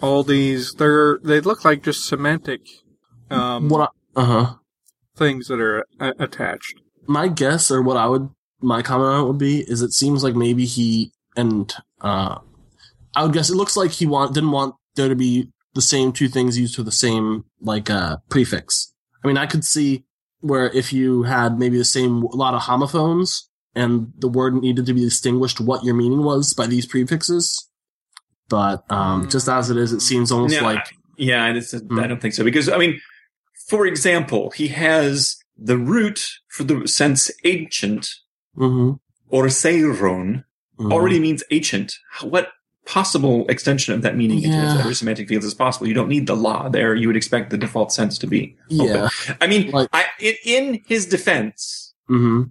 all 0.01 0.23
these. 0.23 0.73
They're 0.73 1.19
they 1.23 1.41
look 1.41 1.65
like 1.65 1.83
just 1.83 2.05
semantic 2.07 2.61
um, 3.31 3.69
what? 3.69 3.91
Uh 4.17 4.25
huh. 4.25 4.55
things 5.17 5.49
that 5.49 5.61
are 5.61 5.85
a- 6.01 6.15
attached. 6.19 6.75
my 7.07 7.29
guess 7.29 7.71
or 7.71 7.83
what 7.83 7.97
I 7.97 8.07
would 8.07 8.29
my 8.61 8.81
comment 8.83 9.11
on 9.11 9.25
it 9.25 9.27
would 9.27 9.39
be 9.39 9.61
is 9.69 9.83
it 9.83 9.93
seems 9.93 10.23
like 10.25 10.35
maybe 10.35 10.65
he 10.67 11.13
and 11.37 11.73
uh 12.01 12.39
I 13.17 13.23
would 13.25 13.33
guess 13.33 13.51
it 13.51 13.57
looks 13.57 13.77
like 13.77 13.91
he 13.91 14.07
want 14.07 14.35
didn't 14.35 14.51
want 14.53 14.75
there 14.95 15.09
to 15.09 15.15
be 15.17 15.51
the 15.75 15.83
same 15.83 16.13
two 16.13 16.29
things 16.29 16.59
used 16.59 16.77
for 16.77 16.83
the 16.83 16.93
same 16.93 17.45
like 17.61 17.91
uh 17.91 18.19
prefix. 18.29 18.93
I 19.23 19.27
mean, 19.29 19.37
I 19.39 19.47
could 19.47 19.65
see 19.65 20.05
where 20.41 20.71
if 20.71 20.93
you 20.93 21.23
had 21.25 21.59
maybe 21.59 21.79
the 21.79 21.85
same 21.85 22.23
a 22.25 22.37
lot 22.37 22.55
of 22.55 22.63
homophones 22.63 23.49
and 23.75 24.13
the 24.19 24.29
word 24.29 24.55
needed 24.55 24.87
to 24.87 24.95
be 24.95 25.01
distinguished 25.01 25.61
what 25.61 25.85
your 25.85 25.95
meaning 25.95 26.23
was 26.23 26.55
by 26.55 26.67
these 26.67 26.87
prefixes. 26.87 27.69
But 28.49 28.85
um, 28.91 29.29
just 29.31 29.49
as 29.49 29.71
it 29.71 29.77
is, 29.77 29.93
it 29.93 30.01
seems 30.01 30.31
almost 30.31 30.61
like 30.61 30.85
Yeah, 31.17 31.45
and 31.47 31.57
it's, 31.59 31.73
Hmm. 31.73 31.99
I 31.99 32.07
don't 32.07 32.21
think 32.21 32.35
so 32.35 32.45
because 32.45 32.69
I 32.69 32.77
mean, 32.79 33.01
for 33.69 33.87
example, 33.87 34.51
he 34.51 34.69
has 34.69 35.37
the 35.57 35.79
root 35.79 36.27
for 36.49 36.65
the 36.65 36.87
sense 36.87 37.31
ancient 37.45 38.09
mhm, 38.57 38.99
or 39.29 39.47
seiron 39.47 40.45
mhm. 40.79 40.93
already 40.93 41.19
means 41.21 41.43
ancient. 41.51 41.95
What 42.23 42.51
possible 42.87 43.47
extension 43.49 43.95
of 43.95 44.03
that 44.03 44.15
meaning 44.15 44.43
into 44.43 44.49
Yeah. 44.57 44.73
its 44.75 44.81
other 44.85 44.93
semantic 44.95 45.27
fields 45.29 45.47
is 45.47 45.55
possible? 45.55 45.87
You 45.87 45.95
don't 45.95 46.09
need 46.11 46.27
the 46.27 46.37
law 46.37 46.69
there. 46.69 46.95
You 46.95 47.07
would 47.09 47.17
expect 47.17 47.49
the 47.51 47.57
default 47.57 47.93
sense 47.93 48.19
to 48.19 48.27
be. 48.27 48.57
yeah. 48.69 49.09
I 49.41 49.47
mean, 49.47 49.71
Like- 49.71 49.89
I, 49.93 50.05
in, 50.21 50.35
in 50.45 50.81
his 50.87 51.07
defense, 51.07 51.95
hmm 52.09 52.43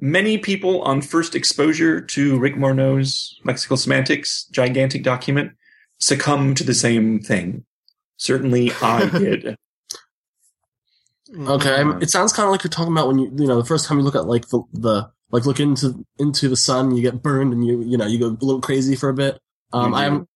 many 0.00 0.38
people 0.38 0.82
on 0.82 1.00
first 1.02 1.34
exposure 1.34 2.00
to 2.00 2.38
Rick 2.38 2.54
Morneau's 2.56 3.38
lexical 3.46 3.78
semantics 3.78 4.44
gigantic 4.50 5.02
document 5.02 5.52
succumb 5.98 6.54
to 6.54 6.64
the 6.64 6.74
same 6.74 7.20
thing. 7.20 7.64
Certainly 8.16 8.72
I 8.82 9.08
did. 9.18 9.56
Okay, 11.36 11.74
I'm- 11.74 12.00
it 12.02 12.10
sounds 12.10 12.32
kind 12.32 12.46
of 12.46 12.52
like 12.52 12.62
you're 12.64 12.70
talking 12.70 12.92
about 12.92 13.08
when 13.08 13.18
you 13.18 13.32
you 13.36 13.46
know 13.46 13.56
the 13.60 13.64
first 13.66 13.86
time 13.86 13.98
you 13.98 14.04
look 14.04 14.14
at 14.14 14.26
like 14.26 14.48
the 14.48 14.62
the 14.72 15.10
like 15.30 15.44
look 15.44 15.58
into 15.60 16.04
into 16.18 16.48
the 16.48 16.56
sun, 16.56 16.94
you 16.94 17.02
get 17.02 17.22
burned 17.22 17.52
and 17.52 17.66
you 17.66 17.82
you 17.82 17.96
know 17.98 18.06
you 18.06 18.18
go 18.18 18.26
a 18.28 18.44
little 18.44 18.60
crazy 18.60 18.94
for 18.94 19.08
a 19.08 19.14
bit. 19.14 19.38
Um, 19.72 19.94
I'm. 19.94 20.28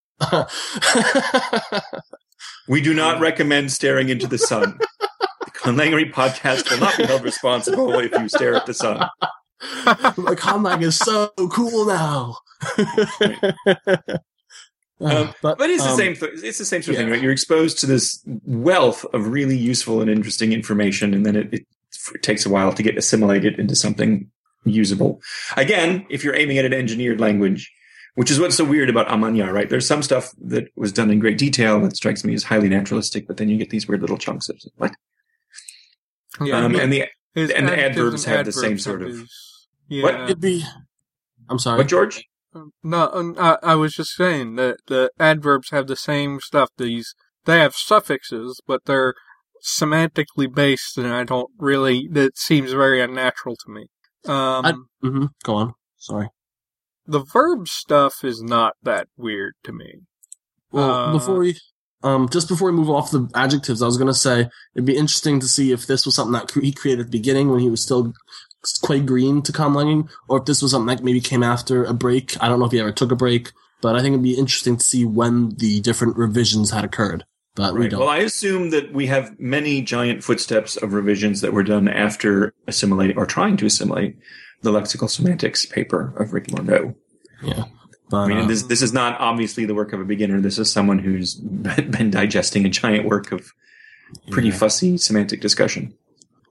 We 2.68 2.80
do 2.80 2.94
not 2.94 3.20
recommend 3.20 3.72
staring 3.72 4.08
into 4.08 4.26
the 4.26 4.38
sun. 4.38 4.78
The 5.42 5.50
Conlangery 5.52 6.11
podcast 6.12 6.70
will 6.70 6.78
not 6.78 6.96
be 6.96 7.04
held 7.04 7.22
responsible 7.22 7.94
if 7.98 8.12
you 8.12 8.28
stare 8.28 8.54
at 8.54 8.66
the 8.66 8.74
sun. 8.74 9.08
My 9.62 10.34
Conlang 10.34 10.82
is 10.82 10.96
so 10.96 11.28
cool 11.50 11.86
now. 11.86 12.36
Uh, 15.02 15.32
Um, 15.32 15.34
But 15.40 15.70
it's 15.70 15.82
the 15.82 15.90
um, 15.90 15.96
same. 15.96 16.14
Th- 16.14 16.32
it's 16.44 16.58
the 16.58 16.64
same 16.66 16.82
sort 16.82 16.94
of 16.96 17.00
thing, 17.02 17.11
right? 17.11 17.22
You're 17.22 17.32
exposed 17.32 17.78
to 17.78 17.86
this 17.86 18.22
wealth 18.44 19.06
of 19.14 19.28
really 19.28 19.56
useful 19.56 20.02
and 20.02 20.11
interesting 20.11 20.52
information, 20.52 21.14
and 21.14 21.24
then 21.24 21.36
it, 21.36 21.54
it, 21.54 21.66
it 22.14 22.22
takes 22.22 22.44
a 22.44 22.50
while 22.50 22.70
to 22.74 22.82
get 22.82 22.98
assimilated 22.98 23.58
into 23.58 23.74
something 23.74 24.30
usable. 24.64 25.22
Again, 25.56 26.04
if 26.11 26.22
you're 26.22 26.34
aiming 26.36 26.58
at 26.58 26.66
an 26.66 26.74
engineered 26.74 27.18
language, 27.18 27.72
which 28.14 28.30
is 28.30 28.38
what's 28.38 28.56
so 28.58 28.64
weird 28.64 28.90
about 28.90 29.08
Amanya, 29.08 29.50
right? 29.50 29.70
There's 29.70 29.86
some 29.86 30.02
stuff 30.02 30.32
that 30.42 30.68
was 30.76 30.92
done 30.92 31.11
in 31.11 31.18
great 31.18 31.38
detail 31.38 31.80
that 31.80 31.96
strikes 31.96 32.22
me 32.22 32.34
as 32.34 32.42
highly 32.44 32.68
naturalistic, 32.68 33.26
but 33.26 33.38
then 33.38 33.48
you 33.48 33.56
get 33.56 33.70
these 33.70 33.88
weird 33.88 34.02
little 34.02 34.18
chunks 34.18 34.50
of 34.50 34.61
what? 34.76 34.92
Yeah, 36.44 36.58
um, 36.58 36.76
and 36.76 36.92
the 36.92 37.08
and 37.34 37.48
the 37.48 37.72
adjectives 37.72 37.96
adverbs 37.96 38.26
and 38.26 38.36
have 38.36 38.44
the 38.44 38.52
same 38.52 38.78
sort 38.78 39.00
of- 39.00 39.08
his- 39.08 39.46
Yeah. 39.91 40.03
What? 40.05 40.14
It'd 40.22 40.41
be. 40.41 40.64
I'm 41.51 41.59
sorry. 41.59 41.78
what, 41.78 41.88
George? 41.88 42.24
No, 42.82 43.11
um, 43.12 43.36
I, 43.38 43.59
I 43.62 43.74
was 43.74 43.93
just 43.95 44.14
saying 44.16 44.57
that 44.57 44.78
the 44.86 45.11
adverbs 45.20 45.70
have 45.70 45.86
the 45.86 45.97
same 45.97 46.41
stuff. 46.41 46.70
These 46.78 47.14
they 47.45 47.59
have 47.59 47.74
suffixes, 47.76 48.61
but 48.66 48.86
they're 48.86 49.14
semantically 49.64 50.53
based, 50.53 50.97
and 50.99 51.09
I 51.09 51.24
don't 51.24 51.51
really. 51.59 52.09
That 52.11 52.38
seems 52.38 52.72
very 52.72 53.01
unnatural 53.03 53.57
to 53.57 53.70
me. 53.72 53.86
Um, 54.26 54.64
I- 54.66 54.74
hmm 55.03 55.26
Go 55.45 55.55
on. 55.57 55.72
Sorry. 55.99 56.28
the 57.07 57.20
verb 57.24 57.66
stuff 57.68 58.22
is 58.24 58.43
not 58.43 58.74
that 58.82 59.09
weird 59.16 59.55
to 59.64 59.72
me. 59.72 59.95
Well, 60.72 60.91
Uh, 60.91 61.12
before 61.12 61.38
we, 61.38 61.59
um, 62.05 62.28
just 62.28 62.49
before 62.49 62.70
we 62.70 62.76
move 62.76 62.88
off 62.91 63.11
the 63.11 63.28
adjectives, 63.34 63.82
I 63.82 63.86
was 63.86 63.99
gonna 63.99 64.14
say 64.14 64.49
it'd 64.74 64.86
be 64.86 64.97
interesting 64.97 65.41
to 65.41 65.49
see 65.49 65.72
if 65.72 65.86
this 65.86 66.05
was 66.07 66.14
something 66.14 66.32
that 66.34 66.49
cre- 66.49 66.61
he 66.61 66.72
created 66.72 67.01
at 67.01 67.07
the 67.07 67.18
beginning 67.18 67.51
when 67.51 67.61
he 67.61 67.68
was 67.70 67.82
still 67.82 68.12
quite 68.82 69.06
green 69.06 69.42
to 69.42 69.52
conlanging, 69.52 70.08
or 70.28 70.38
if 70.38 70.44
this 70.44 70.62
was 70.62 70.72
something 70.72 70.94
that 70.94 71.04
maybe 71.04 71.20
came 71.20 71.42
after 71.42 71.84
a 71.84 71.94
break. 71.94 72.36
I 72.42 72.48
don't 72.48 72.58
know 72.58 72.66
if 72.66 72.72
he 72.72 72.80
ever 72.80 72.92
took 72.92 73.12
a 73.12 73.16
break, 73.16 73.52
but 73.80 73.96
I 73.96 74.00
think 74.00 74.14
it'd 74.14 74.22
be 74.22 74.38
interesting 74.38 74.76
to 74.76 74.84
see 74.84 75.04
when 75.04 75.50
the 75.56 75.80
different 75.80 76.16
revisions 76.16 76.70
had 76.70 76.84
occurred. 76.84 77.24
But 77.56 77.74
we 77.74 77.88
don't. 77.88 78.00
Well, 78.00 78.08
I 78.08 78.18
assume 78.18 78.70
that 78.70 78.92
we 78.92 79.06
have 79.08 79.38
many 79.40 79.82
giant 79.82 80.22
footsteps 80.22 80.76
of 80.76 80.92
revisions 80.92 81.40
that 81.40 81.52
were 81.52 81.64
done 81.64 81.88
after 81.88 82.54
assimilating 82.68 83.16
or 83.16 83.26
trying 83.26 83.56
to 83.58 83.66
assimilate 83.66 84.16
the 84.62 84.70
lexical 84.70 85.11
semantics 85.11 85.66
paper 85.66 86.14
of 86.16 86.32
Rick 86.32 86.48
Morneau. 86.48 86.94
yeah. 87.42 87.64
But, 88.08 88.22
I 88.22 88.26
mean, 88.26 88.38
uh, 88.38 88.46
this 88.46 88.64
this 88.64 88.82
is 88.82 88.92
not 88.92 89.20
obviously 89.20 89.66
the 89.66 89.74
work 89.74 89.92
of 89.92 90.00
a 90.00 90.04
beginner. 90.04 90.40
This 90.40 90.58
is 90.58 90.70
someone 90.70 90.98
who's 90.98 91.34
been 91.34 92.11
digesting 92.11 92.66
a 92.66 92.68
giant 92.68 93.06
work 93.06 93.30
of 93.30 93.52
pretty 94.30 94.48
yeah, 94.48 94.56
fussy 94.56 94.98
semantic 94.98 95.40
discussion. 95.40 95.94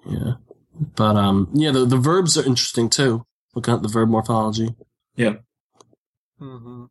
yeah. 0.10 0.34
But 0.80 1.16
um, 1.18 1.50
yeah, 1.54 1.72
the 1.72 1.86
the 1.86 1.98
verbs 1.98 2.38
are 2.38 2.46
interesting 2.46 2.90
too. 2.90 3.26
Looking 3.56 3.74
at 3.74 3.82
the 3.82 3.88
verb 3.90 4.10
morphology, 4.10 4.70
yeah 5.16 5.34
hmm 6.38 6.86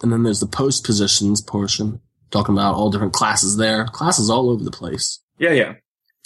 and 0.00 0.12
then 0.12 0.22
there's 0.22 0.38
the 0.40 0.46
post 0.46 0.84
positions 0.84 1.40
portion, 1.42 2.00
talking 2.30 2.54
about 2.54 2.74
all 2.76 2.88
different 2.90 3.12
classes 3.12 3.56
there. 3.56 3.84
Classes 3.86 4.30
all 4.30 4.48
over 4.48 4.62
the 4.62 4.70
place. 4.70 5.20
Yeah, 5.40 5.50
yeah, 5.50 5.72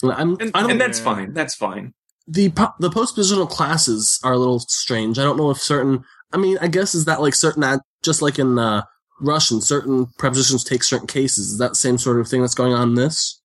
And 0.03 0.13
I'm, 0.13 0.37
and, 0.41 0.51
I 0.55 0.61
don't 0.61 0.73
and 0.73 0.81
that's 0.81 0.99
Yeah. 0.99 1.05
fine. 1.05 1.33
That's 1.33 1.55
fine. 1.55 1.95
the 2.29 2.51
po- 2.51 2.75
the 2.79 2.91
postpositional 2.91 3.49
classes 3.49 4.21
are 4.23 4.33
a 4.35 4.39
little 4.39 4.61
strange. 4.61 5.19
I 5.19 5.23
don't 5.25 5.39
know 5.39 5.51
if 5.51 5.59
certain. 5.59 6.05
I 6.33 6.37
mean, 6.37 6.59
I 6.61 6.69
guess 6.69 6.95
is 6.95 7.07
that 7.07 7.21
like 7.23 7.35
certain 7.35 7.65
ad, 7.65 7.81
just 8.03 8.21
like 8.23 8.39
in 8.39 8.59
uh, 8.59 8.83
Russian, 9.21 9.61
certain 9.63 10.07
prepositions 10.19 10.65
take 10.65 10.83
certain 10.85 11.07
cases. 11.07 11.53
Is 11.53 11.59
that 11.59 11.71
the 11.71 11.75
same 11.77 11.97
sort 11.99 12.21
of 12.21 12.29
thing 12.29 12.43
that's 12.43 12.55
going 12.55 12.75
on 12.75 12.91
in 12.91 12.95
this? 12.95 13.41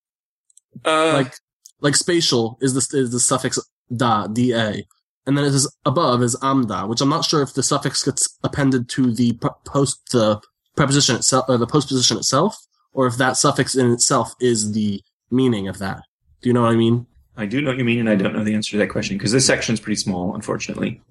Uh, 0.86 1.14
like 1.14 1.34
like 1.82 1.96
spatial 1.96 2.58
is 2.62 2.74
the 2.74 2.98
is 2.98 3.12
the 3.12 3.20
suffix 3.20 3.60
da 3.96 4.28
da, 4.28 4.84
and 5.26 5.38
then 5.38 5.46
it 5.46 5.54
is 5.54 5.72
above 5.86 6.22
is 6.24 6.36
amda, 6.42 6.88
which 6.88 7.02
I'm 7.02 7.10
not 7.10 7.26
sure 7.26 7.42
if 7.42 7.54
the 7.54 7.64
suffix 7.64 8.04
gets 8.04 8.38
appended 8.44 8.90
to 8.90 9.14
the 9.14 9.34
p- 9.34 9.48
post 9.66 10.12
the 10.12 10.42
preposition 10.76 11.16
itself 11.16 11.46
or 11.48 11.56
uh, 11.56 11.58
the 11.58 11.68
postposition 11.68 12.18
itself, 12.18 12.58
or 12.94 13.08
if 13.08 13.18
that 13.18 13.38
suffix 13.38 13.76
in 13.76 13.92
itself 13.92 14.34
is 14.40 14.74
the 14.74 15.02
meaning 15.32 15.68
of 15.68 15.80
that. 15.80 16.02
Do 16.42 16.50
you 16.50 16.54
know 16.54 16.62
what 16.62 16.72
I 16.72 16.76
mean? 16.76 17.06
I 17.36 17.46
do 17.46 17.62
know 17.62 17.70
what 17.70 17.78
you 17.78 17.86
mean, 17.86 18.00
and 18.00 18.10
I 18.10 18.16
don't 18.16 18.34
know 18.34 18.44
the 18.44 18.54
answer 18.56 18.72
to 18.72 18.78
that 18.78 18.88
question 18.90 19.18
because 19.18 19.32
this 19.32 19.46
section 19.46 19.74
is 19.74 19.80
pretty 19.80 19.98
small, 19.98 20.34
unfortunately. 20.34 21.02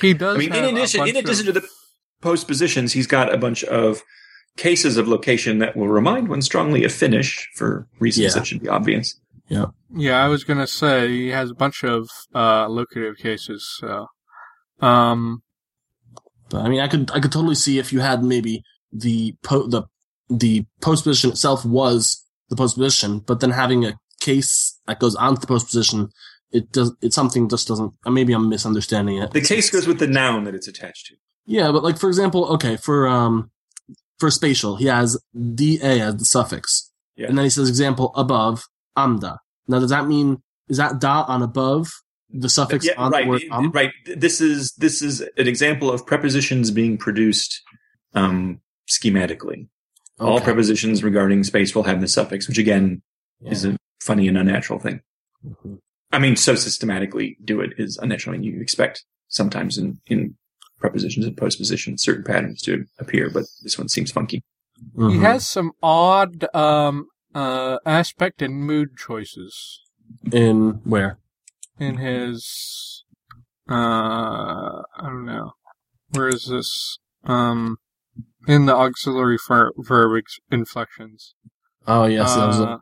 He 0.00 0.14
does. 0.14 0.36
I 0.36 0.38
mean, 0.38 0.48
in 0.48 0.54
have 0.54 0.64
a 0.64 0.68
addition, 0.70 1.06
in 1.08 1.16
addition 1.16 1.48
of- 1.48 1.54
to 1.54 1.60
the 1.60 1.68
post 2.22 2.46
positions, 2.48 2.92
he's 2.92 3.06
got 3.06 3.32
a 3.32 3.36
bunch 3.38 3.62
of 3.64 4.02
cases 4.56 4.96
of 4.96 5.06
location 5.06 5.58
that 5.58 5.76
will 5.76 5.88
remind 5.88 6.28
one 6.28 6.40
strongly 6.40 6.82
of 6.84 6.92
Finnish 6.92 7.46
for 7.54 7.86
reasons 8.00 8.24
Yeah. 8.34 8.40
that 8.40 8.46
should 8.46 8.62
be 8.62 8.68
obvious. 8.68 9.20
Yeah, 9.48 9.66
Yeah, 9.94 10.24
I 10.24 10.28
was 10.28 10.44
gonna 10.44 10.66
say 10.66 11.08
he 11.08 11.28
has 11.28 11.50
a 11.50 11.54
bunch 11.54 11.84
of 11.84 12.08
uh, 12.34 12.68
locative 12.68 13.16
cases. 13.16 13.68
So, 13.80 14.06
um, 14.80 15.42
But 16.50 16.62
I 16.64 16.68
mean, 16.68 16.80
I 16.80 16.88
could 16.88 17.10
I 17.12 17.20
could 17.20 17.32
totally 17.32 17.54
see 17.54 17.78
if 17.78 17.92
you 17.92 18.00
had 18.00 18.22
maybe 18.22 18.62
the 18.92 19.34
po- 19.42 19.68
the 19.68 19.82
the 20.28 20.64
postposition 20.80 21.30
itself 21.30 21.64
was 21.64 22.24
the 22.50 22.56
post 22.56 22.76
position, 22.76 23.20
but 23.20 23.40
then 23.40 23.50
having 23.50 23.84
a 23.84 23.94
case 24.20 24.78
that 24.86 24.98
goes 25.00 25.14
onto 25.16 25.40
the 25.40 25.46
postposition, 25.46 26.08
it 26.50 26.72
does 26.72 26.94
it's 27.00 27.14
something 27.14 27.48
just 27.48 27.68
doesn't. 27.68 27.92
uh, 28.04 28.10
Maybe 28.10 28.32
I'm 28.32 28.48
misunderstanding 28.48 29.18
it. 29.18 29.30
The 29.32 29.40
case 29.40 29.70
goes 29.70 29.86
with 29.86 29.98
the 29.98 30.06
noun 30.06 30.44
that 30.44 30.54
it's 30.54 30.68
attached 30.68 31.06
to. 31.06 31.14
Yeah, 31.46 31.70
but 31.72 31.82
like 31.84 31.98
for 31.98 32.08
example, 32.08 32.46
okay, 32.54 32.76
for 32.76 33.06
um 33.08 33.50
for 34.18 34.30
spatial, 34.30 34.76
he 34.76 34.86
has 34.86 35.18
da 35.54 35.78
as 35.80 36.16
the 36.16 36.24
suffix, 36.24 36.90
Yeah. 37.16 37.28
and 37.28 37.36
then 37.38 37.44
he 37.44 37.50
says 37.50 37.68
example 37.68 38.12
above 38.16 38.64
amda. 38.96 39.38
Now, 39.68 39.80
does 39.80 39.90
that 39.90 40.06
mean 40.06 40.42
is 40.68 40.78
that 40.78 40.98
da 41.00 41.22
on 41.28 41.42
above 41.42 41.88
the 42.30 42.48
suffix 42.48 42.84
Yeah, 42.84 42.94
on 42.96 43.12
right, 43.12 43.24
the 43.24 43.30
word 43.30 43.42
um? 43.50 43.70
right. 43.72 43.92
This 44.16 44.40
is 44.40 44.72
this 44.74 45.02
is 45.02 45.20
an 45.20 45.46
example 45.48 45.90
of 45.90 46.04
prepositions 46.06 46.70
being 46.70 46.98
produced 46.98 47.62
um, 48.14 48.60
schematically. 48.88 49.68
All 50.18 50.40
prepositions 50.40 51.04
regarding 51.04 51.44
space 51.44 51.74
will 51.74 51.82
have 51.82 52.00
the 52.00 52.08
suffix, 52.08 52.48
which 52.48 52.58
again 52.58 53.02
is 53.44 53.64
a 53.66 53.76
funny 54.00 54.28
and 54.28 54.38
unnatural 54.38 54.78
thing. 54.78 55.00
Mhm. 55.44 55.78
I 56.12 56.18
mean, 56.18 56.36
so 56.36 56.54
systematically 56.54 57.36
do 57.44 57.60
it 57.60 57.72
is 57.78 57.98
unnatural, 57.98 58.34
and 58.34 58.44
you 58.44 58.60
expect 58.60 59.04
sometimes 59.28 59.76
in 59.76 60.00
in 60.06 60.36
prepositions 60.78 61.26
and 61.26 61.36
postpositions 61.36 62.00
certain 62.00 62.24
patterns 62.24 62.62
to 62.62 62.84
appear, 62.98 63.28
but 63.30 63.44
this 63.62 63.78
one 63.78 63.88
seems 63.88 64.10
funky. 64.10 64.42
he 64.94 65.00
Mhm. 65.02 65.20
has 65.22 65.46
some 65.46 65.72
odd 65.82 66.46
um, 66.54 67.06
uh, 67.36 67.78
aspect 67.84 68.40
and 68.40 68.54
mood 68.54 68.96
choices 68.96 69.82
in 70.32 70.80
where 70.84 71.18
in 71.78 71.98
his. 71.98 73.04
Uh, 73.68 74.82
I 74.96 75.02
don't 75.02 75.26
know. 75.26 75.52
Where 76.10 76.28
is 76.28 76.46
this? 76.46 76.98
Um, 77.24 77.76
in 78.48 78.64
the 78.66 78.74
auxiliary 78.74 79.38
ver- 79.46 79.72
verb 79.76 80.18
ex- 80.18 80.38
inflections. 80.50 81.34
Oh 81.86 82.06
yes, 82.06 82.34
that 82.34 82.46
was 82.46 82.60
a, 82.60 82.62
Uh, 82.62 82.78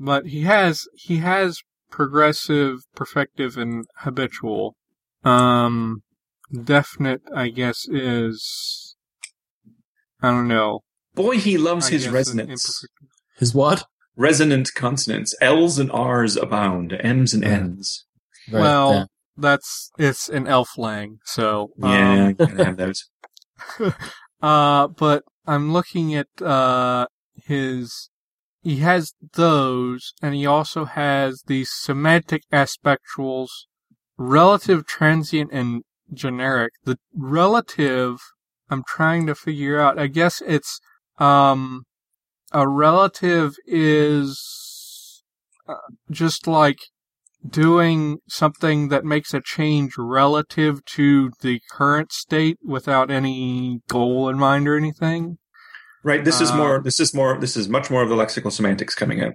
but 0.00 0.26
he 0.26 0.42
has 0.42 0.86
he 0.94 1.18
has 1.18 1.60
progressive, 1.90 2.78
perfective, 2.96 3.58
and 3.58 3.84
habitual. 3.98 4.76
Um, 5.24 6.02
definite, 6.50 7.22
I 7.34 7.48
guess, 7.48 7.86
is 7.88 8.96
I 10.22 10.30
don't 10.30 10.48
know 10.48 10.84
Boy, 11.14 11.38
he 11.38 11.56
loves 11.58 11.86
I 11.88 11.90
his 11.92 12.08
resonance. 12.08 12.48
imperfect- 12.66 13.14
His 13.38 13.54
what? 13.54 13.86
Resonant 14.16 14.70
consonants. 14.74 15.34
L's 15.40 15.78
and 15.78 15.90
R's 15.90 16.36
abound. 16.36 16.92
M's 17.00 17.34
and 17.34 17.42
Yeah. 17.42 17.50
N's. 17.50 18.04
Right, 18.50 18.60
well, 18.60 18.92
yeah. 18.94 19.04
that's 19.36 19.90
it's 19.98 20.28
an 20.28 20.46
elf 20.46 20.76
lang, 20.76 21.18
so 21.24 21.70
um, 21.82 21.90
Yeah, 21.90 22.32
gotta 22.38 22.64
have 22.64 22.76
those. 22.76 23.08
Uh, 24.42 24.88
but 24.88 25.22
I'm 25.46 25.72
looking 25.72 26.14
at 26.14 26.26
uh 26.42 27.06
his. 27.46 28.10
He 28.62 28.76
has 28.80 29.14
those, 29.34 30.12
and 30.22 30.34
he 30.34 30.44
also 30.46 30.84
has 30.84 31.42
these 31.46 31.70
semantic 31.70 32.42
aspectuals, 32.52 33.66
relative, 34.18 34.86
transient, 34.86 35.50
and 35.52 35.82
generic. 36.12 36.72
The 36.84 36.98
relative, 37.14 38.18
I'm 38.70 38.82
trying 38.86 39.26
to 39.26 39.34
figure 39.34 39.80
out. 39.80 39.98
I 39.98 40.06
guess 40.08 40.42
it's 40.46 40.78
um, 41.18 41.84
a 42.52 42.68
relative 42.68 43.54
is 43.66 45.22
uh, 45.68 45.74
just 46.10 46.46
like 46.46 46.78
doing 47.46 48.18
something 48.28 48.88
that 48.88 49.04
makes 49.04 49.34
a 49.34 49.40
change 49.40 49.94
relative 49.98 50.84
to 50.84 51.30
the 51.42 51.60
current 51.70 52.10
state 52.12 52.58
without 52.64 53.10
any 53.10 53.80
goal 53.88 54.28
in 54.28 54.38
mind 54.38 54.66
or 54.66 54.76
anything. 54.76 55.36
Right. 56.02 56.24
This 56.24 56.40
is 56.40 56.50
Uh, 56.50 56.56
more. 56.56 56.82
This 56.82 57.00
is 57.00 57.14
more. 57.14 57.38
This 57.38 57.56
is 57.56 57.68
much 57.68 57.90
more 57.90 58.02
of 58.02 58.08
the 58.08 58.14
lexical 58.16 58.52
semantics 58.52 58.94
coming 58.94 59.22
out. 59.22 59.34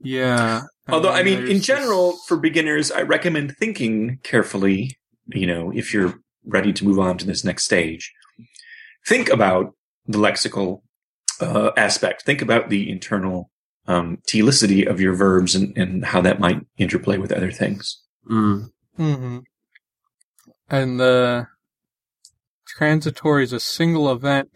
Yeah. 0.00 0.62
Although, 0.88 1.12
I 1.12 1.22
mean, 1.22 1.46
in 1.48 1.60
general, 1.60 2.12
this- 2.12 2.24
for 2.26 2.36
beginners, 2.36 2.90
I 2.90 3.02
recommend 3.02 3.56
thinking 3.56 4.18
carefully. 4.22 4.98
You 5.26 5.46
know, 5.46 5.70
if 5.74 5.92
you're 5.92 6.20
ready 6.44 6.72
to 6.72 6.84
move 6.84 6.98
on 6.98 7.18
to 7.18 7.26
this 7.26 7.44
next 7.44 7.64
stage, 7.64 8.12
think 9.06 9.28
about 9.28 9.74
the 10.06 10.18
lexical 10.18 10.80
uh, 11.40 11.70
aspect. 11.76 12.22
Think 12.22 12.42
about 12.42 12.68
the 12.68 12.90
internal 12.90 13.50
um, 13.86 14.18
telicity 14.26 14.86
of 14.86 15.00
your 15.00 15.14
verbs 15.14 15.54
and, 15.54 15.76
and 15.76 16.04
how 16.04 16.20
that 16.20 16.40
might 16.40 16.60
interplay 16.76 17.16
with 17.18 17.32
other 17.32 17.50
things. 17.50 18.02
Mm. 18.30 18.70
Mhm. 18.98 19.42
And 20.68 21.00
the 21.00 21.46
transitory 22.66 23.44
is 23.44 23.52
a 23.52 23.60
single 23.60 24.10
event, 24.12 24.50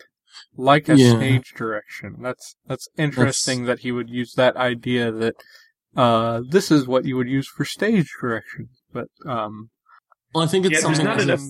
like 0.57 0.89
a 0.89 0.97
Yeah. 0.97 1.17
stage 1.17 1.53
direction. 1.57 2.17
That's 2.21 2.57
that's 2.67 2.89
interesting 2.99 3.65
that 3.65 3.81
he 3.81 3.93
would 3.93 4.11
use 4.11 4.35
that 4.35 4.57
idea 4.57 5.11
that 5.11 5.37
uh, 5.97 6.43
this 6.49 6.71
is 6.71 6.87
what 6.87 7.05
you 7.05 7.17
would 7.17 7.29
use 7.29 7.47
for 7.49 7.65
stage 7.65 8.09
directions. 8.21 8.83
But 8.93 9.09
um, 9.27 9.71
Well, 10.35 10.45
I 10.45 10.47
think 10.47 10.67
it's 10.67 10.81
Yeah, 10.83 10.87
there's 10.89 11.03
not 11.03 11.21
enough- 11.21 11.41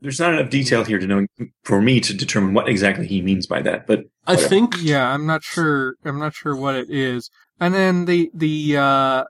There's 0.00 0.20
not 0.20 0.34
enough 0.34 0.50
detail 0.50 0.84
here 0.84 0.98
to 0.98 1.06
know 1.06 1.26
for 1.64 1.80
me 1.80 2.00
to 2.00 2.14
determine 2.14 2.52
what 2.54 2.68
exactly 2.68 3.06
he 3.06 3.22
means 3.22 3.46
by 3.46 3.62
that. 3.62 3.86
But 3.86 4.04
I 4.26 4.36
think. 4.36 4.74
Yeah, 4.80 5.08
I'm 5.08 5.26
not 5.26 5.42
sure. 5.42 5.94
I'm 6.04 6.18
not 6.18 6.34
sure 6.34 6.54
what 6.54 6.74
it 6.74 6.90
is. 6.90 7.30
And 7.58 7.74
then 7.74 8.04
the 8.04 8.30
the 8.34 8.76
uh 8.76 9.24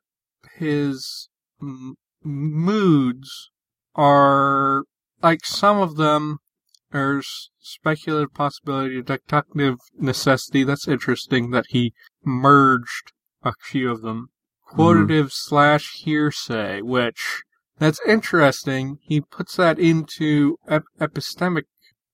his 0.56 1.28
m- 1.62 1.94
moods 2.24 3.50
are 3.94 4.84
like 5.22 5.44
some 5.44 5.78
of 5.78 5.96
them. 5.96 6.38
There's 6.90 7.50
speculative 7.60 8.32
possibility, 8.34 9.02
deductive 9.02 9.78
necessity. 9.98 10.64
That's 10.64 10.88
interesting 10.88 11.50
that 11.50 11.66
he 11.68 11.92
merged 12.24 13.12
a 13.42 13.52
few 13.60 13.90
of 13.90 14.02
them. 14.02 14.28
Quotative 14.72 15.30
slash 15.30 15.92
hearsay, 16.02 16.80
which 16.82 17.42
that's 17.78 18.00
interesting. 18.06 18.98
He 19.02 19.20
puts 19.20 19.56
that 19.56 19.78
into 19.78 20.56
ep- 20.68 20.84
epistemic 21.00 21.62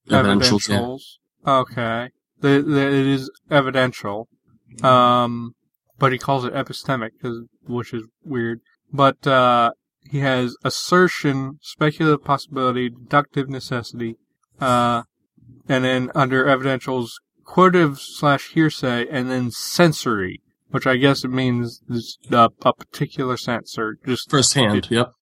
Evidentials, 0.09 0.69
yeah. 0.69 0.79
evidentials. 0.79 1.01
Okay. 1.47 2.11
The, 2.41 2.63
the, 2.63 2.87
it 2.89 3.07
is 3.07 3.31
evidential. 3.51 4.29
Um, 4.83 5.55
but 5.99 6.13
he 6.13 6.19
calls 6.19 6.45
it 6.45 6.53
epistemic, 6.55 7.11
'cause- 7.21 7.45
which 7.65 7.95
is 7.95 8.05
weird. 8.25 8.61
But, 8.93 9.25
uh, 9.27 9.73
he 10.11 10.19
has 10.19 10.57
assertion, 10.65 11.59
speculative 11.63 12.25
possibility, 12.25 12.91
deductive 12.91 13.49
necessity, 13.49 14.17
uh, 14.61 15.03
and 15.69 15.85
then 15.85 16.11
under 16.15 16.45
evidentials, 16.45 17.11
quotative 17.47 17.99
slash 17.99 18.51
hearsay, 18.51 19.07
and 19.09 19.31
then 19.31 19.51
sensory, 19.53 20.43
which 20.71 20.87
I 20.87 20.97
guess 20.97 21.25
it 21.25 21.29
means 21.31 21.81
this, 21.89 22.19
uh, 22.33 22.49
a 22.63 22.73
particular 22.73 23.37
sense, 23.37 23.79
or 23.79 23.97
just, 24.05 24.29
Firsthand, 24.29 24.89
yep. 24.91 25.13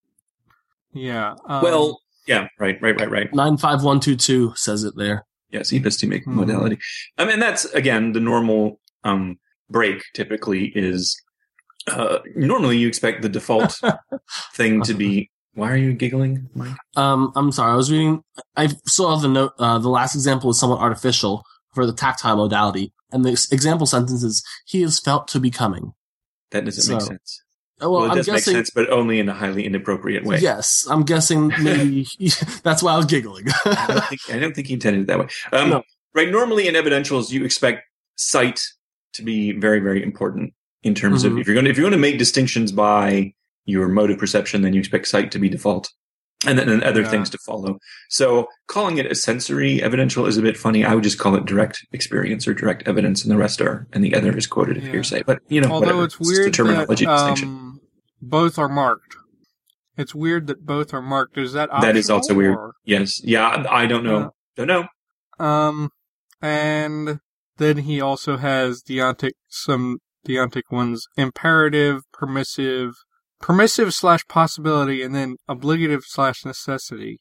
Yeah. 0.92 1.34
Um, 1.48 1.62
well, 1.62 2.00
yeah, 2.26 2.48
right, 2.58 2.80
right, 2.82 2.98
right, 3.00 3.10
right. 3.10 3.34
95122 3.34 4.52
says 4.56 4.84
it 4.84 4.94
there. 4.96 5.26
Yes, 5.50 5.70
epistemic 5.72 6.24
Mhm. 6.24 6.34
modality. 6.34 6.78
I 7.18 7.24
mean, 7.24 7.40
that's 7.40 7.64
again 7.66 8.12
the 8.12 8.20
normal 8.20 8.80
um, 9.04 9.38
break. 9.68 10.02
Typically, 10.14 10.66
is 10.74 11.20
uh, 11.88 12.18
normally 12.36 12.78
you 12.78 12.86
expect 12.86 13.22
the 13.22 13.28
default 13.28 13.80
thing 14.54 14.82
to 14.82 14.94
be. 14.94 15.30
Why 15.54 15.72
are 15.72 15.76
you 15.76 15.92
giggling, 15.92 16.48
Mike? 16.54 16.76
Um, 16.94 17.32
I'm 17.34 17.50
sorry, 17.50 17.72
I 17.72 17.76
was 17.76 17.90
reading. 17.90 18.22
I 18.56 18.68
saw 18.86 19.16
the 19.16 19.26
note. 19.28 19.52
Uh, 19.58 19.78
the 19.80 19.88
last 19.88 20.14
example 20.14 20.50
is 20.50 20.60
somewhat 20.60 20.78
artificial 20.78 21.42
for 21.74 21.84
the 21.86 21.92
tactile 21.92 22.36
modality, 22.36 22.92
and 23.10 23.24
the 23.24 23.30
example 23.50 23.86
sentence 23.86 24.22
is 24.22 24.44
"He 24.66 24.82
is 24.84 25.00
felt 25.00 25.26
to 25.28 25.40
be 25.40 25.50
coming." 25.50 25.92
That 26.52 26.64
doesn't 26.64 26.92
make 26.94 27.02
sense. 27.02 27.42
Uh, 27.82 27.90
Well, 27.90 27.92
Well, 28.00 28.04
it 28.04 28.08
I'm 28.10 28.16
does 28.18 28.26
guessing. 28.26 28.54
make 28.54 28.58
sense, 28.66 28.70
but 28.70 28.90
only 28.90 29.18
in 29.20 29.28
a 29.28 29.34
highly 29.34 29.64
inappropriate 29.64 30.24
way. 30.24 30.38
Yes, 30.38 30.86
I'm 30.90 31.02
guessing 31.04 31.48
maybe 31.62 32.06
that's 32.62 32.82
why 32.82 32.92
I 32.92 32.96
was 32.96 33.06
giggling. 33.06 33.46
I 33.64 33.86
don't 33.88 34.04
think 34.04 34.20
I 34.30 34.38
don't 34.38 34.54
think 34.54 34.66
he 34.68 34.74
intended 34.74 35.02
it 35.02 35.06
that 35.08 35.18
way. 35.18 35.28
Um, 35.52 35.70
No. 35.70 35.82
Right. 36.14 36.30
Normally 36.30 36.66
in 36.68 36.74
evidentials, 36.74 37.30
you 37.30 37.44
expect 37.44 37.82
sight 38.16 38.60
to 39.14 39.22
be 39.22 39.52
very, 39.52 39.78
very 39.80 40.02
important 40.02 40.52
in 40.82 40.94
terms 40.94 41.24
of 41.24 41.32
Mhm. 41.32 41.40
if 41.40 41.46
you're 41.46 41.54
going 41.54 41.64
to 41.66 41.70
if 41.70 41.76
you're 41.76 41.84
going 41.84 41.92
to 41.92 41.98
make 41.98 42.18
distinctions 42.18 42.72
by 42.72 43.32
your 43.64 43.88
mode 43.88 44.10
of 44.10 44.18
perception, 44.18 44.62
then 44.62 44.72
you 44.72 44.80
expect 44.80 45.06
sight 45.06 45.30
to 45.32 45.38
be 45.38 45.48
default, 45.48 45.90
and 46.46 46.58
then 46.58 46.68
and 46.68 46.82
other 46.82 47.02
Yeah. 47.02 47.10
things 47.10 47.30
to 47.30 47.38
follow. 47.46 47.78
So 48.08 48.48
calling 48.66 48.98
it 48.98 49.06
a 49.06 49.14
sensory 49.14 49.80
evidential 49.82 50.26
is 50.26 50.36
a 50.36 50.42
bit 50.42 50.56
funny. 50.56 50.84
I 50.84 50.94
would 50.94 51.04
just 51.04 51.18
call 51.18 51.36
it 51.36 51.44
direct 51.44 51.86
experience 51.92 52.48
or 52.48 52.54
direct 52.54 52.88
evidence, 52.88 53.22
and 53.22 53.30
the 53.30 53.36
rest 53.36 53.60
are 53.60 53.86
and 53.92 54.02
the 54.02 54.14
other 54.14 54.36
is 54.36 54.46
quoted 54.48 54.82
Yeah. 54.82 54.90
hearsay. 54.90 55.22
But 55.24 55.38
you 55.48 55.60
know, 55.60 55.68
Although 55.68 55.86
whatever. 55.98 56.04
it's 56.06 56.14
a 56.16 56.18
weird 56.24 56.54
terminology 56.54 57.04
that 57.04 57.12
distinction. 57.16 57.69
Both 58.20 58.58
are 58.58 58.68
marked. 58.68 59.16
It's 59.96 60.14
weird 60.14 60.46
that 60.46 60.64
both 60.64 60.94
are 60.94 61.02
marked. 61.02 61.36
Is 61.36 61.52
that 61.52 61.70
optional? 61.70 61.82
That 61.92 61.96
is 61.96 62.08
also 62.10 62.34
weird. 62.34 62.54
or- 62.56 62.74
Yes. 62.84 63.20
Yeah. 63.24 63.46
I 63.48 63.82
I 63.82 63.86
don't 63.86 64.04
know. 64.04 64.16
Uh, 64.18 64.28
don't 64.56 64.66
know. 64.68 64.88
Um, 65.38 65.90
and 66.40 67.20
then 67.58 67.78
he 67.78 68.00
also 68.00 68.36
has 68.36 68.82
deontic 68.82 69.32
some 69.48 69.98
deontic 70.26 70.62
ones: 70.70 71.06
imperative, 71.16 72.02
permissive, 72.12 72.92
permissive 73.40 73.92
slash 73.94 74.26
possibility, 74.28 75.02
and 75.02 75.14
then 75.14 75.36
obligative 75.48 76.02
slash 76.06 76.44
necessity. 76.44 77.20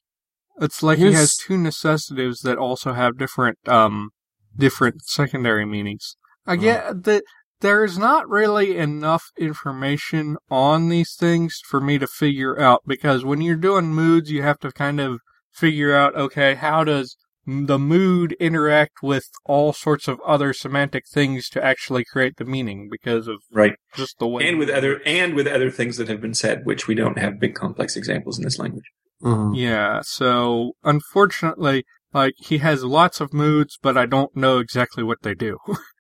It's 0.61 0.83
like 0.83 0.97
he 0.99 1.13
has 1.13 1.35
two 1.37 1.57
necessitives 1.57 2.41
that 2.41 2.57
also 2.57 2.93
have 2.93 3.17
different 3.17 3.57
um 3.67 4.09
different 4.57 5.01
secondary 5.03 5.65
meanings. 5.65 6.15
I 6.45 6.55
Hmm. 6.55 6.61
get 6.61 7.03
that 7.03 7.23
there's 7.62 7.97
not 7.97 8.30
really 8.30 8.78
enough 8.78 9.24
information 9.38 10.38
on 10.49 10.89
these 10.89 11.16
things 11.16 11.60
for 11.68 11.82
me 11.82 11.97
to 11.99 12.07
figure 12.07 12.60
out 12.60 12.84
because 12.88 13.26
when 13.26 13.41
you're 13.41 13.55
doing 13.55 13.93
moods, 13.93 14.32
you 14.32 14.41
have 14.43 14.60
to 14.60 14.72
kind 14.72 14.99
of 14.99 15.20
figure 15.51 15.95
out, 15.95 16.16
okay, 16.16 16.55
how 16.55 16.84
does 16.84 17.18
the 17.45 17.80
mood 17.80 18.34
interact 18.39 19.01
with 19.01 19.26
all 19.43 19.74
sorts 19.74 20.07
of 20.07 20.20
other 20.26 20.53
semantic 20.53 21.03
things 21.12 21.49
to 21.49 21.64
actually 21.64 22.05
create 22.05 22.38
the 22.38 22.45
meaning 22.45 22.88
because 22.91 23.28
of 23.28 23.38
Right. 23.51 23.76
just 23.95 24.20
the 24.20 24.28
way 24.28 24.47
and 24.47 24.60
with 24.60 24.70
other 24.70 25.01
and 25.05 25.34
with 25.34 25.47
other 25.47 25.72
things 25.72 25.97
that 25.97 26.07
have 26.10 26.22
been 26.22 26.36
said, 26.36 26.62
which 26.66 26.88
we 26.88 26.93
don't 26.95 27.18
have 27.18 27.39
big 27.39 27.55
complex 27.55 27.95
examples 27.95 28.38
in 28.38 28.43
this 28.43 28.60
language. 28.60 28.86
Mhm. 29.24 29.57
Yeah, 29.57 30.01
so 30.03 30.74
unfortunately, 30.84 31.86
like 32.14 32.34
he 32.38 32.60
has 32.60 32.84
lots 32.84 33.20
of 33.20 33.34
moods, 33.34 33.78
but 33.82 33.97
I 33.97 34.05
don't 34.05 34.36
know 34.36 34.60
exactly 34.60 35.03
what 35.03 35.24
they 35.24 35.34
do. 35.34 35.57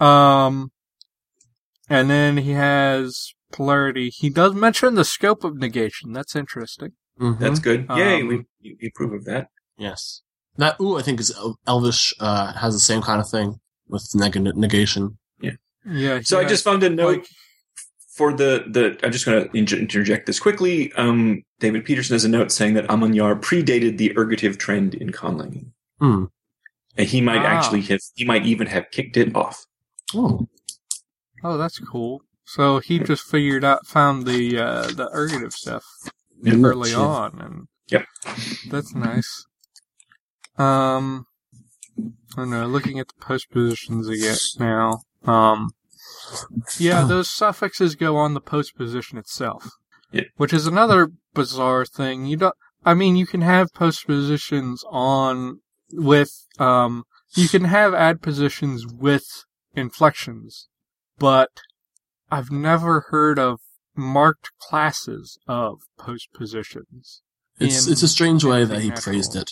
um, 0.00 0.70
and 1.88 2.08
then 2.10 2.38
he 2.38 2.52
has 2.52 3.34
polarity. 3.52 4.10
He 4.10 4.30
does 4.30 4.54
mention 4.54 4.94
the 4.94 5.04
scope 5.04 5.44
of 5.44 5.56
negation. 5.56 6.12
That's 6.12 6.34
interesting. 6.36 6.92
Mhm. 7.20 7.38
That's 7.38 7.58
good. 7.58 7.86
Yay, 7.96 8.20
Um, 8.22 8.28
we, 8.28 8.46
we 8.62 8.88
approve 8.88 9.12
of 9.12 9.24
that. 9.24 9.48
yes. 9.76 10.22
That 10.56 10.76
ooh, 10.80 10.96
I 10.96 11.02
think 11.02 11.20
is 11.20 11.32
Elvish. 11.66 12.12
Uh, 12.20 12.52
has 12.54 12.74
the 12.74 12.80
same 12.80 13.00
kind 13.02 13.20
of 13.20 13.28
thing 13.30 13.60
with 13.88 14.10
neg- 14.14 14.56
negation. 14.56 15.18
Yeah. 15.40 16.18
he 16.18 16.22
So 16.24 16.38
I 16.38 16.44
just 16.44 16.64
found 16.64 16.82
a 16.82 16.90
note 16.90 17.18
like, 17.18 17.26
for 18.14 18.32
the 18.34 18.64
the. 18.68 18.98
I'm 19.02 19.12
just 19.12 19.24
going 19.24 19.48
to 19.48 19.56
inter- 19.56 19.78
interject 19.78 20.26
this 20.26 20.38
quickly. 20.38 20.92
Um, 20.94 21.42
David 21.60 21.84
Peterson 21.86 22.14
has 22.14 22.24
a 22.24 22.28
note 22.28 22.52
saying 22.52 22.74
that 22.74 22.90
amman 22.90 23.12
îar 23.14 23.40
predated 23.40 23.96
the 23.96 24.10
ergative 24.16 24.58
trend 24.58 24.94
in 24.94 25.10
conlanging, 25.10 25.70
Hmm. 26.00 26.24
and 26.98 27.06
he 27.08 27.20
might 27.22 27.38
Ah. 27.42 27.46
actually 27.56 27.80
have. 27.82 28.00
He 28.14 28.24
might 28.26 28.44
even 28.44 28.66
have 28.66 28.90
kicked 28.90 29.16
it 29.16 29.34
off. 29.34 29.64
Oh. 30.14 30.48
oh, 31.44 31.56
that's 31.58 31.78
cool. 31.78 32.22
So 32.44 32.78
he 32.80 32.98
just 32.98 33.22
figured 33.24 33.64
out, 33.64 33.86
found 33.86 34.26
the 34.26 34.58
uh, 34.58 34.82
the 34.88 35.08
ergative 35.14 35.52
stuff 35.52 35.84
Yeah. 36.42 36.54
early 36.64 36.90
Yeah. 36.90 36.98
on, 36.98 37.40
and 37.40 37.68
Yep. 37.88 38.06
that's 38.70 38.94
nice. 38.94 39.46
Um, 40.58 41.26
I 41.98 42.36
don't 42.36 42.50
know, 42.50 42.66
looking 42.66 42.98
at 42.98 43.08
the 43.08 43.24
postpositions 43.24 44.08
again 44.08 44.36
now. 44.58 45.00
Um, 45.24 45.70
yeah, 46.78 47.04
those 47.04 47.28
suffixes 47.28 47.94
go 47.94 48.16
on 48.16 48.34
the 48.34 48.40
post 48.40 48.76
position 48.76 49.18
itself. 49.18 49.70
Yeah. 50.12 50.24
Which 50.36 50.52
is 50.52 50.66
another 50.66 51.12
bizarre 51.34 51.84
thing. 51.84 52.26
You 52.26 52.36
don't, 52.36 52.54
I 52.84 52.94
mean, 52.94 53.16
you 53.16 53.26
can 53.26 53.42
have 53.42 53.72
post 53.74 54.06
positions 54.06 54.84
on 54.90 55.60
with, 55.92 56.30
um, 56.58 57.04
you 57.36 57.48
can 57.48 57.64
have 57.64 57.94
ad 57.94 58.22
positions 58.22 58.86
with 58.86 59.24
inflections, 59.74 60.68
but 61.18 61.50
I've 62.30 62.50
never 62.50 63.06
heard 63.10 63.38
of 63.38 63.60
marked 63.96 64.50
classes 64.60 65.38
of 65.46 65.80
postpositions. 65.98 67.20
It's 67.58 67.86
it's 67.86 68.02
a 68.02 68.08
strange 68.08 68.44
way 68.44 68.64
that 68.64 68.80
he 68.80 68.88
natural. 68.88 69.02
phrased 69.02 69.36
it. 69.36 69.50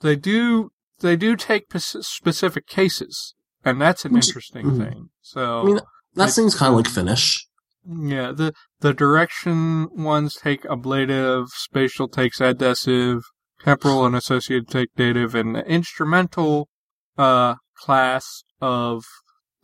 They 0.00 0.16
do, 0.16 0.70
they 1.00 1.16
do 1.16 1.36
take 1.36 1.66
specific 1.76 2.66
cases, 2.66 3.34
and 3.64 3.80
that's 3.80 4.04
an 4.04 4.12
Which- 4.12 4.28
interesting 4.28 4.66
mhm. 4.66 4.78
thing. 4.78 5.10
So, 5.22 5.60
I 5.60 5.64
mean, 5.64 5.80
that 6.14 6.30
seems 6.30 6.54
kind 6.54 6.70
of 6.72 6.76
like 6.78 6.88
Finnish. 6.88 7.46
yeah, 7.86 8.32
the 8.32 8.52
the 8.80 8.92
direction 8.92 9.88
ones 9.92 10.34
take 10.36 10.64
ablative, 10.66 11.48
spatial 11.50 12.08
takes 12.08 12.40
adessive, 12.40 13.22
temporal 13.62 14.04
and 14.04 14.16
associated 14.16 14.68
take 14.68 14.88
dative, 14.96 15.34
and 15.34 15.54
the 15.54 15.64
instrumental 15.66 16.68
uh 17.16 17.54
class 17.76 18.42
of 18.60 19.04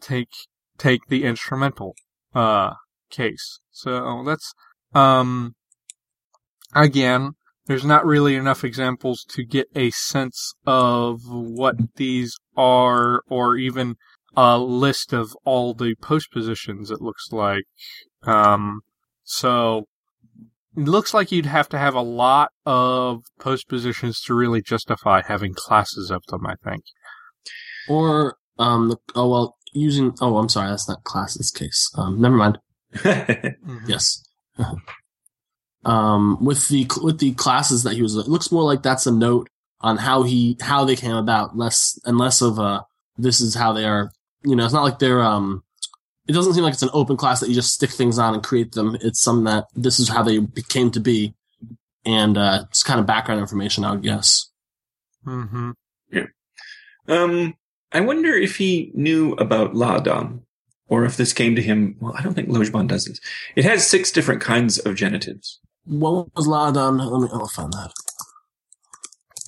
take 0.01 0.29
take 0.79 1.01
the 1.09 1.25
instrumental 1.25 1.95
uh 2.35 2.75
case. 3.11 3.61
So 3.71 4.23
that's 4.25 4.53
um 4.95 5.55
again, 6.75 7.33
there's 7.67 7.85
not 7.85 8.07
really 8.07 8.35
enough 8.35 8.65
examples 8.65 9.25
to 9.31 9.45
get 9.45 9.69
a 9.75 9.91
sense 9.91 10.55
of 10.67 11.21
what 11.29 11.77
these 11.97 12.37
are 12.57 13.23
or 13.29 13.57
even 13.57 13.97
a 14.37 14.59
list 14.59 15.13
of 15.13 15.37
all 15.45 15.75
the 15.75 15.95
post 16.01 16.31
positions 16.33 16.91
it 16.91 17.01
looks 17.01 17.29
like. 17.33 17.65
Um, 18.23 18.81
so 19.25 19.87
it 20.77 20.89
looks 20.89 21.13
like 21.13 21.33
you'd 21.33 21.47
have 21.47 21.69
to 21.71 21.79
have 21.79 21.95
a 21.95 22.03
lot 22.03 22.51
of 22.65 23.23
post 23.41 23.69
positions 23.69 24.21
to 24.23 24.35
really 24.35 24.63
justify 24.63 25.23
having 25.27 25.55
classes 25.55 26.11
of 26.11 26.23
them, 26.29 26.47
I 26.47 26.55
think. 26.63 26.85
Or 27.89 28.37
um, 28.59 28.89
the, 28.91 28.97
oh 29.15 29.29
well, 29.29 29.57
using 29.73 30.15
oh 30.21 30.37
I'm 30.39 30.49
sorry, 30.49 30.71
that's 30.71 30.89
not 30.89 31.05
class 31.05 31.35
this 31.35 31.51
case. 31.51 31.91
Um, 31.97 32.21
never 32.21 32.37
mind. 32.37 32.59
Yes. 33.87 34.25
um, 35.85 36.45
with 36.45 36.69
the 36.69 36.87
with 37.03 37.19
the 37.19 37.33
classes 37.35 37.83
that 37.85 37.95
he 37.95 38.03
was, 38.03 38.17
it 38.17 38.29
looks 38.29 38.53
more 38.53 38.65
like 38.65 38.83
that's 38.83 39.07
a 39.07 39.13
note 39.13 39.49
on 39.81 39.97
how 39.97 40.23
he 40.23 40.57
how 40.61 40.85
they 40.85 40.97
came 40.97 41.17
about, 41.17 41.57
less 41.57 41.99
and 42.05 42.19
less 42.19 42.43
of 42.43 42.59
a 42.59 42.85
this 43.17 43.41
is 43.41 43.55
how 43.55 43.73
they 43.73 43.85
are. 43.85 44.11
You 44.43 44.57
know, 44.57 44.65
it's 44.65 44.75
not 44.75 44.85
like 44.85 44.99
they're 44.99 45.23
um. 45.23 45.63
It 46.29 46.33
doesn't 46.33 46.55
seem 46.55 46.63
like 46.63 46.75
it's 46.75 46.83
an 46.83 46.91
open 46.93 47.17
class 47.17 47.41
that 47.41 47.49
you 47.49 47.55
just 47.57 47.75
stick 47.75 47.91
things 47.91 48.19
on 48.19 48.35
and 48.35 48.43
create 48.43 48.73
them. 48.73 48.97
It's 49.01 49.21
some 49.21 49.45
that 49.45 49.65
this 49.75 49.99
is 49.99 50.09
how 50.09 50.23
they 50.23 50.39
came 50.69 50.91
to 50.93 51.01
be, 51.01 51.35
and 52.05 52.39
uh, 52.39 52.65
it's 52.69 52.85
kind 52.85 53.01
of 53.01 53.07
background 53.07 53.41
information, 53.41 53.85
I 53.85 53.93
would 53.93 54.03
guess. 54.03 54.49
Mhm. 55.27 55.75
Yeah. 56.13 56.27
Um, 57.09 57.55
I 57.93 58.01
wonder 58.01 58.33
if 58.33 58.57
he 58.57 58.93
knew 58.95 59.33
about 59.35 59.75
Láadan, 59.75 60.43
or 60.89 61.05
if 61.05 61.17
this 61.17 61.33
came 61.33 61.57
to 61.57 61.63
him. 61.63 61.97
Well, 62.01 62.15
I 62.17 62.23
don't 62.23 62.35
think 62.35 62.49
Lojban 62.49 62.89
does 62.89 63.05
this. 63.05 63.21
It 63.57 63.65
has 63.65 63.87
six 63.87 64.11
different 64.13 64.41
kinds 64.41 64.79
of 64.79 64.95
genitives. 64.95 65.59
What 65.85 66.35
was 66.35 66.47
Láadan? 66.47 66.99
Let 67.11 67.23
me. 67.23 67.29
I'll 67.33 67.49
find 67.49 67.73
that. 67.73 67.93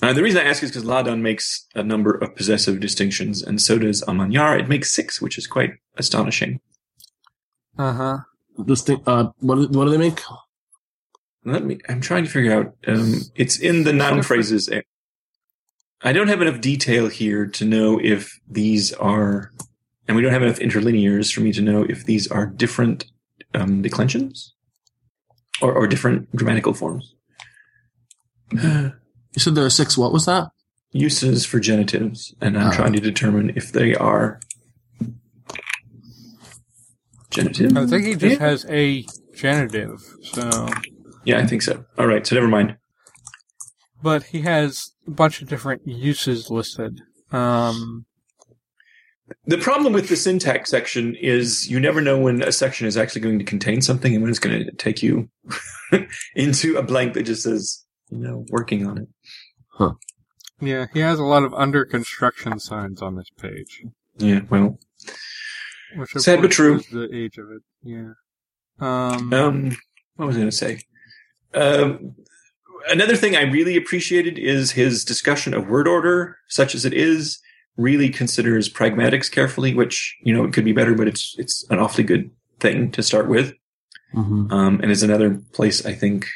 Uh, 0.03 0.13
the 0.13 0.23
reason 0.23 0.41
I 0.41 0.49
ask 0.49 0.63
is 0.65 0.71
because 0.71 0.85
Láadan 0.85 1.21
makes 1.21 1.69
a 1.77 1.83
number 1.83 2.13
of 2.13 2.35
possessive 2.35 2.81
distinctions, 2.81 3.41
and 3.43 3.61
so 3.61 3.79
does 3.79 4.03
amman 4.09 4.33
îar. 4.33 4.59
It 4.59 4.69
makes 4.69 4.91
six, 4.91 5.23
which 5.23 5.39
is 5.39 5.47
quite 5.47 5.75
astonishing. 5.97 6.61
Uh 7.79 7.93
huh. 7.93 8.19
This 8.59 8.83
thing. 8.83 9.01
Uh, 9.07 9.31
what 9.39 9.71
what 9.71 9.85
do 9.85 9.91
they 9.91 9.99
make? 9.99 10.21
Let 11.45 11.65
me. 11.65 11.79
I'm 11.89 12.01
trying 12.01 12.25
to 12.25 12.31
figure 12.31 12.53
out. 12.53 12.75
Um, 12.89 13.21
it's 13.37 13.59
in 13.59 13.85
the 13.85 13.93
noun 13.93 14.23
phrases. 14.23 14.69
I 16.05 16.13
don't 16.13 16.29
have 16.29 16.43
enough 16.43 16.61
detail 16.61 17.09
here 17.09 17.47
to 17.47 17.65
know 17.65 18.01
if 18.03 18.41
these 18.49 18.93
are, 18.95 19.53
and 20.09 20.17
we 20.17 20.23
don't 20.23 20.33
have 20.33 20.43
enough 20.43 20.59
interlinears 20.59 21.33
for 21.33 21.41
me 21.41 21.53
to 21.53 21.63
know 21.63 21.85
if 21.89 22.05
these 22.05 22.27
are 22.29 22.47
different 22.47 23.05
um, 23.55 23.83
declensions 23.83 24.55
or, 25.61 25.73
or 25.73 25.87
different 25.87 26.35
grammatical 26.35 26.75
forms. 26.75 27.15
You 28.53 28.93
said 29.39 29.55
there 29.55 29.65
are 29.65 29.71
six. 29.71 29.97
What 29.97 30.13
was 30.13 30.27
that? 30.27 30.49
Uses 30.93 31.47
for 31.47 31.59
genitives, 31.61 32.35
and 32.41 32.59
I'm 32.59 32.69
Ah. 32.69 32.73
trying 32.75 32.93
to 32.95 33.01
determine 33.01 33.53
if 33.57 33.73
they 33.73 33.95
are 33.95 34.41
genitive. 37.31 37.77
I 37.77 37.87
think 37.87 38.05
he 38.05 38.15
just 38.15 38.41
Yeah. 38.41 38.47
has 38.47 38.67
a 38.69 39.07
genitive, 39.35 40.01
so. 40.23 40.69
Yeah, 41.25 41.39
I 41.39 41.47
think 41.47 41.63
so. 41.63 41.85
All 41.97 42.07
right, 42.07 42.27
so 42.27 42.35
never 42.35 42.49
mind. 42.49 42.77
But 44.03 44.25
he 44.25 44.41
has 44.43 44.92
a 45.07 45.11
bunch 45.11 45.43
of 45.43 45.49
different 45.49 45.83
uses 45.87 46.51
listed. 46.51 47.01
Um, 47.31 48.07
The 49.47 49.59
problem 49.59 49.93
with 49.95 50.09
the 50.09 50.17
syntax 50.17 50.71
section 50.71 51.15
is 51.17 51.71
you 51.71 51.81
never 51.81 52.01
know 52.01 52.19
when 52.19 52.43
a 52.43 52.53
section 52.53 52.87
is 52.87 52.97
actually 52.97 53.23
going 53.23 53.39
to 53.39 53.45
contain 53.45 53.81
something 53.81 54.13
and 54.15 54.23
when 54.23 54.31
it's 54.31 54.39
going 54.39 54.65
to 54.65 54.71
take 54.73 55.03
you 55.03 55.31
into 56.37 56.77
a 56.77 56.83
blank 56.83 57.15
that 57.15 57.23
just 57.25 57.43
says, 57.43 57.85
you 58.11 58.19
know, 58.19 58.45
working 58.51 58.87
on 58.87 58.99
it. 58.99 59.09
Huh. 59.71 59.93
yeah, 60.61 60.87
he 60.93 61.01
has 61.01 61.19
a 61.19 61.25
lot 61.25 61.45
of 61.45 61.55
under 61.55 61.85
construction 61.87 62.59
signs 62.61 63.01
on 63.01 63.17
this 63.17 63.31
page. 63.41 63.83
Yeah, 64.19 64.41
well, 64.51 64.79
Which 65.97 66.15
of 66.15 66.21
Sad 66.23 66.43
but 66.43 66.51
true. 66.51 66.77
is 66.77 66.87
the 66.89 67.09
age 67.15 67.39
of 67.39 67.47
it. 67.51 67.63
Yeah. 67.83 68.13
Um, 68.79 69.33
um, 69.33 69.77
what 70.17 70.27
was 70.27 70.37
I 70.37 70.41
going 70.41 70.51
to 70.51 70.57
say? 70.57 70.81
Um, 71.55 72.17
another 72.89 73.17
thing 73.17 73.37
I 73.37 73.43
really 73.43 73.77
appreciated 73.77 74.39
is 74.39 74.73
his 74.73 75.05
discussion 75.05 75.55
of 75.55 75.69
word 75.69 75.89
order, 75.89 76.37
such 76.49 76.75
as 76.75 76.85
it 76.85 76.93
is, 76.93 77.41
really 77.77 78.09
considers 78.11 78.69
pragmatics 78.69 79.31
carefully, 79.31 79.75
which, 79.75 80.17
you 80.23 80.35
know, 80.35 80.45
it 80.45 80.53
could 80.53 80.65
be 80.65 80.73
better, 80.73 80.95
but 80.95 81.09
it's, 81.09 81.35
it's 81.39 81.65
an 81.71 81.79
awfully 81.79 82.05
good 82.05 82.31
thing 82.61 82.91
to 82.93 83.03
start 83.03 83.29
with. 83.29 83.55
Mm-hmm. 84.15 84.53
Um, 84.53 84.81
and 84.83 84.91
is 84.91 85.03
another 85.03 85.41
place 85.53 85.87
I 85.87 85.95
think, 85.95 86.27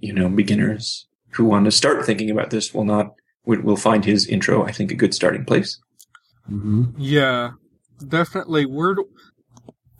you 0.00 0.12
know, 0.12 0.28
beginners 0.28 1.06
who 1.30 1.44
want 1.46 1.64
to 1.64 1.70
start 1.70 2.04
thinking 2.04 2.30
about 2.30 2.50
this 2.50 2.74
will 2.74 2.84
not, 2.84 3.14
will, 3.46 3.62
will 3.62 3.76
find 3.76 4.04
his 4.04 4.26
intro, 4.26 4.64
I 4.64 4.72
think, 4.72 4.90
a 4.90 4.94
good 4.94 5.14
starting 5.14 5.46
place. 5.46 5.80
Mm-hmm. 6.50 6.84
Yeah, 6.98 7.52
definitely. 8.06 8.66
Word. 8.66 8.98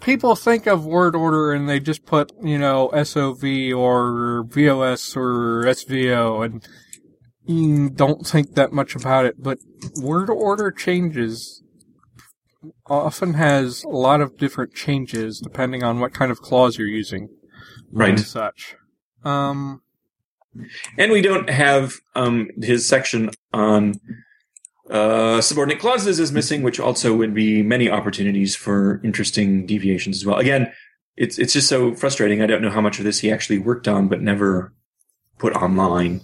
People 0.05 0.37
think 0.37 0.67
of 0.67 0.85
word 0.85 1.17
order 1.17 1.53
and 1.53 1.67
they 1.67 1.81
just 1.81 2.05
put, 2.05 2.31
you 2.43 2.59
know, 2.59 2.91
SOV 2.93 3.43
or 3.75 4.45
VOS 4.45 5.17
or 5.17 5.65
SVO 5.65 6.45
and 6.45 6.69
you 7.47 7.89
don't 7.89 8.27
think 8.27 8.55
that 8.55 8.71
much 8.73 8.95
about 8.95 9.25
it. 9.25 9.43
But 9.43 9.59
word 9.97 10.29
order 10.29 10.71
changes 10.71 11.63
often 12.87 13.35
has 13.35 13.83
a 13.85 13.89
lot 13.89 14.21
of 14.21 14.37
different 14.37 14.75
changes 14.75 15.41
depending 15.41 15.83
on 15.83 16.01
what 16.01 16.13
kind 16.13 16.31
of 16.31 16.41
clause 16.41 16.77
you're 16.79 16.87
using 16.87 17.29
Right. 17.91 18.11
and 18.11 18.21
such. 18.21 18.77
Um, 19.25 19.81
And 20.99 21.11
we 21.11 21.23
don't 21.23 21.49
have, 21.51 21.95
um, 22.15 22.49
his 22.63 22.87
section 22.87 23.31
on, 23.53 23.95
uh, 24.91 25.41
subordinate 25.41 25.81
clauses 25.81 26.21
is 26.21 26.33
missing, 26.33 26.63
which 26.63 26.79
also 26.79 27.15
would 27.15 27.35
be 27.35 27.63
many 27.63 27.91
opportunities 27.91 28.55
for 28.55 29.01
interesting 29.05 29.67
deviations 29.67 30.17
as 30.17 30.27
well. 30.27 30.37
Again, 30.37 30.73
it's, 31.17 31.39
it's 31.39 31.53
just 31.53 31.69
so 31.69 31.95
frustrating. 31.95 32.43
I 32.43 32.47
don't 32.47 32.63
know 32.63 32.71
how 32.71 32.81
much 32.81 32.99
of 32.99 33.05
this 33.05 33.21
he 33.21 33.31
actually 33.31 33.59
worked 33.59 33.89
on, 33.89 34.09
but 34.09 34.21
never 34.21 34.73
put 35.39 35.55
online. 35.55 36.21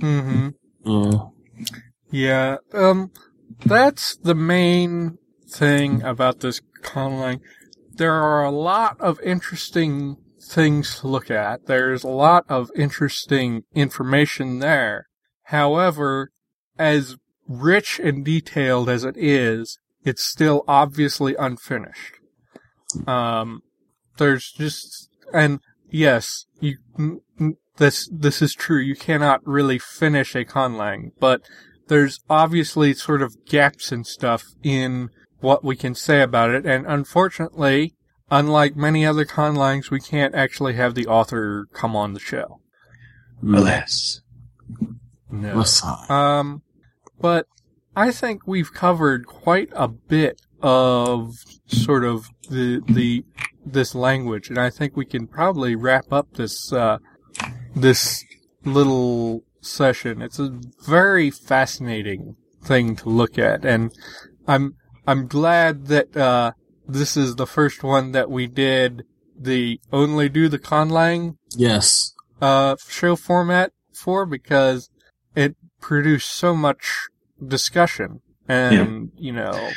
hmm 0.00 0.48
Yeah. 0.84 1.12
Yeah, 2.10 2.56
um, 2.72 3.10
that's 3.66 4.16
the 4.16 4.34
main 4.34 5.18
thing 5.46 6.02
about 6.02 6.40
this 6.40 6.60
conlang. 6.82 7.40
There 7.92 8.14
are 8.14 8.44
a 8.44 8.50
lot 8.50 8.98
of 9.00 9.20
interesting 9.20 10.16
things 10.40 11.00
to 11.00 11.08
look 11.08 11.30
at. 11.30 11.66
There's 11.66 12.04
a 12.04 12.08
lot 12.08 12.44
of 12.48 12.70
interesting 12.74 13.64
information 13.74 14.60
there. 14.60 15.08
However, 15.44 16.30
as 16.78 17.16
rich 17.46 17.98
and 17.98 18.24
detailed 18.24 18.88
as 18.88 19.04
it 19.04 19.16
is, 19.16 19.78
it's 20.04 20.24
still 20.24 20.64
obviously 20.68 21.34
unfinished. 21.36 22.14
Um, 23.06 23.62
there's 24.16 24.52
just, 24.52 25.08
and 25.32 25.60
yes, 25.90 26.46
you, 26.60 26.78
this, 27.76 28.08
this 28.12 28.42
is 28.42 28.54
true. 28.54 28.80
You 28.80 28.96
cannot 28.96 29.46
really 29.46 29.78
finish 29.78 30.34
a 30.34 30.44
conlang, 30.44 31.12
but 31.18 31.42
there's 31.88 32.20
obviously 32.28 32.94
sort 32.94 33.22
of 33.22 33.44
gaps 33.46 33.92
and 33.92 34.06
stuff 34.06 34.44
in 34.62 35.10
what 35.40 35.64
we 35.64 35.76
can 35.76 35.94
say 35.94 36.20
about 36.20 36.50
it, 36.50 36.66
and 36.66 36.86
unfortunately, 36.86 37.94
unlike 38.30 38.76
many 38.76 39.06
other 39.06 39.24
conlangs, 39.24 39.90
we 39.90 40.00
can't 40.00 40.34
actually 40.34 40.74
have 40.74 40.94
the 40.94 41.06
author 41.06 41.66
come 41.72 41.94
on 41.94 42.12
the 42.12 42.20
show. 42.20 42.60
Alas. 43.42 44.20
No. 45.30 45.64
Um, 46.08 46.62
but 47.20 47.46
I 47.96 48.10
think 48.12 48.46
we've 48.46 48.72
covered 48.72 49.26
quite 49.26 49.70
a 49.74 49.88
bit 49.88 50.40
of 50.62 51.34
sort 51.66 52.04
of 52.04 52.28
the 52.50 52.82
the 52.88 53.24
this 53.64 53.94
language, 53.94 54.48
and 54.48 54.58
I 54.58 54.70
think 54.70 54.96
we 54.96 55.04
can 55.04 55.26
probably 55.26 55.74
wrap 55.76 56.12
up 56.12 56.34
this 56.34 56.72
uh, 56.72 56.98
this 57.74 58.24
little 58.64 59.42
session. 59.60 60.22
It's 60.22 60.38
a 60.38 60.58
very 60.86 61.30
fascinating 61.30 62.36
thing 62.62 62.96
to 62.96 63.08
look 63.08 63.38
at, 63.38 63.64
and 63.64 63.92
I'm 64.46 64.74
I'm 65.06 65.26
glad 65.26 65.86
that 65.86 66.16
uh, 66.16 66.52
this 66.86 67.16
is 67.16 67.36
the 67.36 67.46
first 67.46 67.82
one 67.82 68.12
that 68.12 68.30
we 68.30 68.46
did 68.46 69.04
the 69.40 69.80
only 69.92 70.28
do 70.28 70.48
the 70.48 70.58
conlang 70.58 71.36
Yes. 71.56 72.12
uh, 72.42 72.74
show 72.88 73.14
format 73.14 73.72
for 73.94 74.26
because 74.26 74.90
it 75.78 75.82
produced 75.82 76.30
so 76.32 76.54
much 76.54 77.08
discussion 77.46 78.20
and 78.48 79.10
you 79.16 79.32
know 79.32 79.70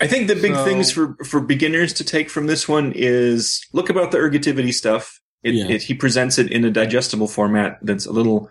I 0.00 0.06
think 0.06 0.28
the 0.28 0.34
big 0.34 0.54
So- 0.54 0.64
things 0.64 0.90
for 0.92 1.16
for 1.24 1.40
beginners 1.40 1.92
to 1.94 2.04
take 2.04 2.28
from 2.28 2.46
this 2.46 2.68
one 2.68 2.92
is 2.94 3.64
look 3.72 3.88
about 3.88 4.10
the 4.12 4.18
ergativity 4.18 4.72
stuff. 4.74 5.20
It, 5.42 5.54
Yeah. 5.54 5.68
it 5.68 5.82
he 5.84 5.94
presents 5.94 6.38
it 6.38 6.50
in 6.52 6.64
a 6.66 6.70
digestible 6.70 7.28
format 7.28 7.78
that's 7.82 8.04
a 8.04 8.12
little. 8.12 8.50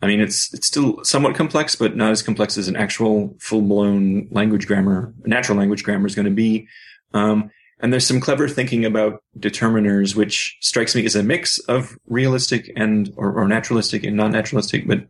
I 0.00 0.06
mean, 0.06 0.20
it's 0.20 0.52
it's 0.54 0.66
still 0.66 1.04
somewhat 1.04 1.34
complex, 1.34 1.76
but 1.76 1.96
not 1.96 2.12
as 2.12 2.22
complex 2.22 2.56
as 2.56 2.66
an 2.68 2.76
actual 2.76 3.36
full 3.40 3.60
blown 3.62 4.28
language 4.30 4.66
grammar, 4.66 5.12
natural 5.26 5.58
language 5.58 5.84
grammar 5.84 6.06
is 6.06 6.14
going 6.14 6.24
to 6.26 6.30
be. 6.30 6.66
Um, 7.12 7.50
and 7.80 7.92
there's 7.92 8.06
some 8.06 8.20
clever 8.20 8.48
thinking 8.48 8.86
about 8.86 9.22
determiners, 9.38 10.14
which 10.16 10.56
strikes 10.62 10.94
me 10.94 11.04
as 11.04 11.14
a 11.14 11.22
mix 11.22 11.58
of 11.60 11.98
realistic 12.06 12.70
and 12.74 13.12
or, 13.18 13.32
or 13.34 13.46
naturalistic 13.48 14.02
and 14.04 14.16
non 14.16 14.32
naturalistic, 14.32 14.88
but 14.88 15.06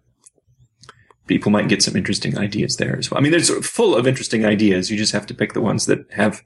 people 1.27 1.51
might 1.53 1.69
get 1.69 1.83
some 1.83 1.97
interesting 1.97 2.39
ideas 2.39 2.77
there 2.77 2.97
as 2.97 3.11
well. 3.11 3.19
I 3.19 3.23
mean, 3.23 3.33
there's 3.33 3.51
full 3.67 3.95
of 3.97 4.07
interesting 4.07 4.45
ideas. 4.45 4.91
You 4.91 4.97
just 4.97 5.13
have 5.13 5.27
to 5.27 5.35
pick 5.35 5.53
the 5.53 5.61
ones 5.61 5.87
that 5.87 6.01
have, 6.13 6.43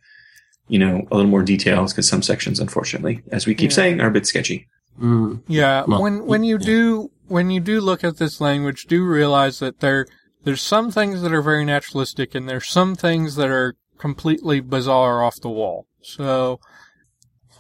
you 0.69 0.79
know, 0.79 1.07
a 1.11 1.17
little 1.17 1.31
more 1.31 1.43
details 1.43 1.93
because 1.93 2.09
some 2.09 2.23
sections, 2.23 2.61
unfortunately, 2.61 3.23
as 3.31 3.47
we 3.47 3.55
keep 3.55 3.71
Yeah. 3.71 3.77
saying, 3.77 4.01
are 4.01 4.09
a 4.09 4.13
bit 4.13 4.27
sketchy. 4.27 4.67
Mm. 5.01 5.43
Yeah, 5.49 5.85
Well, 5.87 6.03
when 6.03 6.27
when 6.27 6.45
you 6.45 6.59
yeah. 6.61 6.67
do 6.67 7.11
when 7.29 7.51
you 7.51 7.61
do 7.61 7.81
look 7.81 8.03
at 8.05 8.17
this 8.19 8.41
language, 8.41 8.87
do 8.87 9.05
realize 9.05 9.59
that 9.61 9.81
there 9.81 10.07
there's 10.45 10.63
some 10.63 10.91
things 10.91 11.23
that 11.23 11.33
are 11.33 11.43
very 11.43 11.65
naturalistic, 11.65 12.35
and 12.35 12.49
there's 12.49 12.69
some 12.69 12.95
things 12.97 13.37
that 13.37 13.49
are 13.51 13.77
completely 13.99 14.61
bizarre 14.61 15.23
off 15.23 15.41
the 15.41 15.51
wall. 15.51 15.87
So 16.03 16.61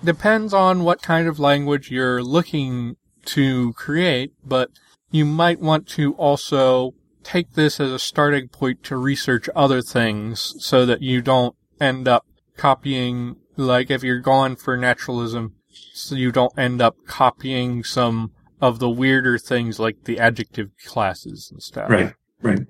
depends 0.02 0.54
on 0.54 0.82
what 0.84 1.02
kind 1.02 1.28
of 1.28 1.38
language 1.38 1.90
you're 1.90 2.22
looking 2.22 2.96
to 3.26 3.74
create, 3.74 4.32
but 4.44 4.70
you 5.10 5.24
might 5.26 5.60
want 5.60 5.86
to 5.88 6.14
also 6.14 6.94
take 7.22 7.52
this 7.52 7.80
as 7.80 7.92
a 7.92 7.98
starting 7.98 8.48
point 8.48 8.82
to 8.84 8.96
research 8.96 9.48
other 9.54 9.82
things 9.82 10.54
so 10.58 10.86
that 10.86 11.02
you 11.02 11.20
don't 11.20 11.54
end 11.80 12.08
up 12.08 12.26
copying 12.56 13.36
like 13.56 13.90
if 13.90 14.02
you're 14.02 14.20
going 14.20 14.56
for 14.56 14.76
naturalism 14.76 15.54
so 15.92 16.14
you 16.14 16.32
don't 16.32 16.56
end 16.58 16.82
up 16.82 16.96
copying 17.06 17.84
some 17.84 18.32
of 18.60 18.78
the 18.78 18.90
weirder 18.90 19.38
things 19.38 19.78
like 19.78 20.04
the 20.04 20.18
adjective 20.18 20.70
classes 20.84 21.50
and 21.50 21.62
stuff. 21.62 21.88
Right. 21.88 22.14
Right. 22.42 22.66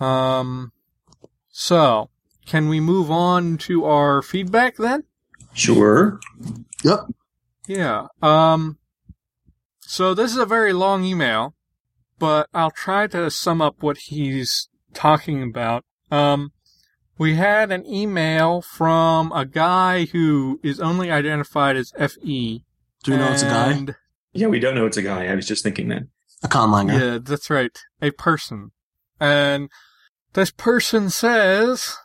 Um, 0.00 0.72
so 1.48 2.10
can 2.46 2.68
we 2.68 2.80
move 2.80 3.10
on 3.10 3.58
to 3.58 3.84
our 3.84 4.22
feedback 4.22 4.76
then? 4.76 5.04
Sure. 5.52 6.18
Yep. 6.84 7.00
Yeah. 7.68 8.06
Um, 8.22 8.78
so 9.80 10.14
this 10.14 10.30
is 10.30 10.36
a 10.36 10.46
very 10.46 10.72
long 10.72 11.04
email, 11.04 11.54
but 12.20 12.48
I'll 12.54 12.70
try 12.70 13.08
to 13.08 13.30
sum 13.30 13.60
up 13.60 13.76
what 13.80 13.96
he's 13.96 14.68
talking 14.94 15.42
about. 15.42 15.84
Um, 16.12 16.52
we 17.18 17.34
had 17.34 17.72
an 17.72 17.84
email 17.86 18.62
from 18.62 19.32
a 19.32 19.44
guy 19.44 20.04
who 20.04 20.60
is 20.62 20.78
only 20.78 21.10
identified 21.10 21.76
as 21.76 21.92
FE. 21.98 22.64
Do 23.02 23.12
we 23.12 23.16
know 23.16 23.32
it's 23.32 23.42
a 23.42 23.46
guy? 23.46 23.86
Yeah, 24.32 24.46
we 24.46 24.60
don't 24.60 24.74
know 24.74 24.86
it's 24.86 24.98
a 24.98 25.02
guy. 25.02 25.26
I 25.26 25.34
was 25.34 25.46
just 25.46 25.64
thinking 25.64 25.88
that. 25.88 26.02
A 26.42 26.48
conlanger. 26.48 27.00
Yeah, 27.00 27.18
that's 27.22 27.50
right. 27.50 27.76
A 28.00 28.10
person. 28.12 28.70
And 29.18 29.70
this 30.34 30.50
person 30.50 31.10
says 31.10 31.96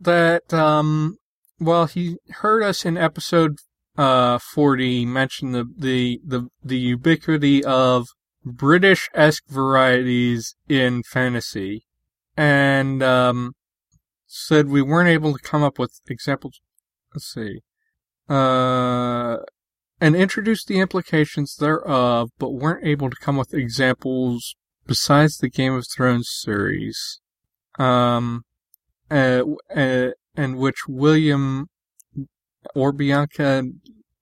that, 0.00 0.52
um, 0.52 1.16
well, 1.58 1.86
he 1.86 2.16
heard 2.28 2.62
us 2.62 2.84
in 2.84 2.96
episode, 2.96 3.56
uh, 3.96 4.38
40 4.38 5.06
mention 5.06 5.52
the, 5.52 5.64
the, 5.76 6.20
the, 6.24 6.48
the 6.62 6.78
ubiquity 6.78 7.64
of 7.64 8.08
British-esque 8.44 9.48
varieties 9.48 10.54
in 10.68 11.02
fantasy. 11.02 11.84
And, 12.36 13.02
um, 13.02 13.54
said 14.26 14.68
we 14.68 14.80
weren't 14.80 15.08
able 15.08 15.32
to 15.32 15.40
come 15.40 15.62
up 15.62 15.78
with 15.78 16.00
examples. 16.08 16.60
Let's 17.12 17.32
see. 17.32 17.62
Uh, 18.28 19.38
and 20.00 20.14
introduced 20.14 20.68
the 20.68 20.78
implications 20.78 21.56
thereof, 21.56 22.30
but 22.38 22.50
weren't 22.50 22.86
able 22.86 23.10
to 23.10 23.16
come 23.16 23.36
with 23.36 23.52
examples 23.52 24.54
besides 24.86 25.38
the 25.38 25.50
Game 25.50 25.74
of 25.74 25.86
Thrones 25.94 26.28
series, 26.30 27.20
um, 27.78 28.44
uh, 29.10 29.42
uh, 29.74 30.10
and 30.36 30.56
which 30.56 30.86
William 30.88 31.66
or 32.74 32.92
Bianca 32.92 33.64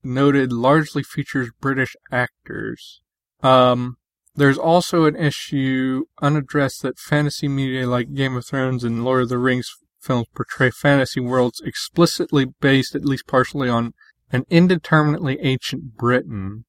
noted 0.02 0.52
largely 0.52 1.02
features 1.02 1.50
British 1.60 1.94
actors. 2.10 3.02
Um, 3.42 3.98
there's 4.39 4.59
also 4.59 5.05
an 5.05 5.16
issue 5.16 6.05
unaddressed 6.22 6.82
that 6.82 6.99
fantasy 6.99 7.49
media 7.49 7.89
like 7.89 8.14
Game 8.14 8.36
of 8.36 8.47
Thrones 8.47 8.84
and 8.84 9.05
Lord 9.05 9.22
of 9.22 9.28
the 9.28 9.39
Rings 9.39 9.68
films 10.01 10.26
portray 10.32 10.70
fantasy 10.70 11.18
worlds 11.18 11.61
explicitly 11.64 12.47
based, 12.61 12.95
at 12.95 13.05
least 13.05 13.26
partially, 13.26 13.68
on 13.68 13.95
an 14.30 14.45
indeterminately 14.49 15.39
ancient 15.41 15.97
Britain. 15.97 16.64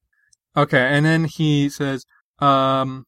Okay, 0.58 0.82
and 0.82 1.06
then 1.06 1.26
he 1.26 1.70
says, 1.70 2.06
um, 2.40 3.06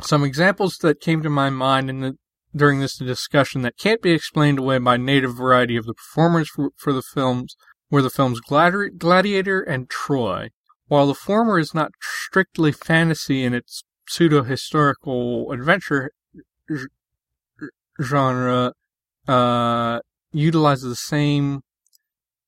some 0.00 0.24
examples 0.24 0.78
that 0.78 1.00
came 1.00 1.22
to 1.22 1.30
my 1.30 1.50
mind 1.50 1.90
in 1.90 2.00
the, 2.00 2.16
during 2.56 2.80
this 2.80 2.96
discussion 2.96 3.60
that 3.62 3.76
can't 3.76 4.00
be 4.00 4.12
explained 4.12 4.58
away 4.58 4.78
by 4.78 4.96
native 4.96 5.36
variety 5.36 5.76
of 5.76 5.84
the 5.84 5.94
performers 5.94 6.48
for, 6.48 6.70
for 6.76 6.94
the 6.94 7.02
films 7.02 7.54
were 7.90 8.02
the 8.02 8.10
films 8.10 8.40
Gladi- 8.48 8.96
Gladiator 8.96 9.60
and 9.60 9.90
Troy. 9.90 10.48
While 10.88 11.06
the 11.06 11.14
former 11.14 11.58
is 11.58 11.74
not 11.74 11.92
strictly 12.00 12.72
fantasy 12.72 13.44
in 13.44 13.52
its 13.54 13.84
pseudo-historical 14.06 15.52
adventure 15.52 16.10
g- 16.68 16.86
genre, 18.02 18.72
uh, 19.26 20.00
utilizes 20.32 20.88
the 20.88 20.96
same, 20.96 21.60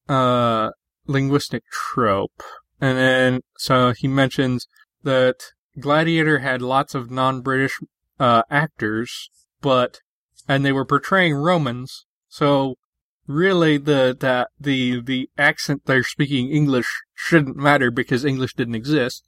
uh, 0.08 0.70
linguistic 1.06 1.64
trope. 1.70 2.42
And 2.80 2.96
then, 2.96 3.40
so 3.58 3.92
he 3.92 4.08
mentions 4.08 4.66
that 5.02 5.36
Gladiator 5.78 6.38
had 6.38 6.62
lots 6.62 6.94
of 6.94 7.10
non-British, 7.10 7.78
uh, 8.18 8.42
actors, 8.50 9.30
but, 9.60 10.00
and 10.48 10.64
they 10.64 10.72
were 10.72 10.86
portraying 10.86 11.34
Romans, 11.34 12.06
so 12.28 12.76
really 13.26 13.76
the, 13.76 14.16
that, 14.18 14.48
the, 14.58 15.02
the 15.02 15.28
accent 15.36 15.82
they're 15.84 16.02
speaking 16.02 16.48
English 16.50 16.88
shouldn't 17.26 17.56
matter 17.56 17.90
because 17.90 18.24
English 18.24 18.54
didn't 18.54 18.74
exist. 18.74 19.24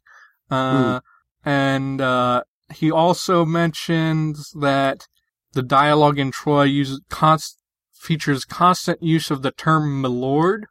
Uh, 0.51 1.01
and, 1.45 2.01
uh, 2.01 2.43
he 2.73 2.91
also 2.91 3.45
mentions 3.45 4.51
that 4.61 5.07
the 5.53 5.63
dialogue 5.63 6.19
in 6.19 6.31
Troy 6.31 6.65
uses 6.65 7.01
const, 7.11 7.59
features 7.93 8.45
constant 8.45 9.03
use 9.03 9.31
of 9.31 9.43
the 9.43 9.51
term 9.51 10.01
milord, 10.01 10.67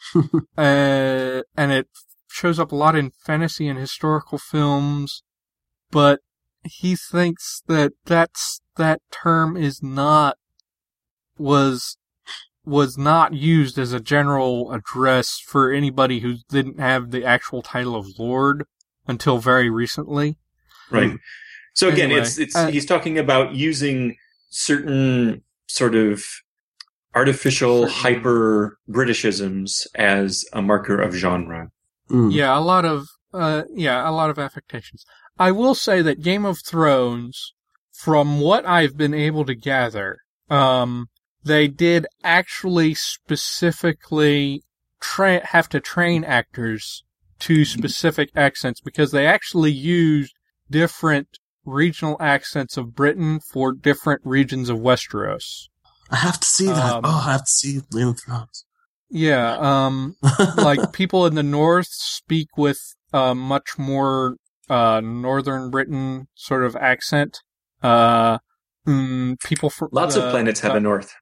uh, 0.14 1.42
and 1.56 1.72
it 1.72 1.88
shows 2.28 2.60
up 2.60 2.70
a 2.70 2.76
lot 2.76 2.94
in 2.94 3.10
fantasy 3.10 3.66
and 3.66 3.78
historical 3.78 4.38
films, 4.38 5.22
but 5.90 6.20
he 6.64 6.94
thinks 6.94 7.62
that 7.66 7.92
that's, 8.04 8.60
that 8.76 9.00
term 9.10 9.56
is 9.56 9.82
not, 9.82 10.36
was, 11.38 11.96
was 12.68 12.96
not 12.98 13.34
used 13.34 13.78
as 13.78 13.92
a 13.92 14.00
general 14.00 14.72
address 14.72 15.38
for 15.44 15.72
anybody 15.72 16.20
who 16.20 16.36
didn't 16.48 16.78
have 16.78 17.10
the 17.10 17.24
actual 17.24 17.62
title 17.62 17.96
of 17.96 18.06
lord 18.18 18.64
until 19.06 19.38
very 19.38 19.70
recently. 19.70 20.36
Right. 20.90 21.18
So 21.74 21.88
again, 21.88 22.06
Anyway, 22.06 22.20
it's 22.20 22.38
it's 22.38 22.56
uh, 22.56 22.68
he's 22.68 22.86
talking 22.86 23.18
about 23.18 23.54
using 23.54 24.16
certain 24.50 25.42
sort 25.66 25.94
of 25.94 26.24
artificial 27.14 27.88
Certain- 27.88 27.94
hyper 27.94 28.78
Britishisms 28.88 29.86
as 29.94 30.44
a 30.52 30.62
marker 30.62 31.00
of 31.00 31.14
genre. 31.14 31.70
Mm. 32.10 32.32
Yeah, 32.32 32.56
a 32.56 32.60
lot 32.60 32.84
of 32.84 33.06
uh 33.32 33.62
yeah, 33.74 34.08
a 34.08 34.12
lot 34.12 34.30
of 34.30 34.38
affectations. 34.38 35.04
I 35.38 35.52
will 35.52 35.74
say 35.74 36.02
that 36.02 36.22
Game 36.22 36.44
of 36.44 36.58
Thrones, 36.66 37.54
from 37.92 38.40
what 38.40 38.66
I've 38.66 38.96
been 38.96 39.14
able 39.14 39.44
to 39.44 39.54
gather, 39.54 40.18
um, 40.50 41.08
they 41.48 41.66
did 41.66 42.06
actually 42.22 42.94
specifically 42.94 44.62
tra- 45.00 45.46
have 45.46 45.68
to 45.70 45.80
train 45.80 46.22
actors 46.24 47.02
to 47.40 47.64
specific 47.64 48.30
accents 48.36 48.80
because 48.80 49.10
they 49.10 49.26
actually 49.26 49.72
used 49.72 50.34
different 50.70 51.38
regional 51.64 52.16
accents 52.20 52.76
of 52.76 52.94
Britain 52.94 53.40
for 53.40 53.72
different 53.72 54.20
regions 54.24 54.68
of 54.68 54.78
Westeros. 54.78 55.68
I 56.10 56.16
have 56.16 56.40
to 56.40 56.46
see 56.46 56.66
that. 56.66 56.94
Um, 56.94 57.00
oh, 57.04 57.24
I 57.26 57.32
have 57.32 57.44
to 57.44 57.50
see 57.50 57.80
Game 57.92 58.08
of 58.08 58.20
Thrones. 58.20 58.64
Yeah, 59.10 59.56
um, 59.58 60.16
like 60.56 60.92
people 60.92 61.26
in 61.26 61.34
the 61.34 61.42
north 61.42 61.88
speak 61.90 62.48
with 62.56 62.78
a 63.12 63.34
much 63.34 63.78
more 63.78 64.36
uh, 64.68 65.00
northern 65.02 65.70
Britain 65.70 66.28
sort 66.34 66.64
of 66.64 66.76
accent. 66.76 67.38
Uh, 67.82 68.38
mm, 68.86 69.38
people 69.44 69.70
from 69.70 69.88
Lots 69.92 70.16
of 70.16 70.24
uh, 70.24 70.30
planets 70.30 70.60
have 70.60 70.72
uh, 70.72 70.76
a 70.76 70.80
north. 70.80 71.14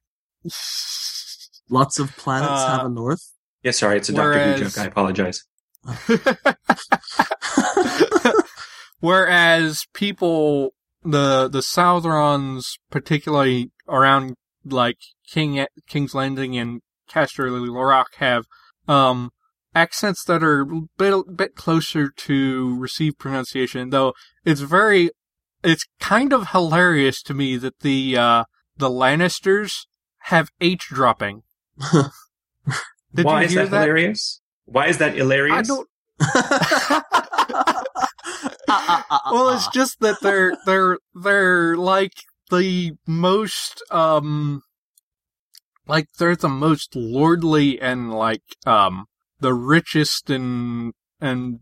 Lots 1.69 1.99
of 1.99 2.15
planets 2.17 2.49
Uh, 2.51 2.77
have 2.77 2.85
a 2.85 2.89
north. 2.89 3.33
Yeah, 3.63 3.71
sorry, 3.71 3.97
it's 3.97 4.09
a 4.09 4.13
Doctor 4.13 4.29
Whereas- 4.31 4.59
Who 4.59 4.65
joke. 4.69 4.77
I 4.77 4.85
apologize. 4.85 5.43
Whereas 8.99 9.85
people, 9.93 10.73
the 11.03 11.47
the 11.47 11.59
Southrons, 11.61 12.63
particularly 12.89 13.71
around 13.87 14.33
like 14.65 14.97
King 15.31 15.65
King's 15.87 16.15
Landing 16.15 16.57
and 16.57 16.81
Casterly 17.09 17.69
Rock, 17.73 18.15
have 18.17 18.45
um, 18.87 19.29
accents 19.75 20.23
that 20.25 20.43
are 20.43 20.61
a 20.61 20.81
bit 20.97 21.37
bit 21.37 21.55
closer 21.55 22.09
to 22.09 22.77
received 22.79 23.19
pronunciation. 23.19 23.91
Though 23.91 24.13
it's 24.43 24.61
very, 24.61 25.11
it's 25.63 25.85
kind 25.99 26.33
of 26.33 26.49
hilarious 26.49 27.21
to 27.23 27.33
me 27.35 27.55
that 27.57 27.79
the 27.81 28.17
uh, 28.17 28.43
the 28.75 28.89
Lannisters 28.89 29.85
have 30.27 30.49
H 30.59 30.87
dropping. 30.89 31.43
Did 33.13 33.25
Why 33.25 33.41
you 33.41 33.45
is 33.45 33.55
that, 33.55 33.71
that? 33.71 33.81
hilarious? 33.83 34.41
Why 34.65 34.87
is 34.87 34.97
that 34.97 35.15
hilarious? 35.15 35.57
I 35.57 35.61
don't. 35.61 35.87
well, 39.31 39.49
it's 39.55 39.69
just 39.69 40.01
that 40.01 40.17
they're 40.21 40.57
they're 40.65 40.97
they're 41.15 41.77
like 41.77 42.11
the 42.51 42.93
most 43.05 43.81
um 43.89 44.63
like 45.87 46.07
they're 46.19 46.35
the 46.35 46.49
most 46.49 46.95
lordly 46.95 47.79
and 47.79 48.13
like 48.13 48.43
um 48.65 49.05
the 49.39 49.53
richest 49.53 50.29
and 50.29 50.93
and 51.21 51.59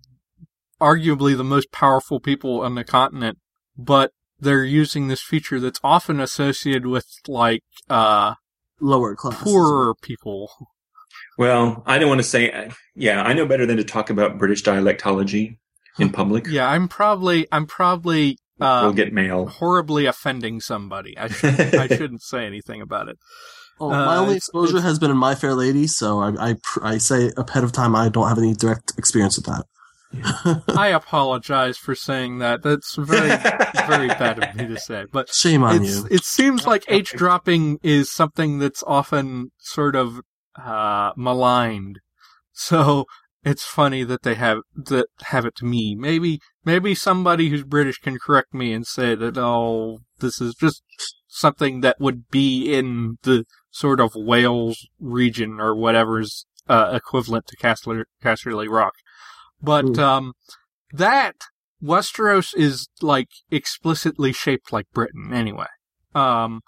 arguably 0.81 1.37
the 1.37 1.43
most 1.43 1.71
powerful 1.71 2.19
people 2.19 2.61
on 2.61 2.73
the 2.73 2.83
continent, 2.83 3.37
but 3.77 4.11
they're 4.39 4.63
using 4.63 5.07
this 5.07 5.21
feature 5.21 5.59
that's 5.59 5.79
often 5.83 6.19
associated 6.19 6.87
with 6.87 7.05
like 7.27 7.61
uh 7.89 8.33
lower 8.79 9.15
class. 9.15 9.41
poorer 9.43 9.93
people. 10.01 10.49
Well, 11.37 11.83
I 11.85 11.97
don't 11.97 12.09
want 12.09 12.19
to 12.19 12.23
say. 12.27 12.69
Yeah, 12.95 13.21
I 13.21 13.33
know 13.33 13.45
better 13.45 13.65
than 13.65 13.77
to 13.77 13.83
talk 13.83 14.09
about 14.09 14.37
British 14.37 14.63
dialectology 14.63 15.57
in 15.99 16.09
public. 16.09 16.47
Yeah, 16.47 16.67
I'm 16.69 16.87
probably 16.87 17.47
I'm 17.51 17.65
probably 17.67 18.37
uh 18.61 18.81
we'll 18.83 18.93
get 18.93 19.13
mail. 19.13 19.47
horribly 19.47 20.05
offending 20.05 20.61
somebody. 20.61 21.17
I 21.17 21.27
shouldn't, 21.27 21.73
I 21.75 21.87
shouldn't 21.87 22.21
say 22.21 22.45
anything 22.45 22.81
about 22.81 23.09
it. 23.09 23.17
Oh, 23.79 23.89
my 23.89 24.15
Uh, 24.15 24.21
only 24.21 24.37
exposure 24.37 24.79
has 24.79 24.99
been 24.99 25.11
in 25.11 25.17
My 25.17 25.35
Fair 25.35 25.53
Lady, 25.53 25.87
so 25.87 26.19
I, 26.21 26.51
I 26.51 26.55
I 26.81 26.97
say 26.97 27.31
ahead 27.35 27.63
of 27.65 27.73
time 27.73 27.95
I 27.95 28.07
don't 28.07 28.29
have 28.29 28.37
any 28.37 28.53
direct 28.53 28.93
experience 28.97 29.35
with 29.37 29.45
that. 29.47 29.65
I 30.75 30.87
apologize 30.87 31.77
for 31.77 31.95
saying 31.95 32.39
that. 32.39 32.63
That's 32.63 32.95
very 32.95 33.27
very 33.87 34.07
bad 34.07 34.41
of 34.41 34.55
me 34.55 34.67
to 34.67 34.79
say, 34.79 35.05
but 35.11 35.33
Shame 35.33 35.63
on 35.63 35.83
you. 35.83 36.07
it 36.09 36.23
seems 36.23 36.65
like 36.65 36.85
H 36.87 37.11
dropping 37.11 37.79
is 37.83 38.11
something 38.11 38.59
that's 38.59 38.83
often 38.85 39.51
sort 39.59 39.95
of 39.95 40.21
uh, 40.61 41.11
maligned. 41.15 41.99
So 42.53 43.05
it's 43.43 43.63
funny 43.63 44.03
that 44.03 44.23
they 44.23 44.35
have 44.35 44.59
that 44.75 45.07
have 45.23 45.45
it 45.45 45.55
to 45.57 45.65
me. 45.65 45.95
Maybe 45.95 46.39
maybe 46.63 46.95
somebody 46.95 47.49
who's 47.49 47.63
British 47.63 47.97
can 47.97 48.17
correct 48.17 48.53
me 48.53 48.73
and 48.73 48.85
say 48.85 49.15
that 49.15 49.37
oh 49.37 49.99
this 50.19 50.41
is 50.41 50.55
just 50.55 50.83
something 51.27 51.81
that 51.81 51.99
would 51.99 52.29
be 52.29 52.73
in 52.73 53.17
the 53.23 53.45
sort 53.69 53.99
of 53.99 54.13
Wales 54.15 54.87
region 54.99 55.59
or 55.59 55.75
whatever's 55.75 56.45
uh, 56.67 56.91
equivalent 56.93 57.45
to 57.47 57.57
Casterly, 57.57 58.03
Casterly 58.23 58.69
Rock. 58.69 58.93
But 59.65 59.85
Mm. 59.85 59.99
um, 59.99 60.33
that 60.91 61.35
Westeros 61.83 62.55
is 62.55 62.87
like 63.01 63.29
explicitly 63.51 64.31
shaped 64.31 64.71
like 64.71 64.85
Britain 64.93 65.33
anyway. 65.33 65.67
Um, 66.13 66.61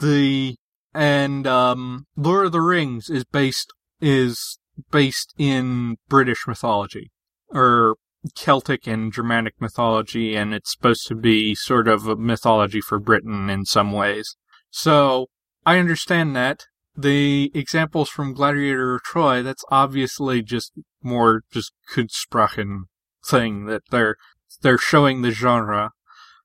the 0.00 0.56
and 0.94 1.46
um, 1.46 2.06
Lord 2.16 2.46
of 2.46 2.52
the 2.52 2.60
Rings 2.60 3.08
is 3.10 3.24
based 3.24 3.72
is 4.00 4.58
based 4.90 5.34
in 5.38 5.96
British 6.08 6.46
mythology 6.46 7.10
or 7.50 7.96
Celtic 8.34 8.86
and 8.86 9.12
Germanic 9.12 9.54
mythology, 9.60 10.34
and 10.34 10.52
it's 10.54 10.72
supposed 10.72 11.06
to 11.06 11.14
be 11.14 11.54
sort 11.54 11.86
of 11.88 12.08
a 12.08 12.16
mythology 12.16 12.80
for 12.80 12.98
Britain 12.98 13.48
in 13.48 13.64
some 13.64 13.92
ways. 13.92 14.36
So 14.70 15.28
I 15.64 15.78
understand 15.78 16.34
that. 16.36 16.66
The 17.00 17.52
examples 17.54 18.08
from 18.08 18.34
Gladiator 18.34 18.94
or 18.94 18.98
Troy, 18.98 19.40
that's 19.40 19.64
obviously 19.70 20.42
just 20.42 20.72
more 21.00 21.42
just 21.52 21.72
Kunstsprachen 21.94 22.86
thing 23.24 23.66
that 23.66 23.82
they're 23.90 24.16
they're 24.62 24.78
showing 24.78 25.22
the 25.22 25.30
genre. 25.30 25.92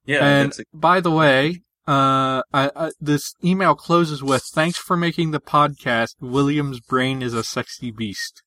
Yeah, 0.06 0.24
and 0.26 0.54
a, 0.54 0.64
by 0.72 1.00
the 1.00 1.10
way, 1.10 1.64
uh, 1.88 2.44
I, 2.54 2.70
I, 2.76 2.92
this 3.00 3.34
email 3.44 3.74
closes 3.74 4.22
with 4.22 4.44
"Thanks 4.44 4.78
for 4.78 4.96
making 4.96 5.32
the 5.32 5.42
podcast. 5.42 6.16
William's 6.20 6.80
brain 6.80 7.22
is 7.24 7.34
a 7.34 7.44
sexy 7.44 7.90
beast." 7.90 8.44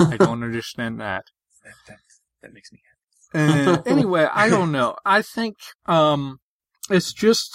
I 0.00 0.16
don't 0.18 0.42
understand 0.42 1.00
that. 1.00 1.26
that, 1.62 1.74
that, 1.86 1.98
that 2.42 2.52
makes 2.52 2.72
me 2.72 2.80
Uh, 3.32 3.82
anyway, 3.86 4.26
I 4.32 4.48
don't 4.48 4.72
know. 4.72 4.96
I 5.04 5.22
think 5.22 5.56
um, 5.86 6.40
it's 6.90 7.12
just 7.12 7.54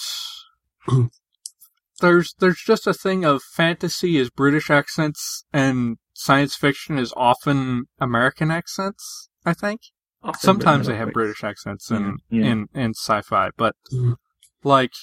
there's 2.00 2.34
there's 2.40 2.62
just 2.62 2.88
a 2.88 2.94
thing 2.94 3.24
of 3.26 3.42
fantasy 3.44 4.18
is 4.18 4.30
British 4.30 4.70
accents 4.70 5.44
and 5.54 5.98
science 6.14 6.56
fiction 6.56 6.98
is 6.98 7.14
often 7.16 7.86
American 8.00 8.52
accents. 8.52 9.30
I 9.46 9.54
think 9.54 9.82
often, 10.24 10.40
sometimes 10.40 10.88
they 10.88 10.96
have. 10.98 11.14
British 11.14 11.44
accents 11.44 11.90
in 11.92 12.18
Yeah, 12.30 12.42
yeah. 12.44 12.52
in 12.52 12.68
in 12.74 12.92
sci-fi, 12.92 13.50
but 13.58 13.76
Mhm. 13.94 14.16
like 14.64 14.94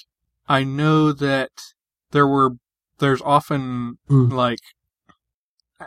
I 0.47 0.63
know 0.63 1.11
that 1.11 1.51
there 2.11 2.27
were 2.27 2.51
there's 2.99 3.21
often 3.21 3.97
Mm. 4.09 4.31
like 4.31 4.59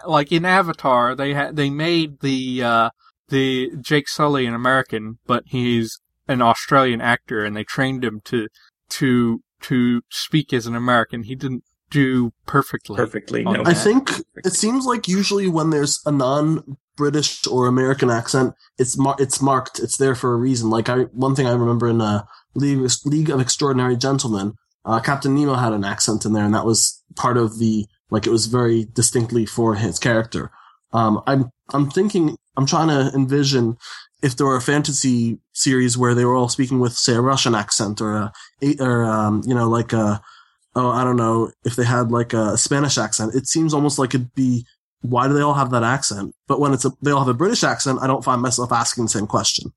like 0.07 0.31
in 0.31 0.45
Avatar 0.45 1.15
they 1.15 1.35
had 1.35 1.57
they 1.57 1.71
made 1.71 2.21
the 2.21 2.63
uh 2.63 2.91
the 3.29 3.71
Jake 3.81 4.09
Sully 4.09 4.47
an 4.47 4.55
American, 4.55 5.19
but 5.27 5.45
he's 5.47 6.01
an 6.29 6.43
Australian 6.43 7.01
actor 7.01 7.45
and 7.45 7.57
they 7.57 7.65
trained 7.65 8.05
him 8.05 8.21
to 8.25 8.49
to 8.91 9.41
to 9.63 10.03
speak 10.11 10.53
as 10.53 10.67
an 10.67 10.75
American. 10.75 11.23
He 11.25 11.35
didn't 11.35 11.65
do 11.91 12.33
perfectly. 12.47 12.97
perfectly. 12.97 13.43
No, 13.45 13.63
I 13.65 13.71
Yeah. 13.71 13.75
think 13.75 14.11
it 14.45 14.53
seems 14.53 14.87
like 14.87 15.09
usually 15.09 15.49
when 15.49 15.71
there's 15.71 16.01
a 16.07 16.13
non-British 16.13 17.47
or 17.47 17.67
American 17.67 18.11
accent, 18.11 18.55
it's 18.79 18.97
mar- 18.97 19.17
it's 19.19 19.41
marked. 19.43 19.79
It's 19.81 19.97
there 19.97 20.15
for 20.15 20.33
a 20.33 20.37
reason. 20.37 20.71
Like 20.71 20.89
I, 20.89 21.03
one 21.13 21.35
thing 21.35 21.47
I 21.47 21.53
remember 21.53 21.89
in 21.89 22.01
uh, 22.01 22.25
League 22.55 22.89
League 23.05 23.31
of 23.31 23.41
Extraordinary 23.41 23.97
Gentlemen, 23.97 24.55
uh, 24.85 25.01
Captain 25.01 25.35
Nemo 25.35 25.55
had 25.55 25.73
an 25.73 25.85
accent 25.85 26.25
in 26.25 26.33
there, 26.33 26.45
and 26.45 26.55
that 26.55 26.67
was 26.67 27.03
part 27.17 27.37
of 27.37 27.59
the 27.59 27.87
like 28.11 28.27
it 28.27 28.31
was 28.31 28.47
very 28.47 28.85
distinctly 28.93 29.47
for 29.47 29.75
his 29.75 29.99
character. 29.99 30.51
Um, 30.93 31.21
I'm 31.27 31.51
I'm 31.73 31.91
thinking 31.91 32.37
I'm 32.57 32.67
trying 32.67 32.89
to 32.89 33.15
envision 33.15 33.77
if 34.23 34.37
there 34.37 34.47
were 34.47 34.57
a 34.57 34.61
fantasy 34.63 35.39
series 35.53 35.97
where 35.97 36.15
they 36.15 36.25
were 36.25 36.35
all 36.35 36.49
speaking 36.49 36.81
with 36.81 36.93
say 36.93 37.15
a 37.15 37.21
Russian 37.21 37.55
accent 37.55 38.01
or 38.01 38.15
a 38.17 38.33
or 38.79 39.05
um, 39.05 39.43
you 39.47 39.55
know 39.55 39.69
like 39.69 39.93
a 39.93 40.23
oh, 40.75 40.91
I 40.91 41.05
don't 41.05 41.17
know, 41.17 41.51
if 41.65 41.77
they 41.77 41.85
had 41.85 42.11
like 42.11 42.33
a 42.33 42.57
Spanish 42.57 42.99
accent, 42.99 43.35
it 43.35 43.47
seems 43.47 43.75
almost 43.75 43.99
like 43.99 44.15
it'd 44.15 44.35
be, 44.35 44.65
why 45.01 45.27
do 45.27 45.35
they 45.35 45.41
all 45.41 45.55
have 45.55 45.71
that 45.71 45.83
accent? 45.83 46.35
But 46.47 46.61
when 46.61 46.73
it's 46.73 46.85
a, 46.85 46.93
they 47.03 47.11
all 47.11 47.21
have 47.21 47.29
a 47.29 47.35
British 47.35 47.65
accent, 47.65 47.99
I 48.03 48.07
don't 48.07 48.25
find 48.25 48.43
myself 48.43 48.73
asking 48.73 49.05
the 49.05 49.11
same 49.11 49.27
question. 49.27 49.73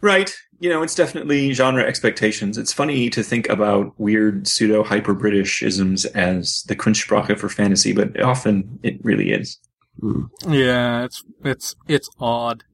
Right. 0.00 0.34
You 0.60 0.70
know, 0.70 0.82
it's 0.82 0.94
definitely 0.94 1.52
genre 1.52 1.84
expectations. 1.84 2.56
It's 2.56 2.72
funny 2.72 3.10
to 3.10 3.22
think 3.22 3.48
about 3.48 3.98
weird 3.98 4.46
pseudo 4.46 4.82
hyper 4.82 5.14
British 5.14 5.62
isms 5.62 6.06
as 6.06 6.62
the 6.68 6.76
Kunstsprache 6.76 7.38
for 7.38 7.48
fantasy, 7.48 7.92
but 7.92 8.20
often 8.22 8.78
it 8.82 9.02
really 9.04 9.32
is. 9.32 9.58
Hmm. 10.00 10.24
Yeah, 10.48 11.04
it's 11.04 11.22
it's 11.44 11.74
it's 11.86 12.08
odd. 12.18 12.64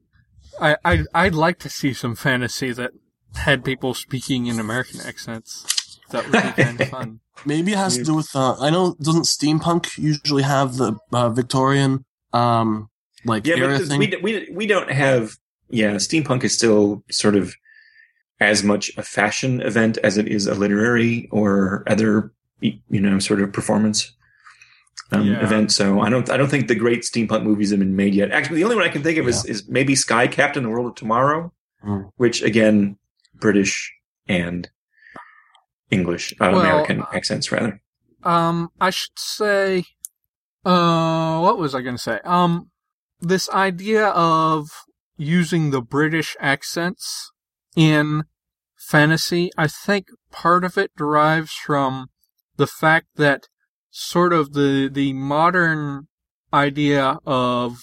I 0.59 0.77
I 0.83 1.03
I'd 1.13 1.35
like 1.35 1.59
to 1.59 1.69
see 1.69 1.93
some 1.93 2.15
fantasy 2.15 2.71
that 2.73 2.91
had 3.35 3.63
people 3.63 3.93
speaking 3.93 4.47
in 4.47 4.59
American 4.59 4.99
accents. 5.01 5.99
That 6.11 6.23
would 6.23 6.31
be 6.31 6.63
kind 6.63 6.81
of 6.81 6.87
fun. 6.89 7.19
Maybe 7.45 7.73
it 7.73 7.77
has 7.77 7.97
to 7.97 8.03
do 8.03 8.15
with, 8.15 8.35
uh, 8.35 8.55
I 8.59 8.69
know, 8.69 8.95
doesn't 9.01 9.23
steampunk 9.23 9.97
usually 9.97 10.43
have 10.43 10.77
the 10.77 10.97
uh, 11.11 11.29
Victorian, 11.29 12.05
um, 12.33 12.89
like 13.25 13.45
Yeah, 13.45 13.57
era 13.57 13.77
but 13.77 13.87
thing? 13.87 13.99
we, 13.99 14.15
we, 14.21 14.49
we 14.51 14.65
don't 14.65 14.89
have, 14.89 15.33
yeah, 15.69 15.95
steampunk 15.95 16.43
is 16.43 16.55
still 16.55 17.03
sort 17.11 17.35
of 17.35 17.55
as 18.39 18.63
much 18.63 18.91
a 18.97 19.03
fashion 19.03 19.61
event 19.61 19.97
as 19.99 20.17
it 20.17 20.27
is 20.27 20.47
a 20.47 20.55
literary 20.55 21.27
or 21.31 21.83
other, 21.87 22.31
you 22.61 22.79
know, 22.89 23.19
sort 23.19 23.41
of 23.41 23.53
performance 23.53 24.13
um, 25.11 25.25
Yeah. 25.27 25.43
event. 25.43 25.71
So 25.71 25.99
I 26.01 26.09
don't, 26.09 26.29
I 26.29 26.37
don't 26.37 26.49
think 26.49 26.67
the 26.67 26.75
great 26.75 27.01
steampunk 27.01 27.43
movies 27.43 27.71
have 27.71 27.79
been 27.79 27.95
made 27.95 28.13
yet. 28.15 28.31
Actually, 28.31 28.57
the 28.57 28.63
only 28.65 28.75
one 28.75 28.85
I 28.85 28.89
can 28.89 29.03
think 29.03 29.17
of 29.17 29.27
is, 29.27 29.45
is 29.45 29.67
maybe 29.69 29.95
Sky 29.95 30.27
Captain: 30.27 30.63
The 30.63 30.69
World 30.69 30.87
of 30.87 30.95
Tomorrow, 30.95 31.53
Hmm. 31.81 32.01
which 32.17 32.41
again, 32.41 32.97
British 33.35 33.93
and 34.27 34.69
English, 35.91 36.33
uh, 36.33 36.49
Well, 36.51 36.59
American 36.59 37.03
accents, 37.13 37.51
rather. 37.51 37.81
Um, 38.23 38.69
I 38.81 38.89
should 38.89 39.17
say, 39.17 39.85
uh, 40.65 41.39
what 41.39 41.57
was 41.57 41.73
I 41.75 41.81
going 41.81 41.95
to 41.95 42.01
say? 42.01 42.19
Um, 42.25 42.71
this 43.21 43.49
idea 43.49 44.07
of 44.07 44.69
using 45.17 45.71
the 45.71 45.81
British 45.81 46.35
accents 46.39 47.31
in 47.75 48.23
fantasy, 48.75 49.51
I 49.57 49.67
think 49.67 50.07
part 50.31 50.63
of 50.63 50.77
it 50.77 50.91
derives 50.97 51.53
from 51.53 52.09
the 52.57 52.67
fact 52.67 53.07
that 53.15 53.47
sort 53.99 54.31
of 54.31 54.53
the, 54.53 54.89
the 54.91 55.11
modern 55.13 56.07
idea 56.53 57.17
of, 57.25 57.77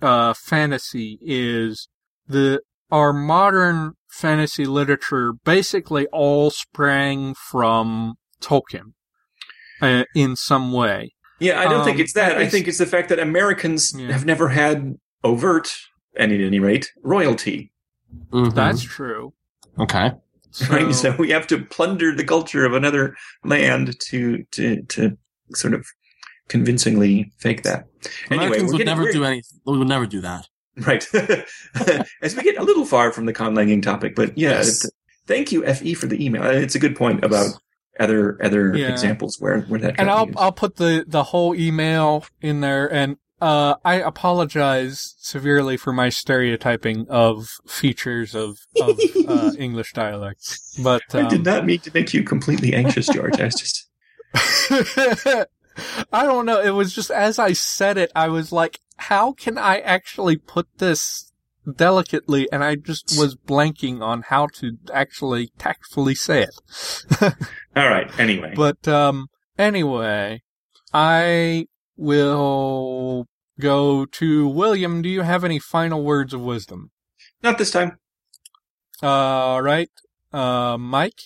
uh, 0.00 0.32
fantasy 0.32 1.18
is 1.20 1.88
the, 2.28 2.60
our 2.90 3.12
modern 3.12 3.94
fantasy 4.08 4.64
literature 4.64 5.32
basically 5.44 6.06
all 6.08 6.50
sprang 6.50 7.34
from 7.34 8.14
Tolkien 8.40 8.92
uh, 9.82 10.04
in 10.14 10.36
some 10.36 10.72
way. 10.72 11.14
Yeah, 11.40 11.58
I 11.58 11.64
don't 11.64 11.84
think 11.84 11.96
Um, 11.96 12.00
it's 12.02 12.12
that. 12.12 12.36
I 12.38 12.46
think 12.48 12.68
it's 12.68 12.78
the 12.78 12.86
fact 12.86 13.08
that 13.08 13.18
Americans 13.18 13.92
Yeah. 13.96 14.12
have 14.12 14.24
never 14.26 14.50
had 14.50 14.94
overt, 15.24 15.72
and 16.16 16.30
at 16.32 16.40
any 16.40 16.60
rate, 16.60 16.90
royalty. 17.02 17.72
Mhm. 18.32 18.54
That's 18.54 18.82
true. 18.82 19.32
okay. 19.78 20.12
So, 20.52 20.66
Right? 20.66 20.94
So 20.94 21.14
we 21.16 21.30
have 21.30 21.46
to 21.48 21.64
plunder 21.64 22.14
the 22.14 22.24
culture 22.24 22.64
of 22.66 22.72
another 22.74 23.16
land 23.44 23.98
to 24.10 24.44
to 24.52 24.82
to 24.82 25.16
sort 25.54 25.74
of 25.74 25.86
convincingly 26.48 27.32
fake 27.38 27.62
that. 27.62 27.86
Anyway, 28.30 28.46
Americans 28.46 28.72
would 28.72 28.78
getting- 28.78 28.96
never 28.98 29.12
do 29.12 29.24
anything. 29.24 29.60
Would 29.66 29.86
never 29.88 30.06
do 30.06 30.20
that. 30.20 30.46
Right. 30.76 31.06
As 32.22 32.36
we 32.36 32.42
get 32.42 32.56
a 32.58 32.62
little 32.62 32.84
far 32.84 33.12
from 33.12 33.26
the 33.26 33.32
conlanging 33.34 33.82
topic, 33.82 34.14
but 34.14 34.36
yeah, 34.38 34.50
Yes. 34.50 34.88
thank 35.26 35.52
you, 35.52 35.64
Fe, 35.64 35.94
for 35.94 36.06
the 36.06 36.24
email. 36.24 36.44
It's 36.44 36.74
a 36.74 36.78
good 36.78 36.96
point 36.96 37.24
about 37.24 37.48
other 37.98 38.42
other 38.42 38.74
Yeah. 38.76 38.88
examples 38.88 39.36
where 39.40 39.60
where 39.62 39.80
that. 39.80 39.96
and 39.98 40.08
I'll 40.10 40.26
used. 40.26 40.38
I'll 40.38 40.52
put 40.52 40.76
the 40.76 41.04
the 41.06 41.24
whole 41.24 41.54
email 41.54 42.24
in 42.40 42.60
there, 42.60 42.90
and 42.90 43.16
uh, 43.42 43.74
I 43.84 43.96
apologize 43.96 45.14
severely 45.18 45.76
for 45.76 45.92
my 45.92 46.08
stereotyping 46.08 47.06
of 47.10 47.48
features 47.66 48.34
of 48.34 48.58
of 48.80 48.98
uh, 49.28 49.52
English 49.58 49.92
dialects, 49.92 50.78
but 50.82 51.02
I 51.12 51.28
did 51.28 51.38
um, 51.46 51.54
not 51.54 51.66
mean 51.66 51.80
to 51.80 51.90
make 51.92 52.14
you 52.14 52.22
completely 52.22 52.72
anxious, 52.74 53.06
George. 53.08 53.38
I 53.40 53.46
was 53.46 53.56
just 53.56 53.89
I 56.12 56.24
don't 56.24 56.46
know. 56.46 56.60
It 56.60 56.70
was 56.70 56.94
just 56.94 57.10
as 57.10 57.38
I 57.38 57.52
said 57.52 57.96
it, 57.98 58.12
I 58.14 58.28
was 58.28 58.52
like, 58.52 58.80
how 58.96 59.32
can 59.32 59.56
I 59.58 59.78
actually 59.80 60.36
put 60.36 60.66
this 60.78 61.32
delicately? 61.76 62.50
And 62.52 62.62
I 62.62 62.74
just 62.74 63.18
was 63.18 63.34
blanking 63.34 64.00
on 64.02 64.22
how 64.22 64.48
to 64.54 64.76
actually 64.92 65.52
tactfully 65.58 66.14
say 66.14 66.42
it. 66.42 66.54
all 67.76 67.88
right. 67.88 68.10
Anyway, 68.18 68.52
But 68.54 68.86
um 68.86 69.28
anyway, 69.58 70.42
I 70.92 71.66
will 71.96 73.26
go 73.58 74.06
to 74.06 74.48
William. 74.48 75.02
Do 75.02 75.08
you 75.08 75.22
have 75.22 75.44
any 75.44 75.58
final 75.58 76.02
words 76.02 76.34
of 76.34 76.40
wisdom? 76.40 76.90
not 77.42 77.56
this 77.58 77.70
time. 77.70 77.98
All 79.02 79.62
right. 79.62 79.90
Uh 80.32 80.76
Mike? 80.78 81.20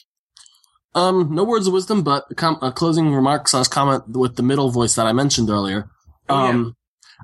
Um, 0.95 1.34
no 1.34 1.45
words 1.45 1.66
of 1.66 1.72
wisdom, 1.72 2.03
but 2.03 2.24
a, 2.30 2.34
com- 2.34 2.59
a 2.62 2.70
closing 2.70 3.12
remark 3.14 3.49
slash 3.49 3.68
comment 3.68 4.05
with 4.09 4.36
the 4.36 4.42
middle 4.42 4.70
voice 4.70 4.95
that 4.95 5.07
I 5.07 5.12
mentioned 5.12 5.51
earlier. 5.51 5.90
Oh, 6.28 6.45
yeah. 6.45 6.51
um, 6.51 6.76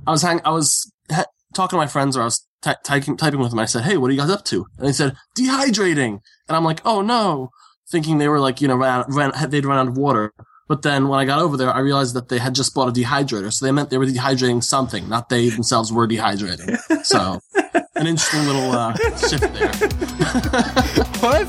I 0.06 0.10
was 0.10 0.22
hang- 0.22 0.40
I 0.44 0.50
was 0.50 0.90
ha- 1.10 1.26
talking 1.54 1.76
to 1.76 1.80
my 1.80 1.86
friends, 1.86 2.16
or 2.16 2.22
I 2.22 2.24
was 2.24 2.44
ty- 2.62 2.76
typing 2.84 3.16
typing 3.16 3.40
with 3.40 3.50
them. 3.50 3.58
I 3.60 3.66
said, 3.66 3.82
"Hey, 3.84 3.96
what 3.96 4.08
are 4.08 4.12
you 4.12 4.18
guys 4.20 4.30
up 4.30 4.44
to?" 4.46 4.66
And 4.78 4.88
they 4.88 4.92
said, 4.92 5.14
"Dehydrating." 5.38 6.20
And 6.48 6.56
I'm 6.56 6.64
like, 6.64 6.80
"Oh 6.84 7.00
no!" 7.02 7.50
Thinking 7.90 8.18
they 8.18 8.28
were 8.28 8.38
like, 8.40 8.60
you 8.60 8.68
know, 8.68 8.76
ran, 8.76 9.04
ran 9.08 9.32
they'd 9.50 9.64
run 9.66 9.78
out 9.78 9.88
of 9.88 9.96
water. 9.98 10.32
But 10.68 10.82
then 10.82 11.08
when 11.08 11.18
I 11.18 11.24
got 11.24 11.40
over 11.40 11.56
there, 11.56 11.72
I 11.72 11.80
realized 11.80 12.14
that 12.14 12.28
they 12.28 12.38
had 12.38 12.54
just 12.54 12.72
bought 12.72 12.88
a 12.88 12.92
dehydrator, 12.92 13.52
so 13.52 13.66
they 13.66 13.72
meant 13.72 13.90
they 13.90 13.98
were 13.98 14.06
dehydrating 14.06 14.62
something, 14.62 15.08
not 15.08 15.28
they 15.28 15.48
themselves 15.48 15.92
were 15.92 16.06
dehydrating. 16.06 16.76
So, 17.04 17.40
an 17.96 18.06
interesting 18.06 18.46
little 18.46 18.70
uh, 18.70 18.94
shift 19.16 19.52
there. 19.54 19.72
What? 21.20 21.48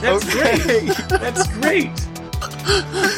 That's 0.00 0.24
great. 0.32 0.86
That's 1.08 1.46
great. 1.58 1.90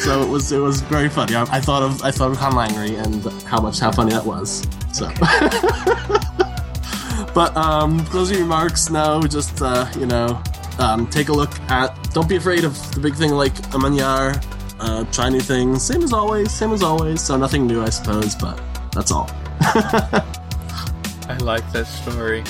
so 0.03 0.21
it 0.21 0.29
was 0.29 0.51
it 0.51 0.59
was 0.59 0.81
very 0.81 1.09
funny. 1.09 1.35
I, 1.35 1.43
I 1.43 1.61
thought 1.61 1.83
of 1.83 2.03
I 2.03 2.11
thought 2.11 2.31
of 2.31 2.37
Conlangery 2.37 3.01
and 3.03 3.23
how 3.43 3.61
much 3.61 3.79
how 3.79 3.91
funny 3.91 4.11
that 4.11 4.25
was. 4.25 4.67
So, 4.91 5.07
but 7.33 7.55
um, 7.55 8.03
closing 8.05 8.39
remarks. 8.39 8.89
No, 8.89 9.21
just 9.23 9.61
uh, 9.61 9.87
you 9.97 10.05
know, 10.05 10.41
um, 10.79 11.07
take 11.07 11.29
a 11.29 11.33
look 11.33 11.59
at. 11.69 11.95
Don't 12.13 12.27
be 12.29 12.35
afraid 12.37 12.63
of 12.63 12.73
the 12.93 12.99
big 12.99 13.15
thing 13.15 13.31
like 13.31 13.53
amman 13.73 13.93
îar. 13.93 14.43
Uh, 14.79 15.03
try 15.11 15.29
new 15.29 15.41
things. 15.41 15.83
Same 15.83 16.03
as 16.03 16.13
always. 16.13 16.51
Same 16.51 16.71
as 16.71 16.83
always. 16.83 17.21
So 17.21 17.37
nothing 17.37 17.67
new, 17.67 17.83
I 17.83 17.89
suppose. 17.89 18.35
But 18.35 18.59
that's 18.93 19.11
all. 19.11 19.29
I 19.61 21.37
like 21.41 21.69
that 21.73 21.85
story. 21.85 22.43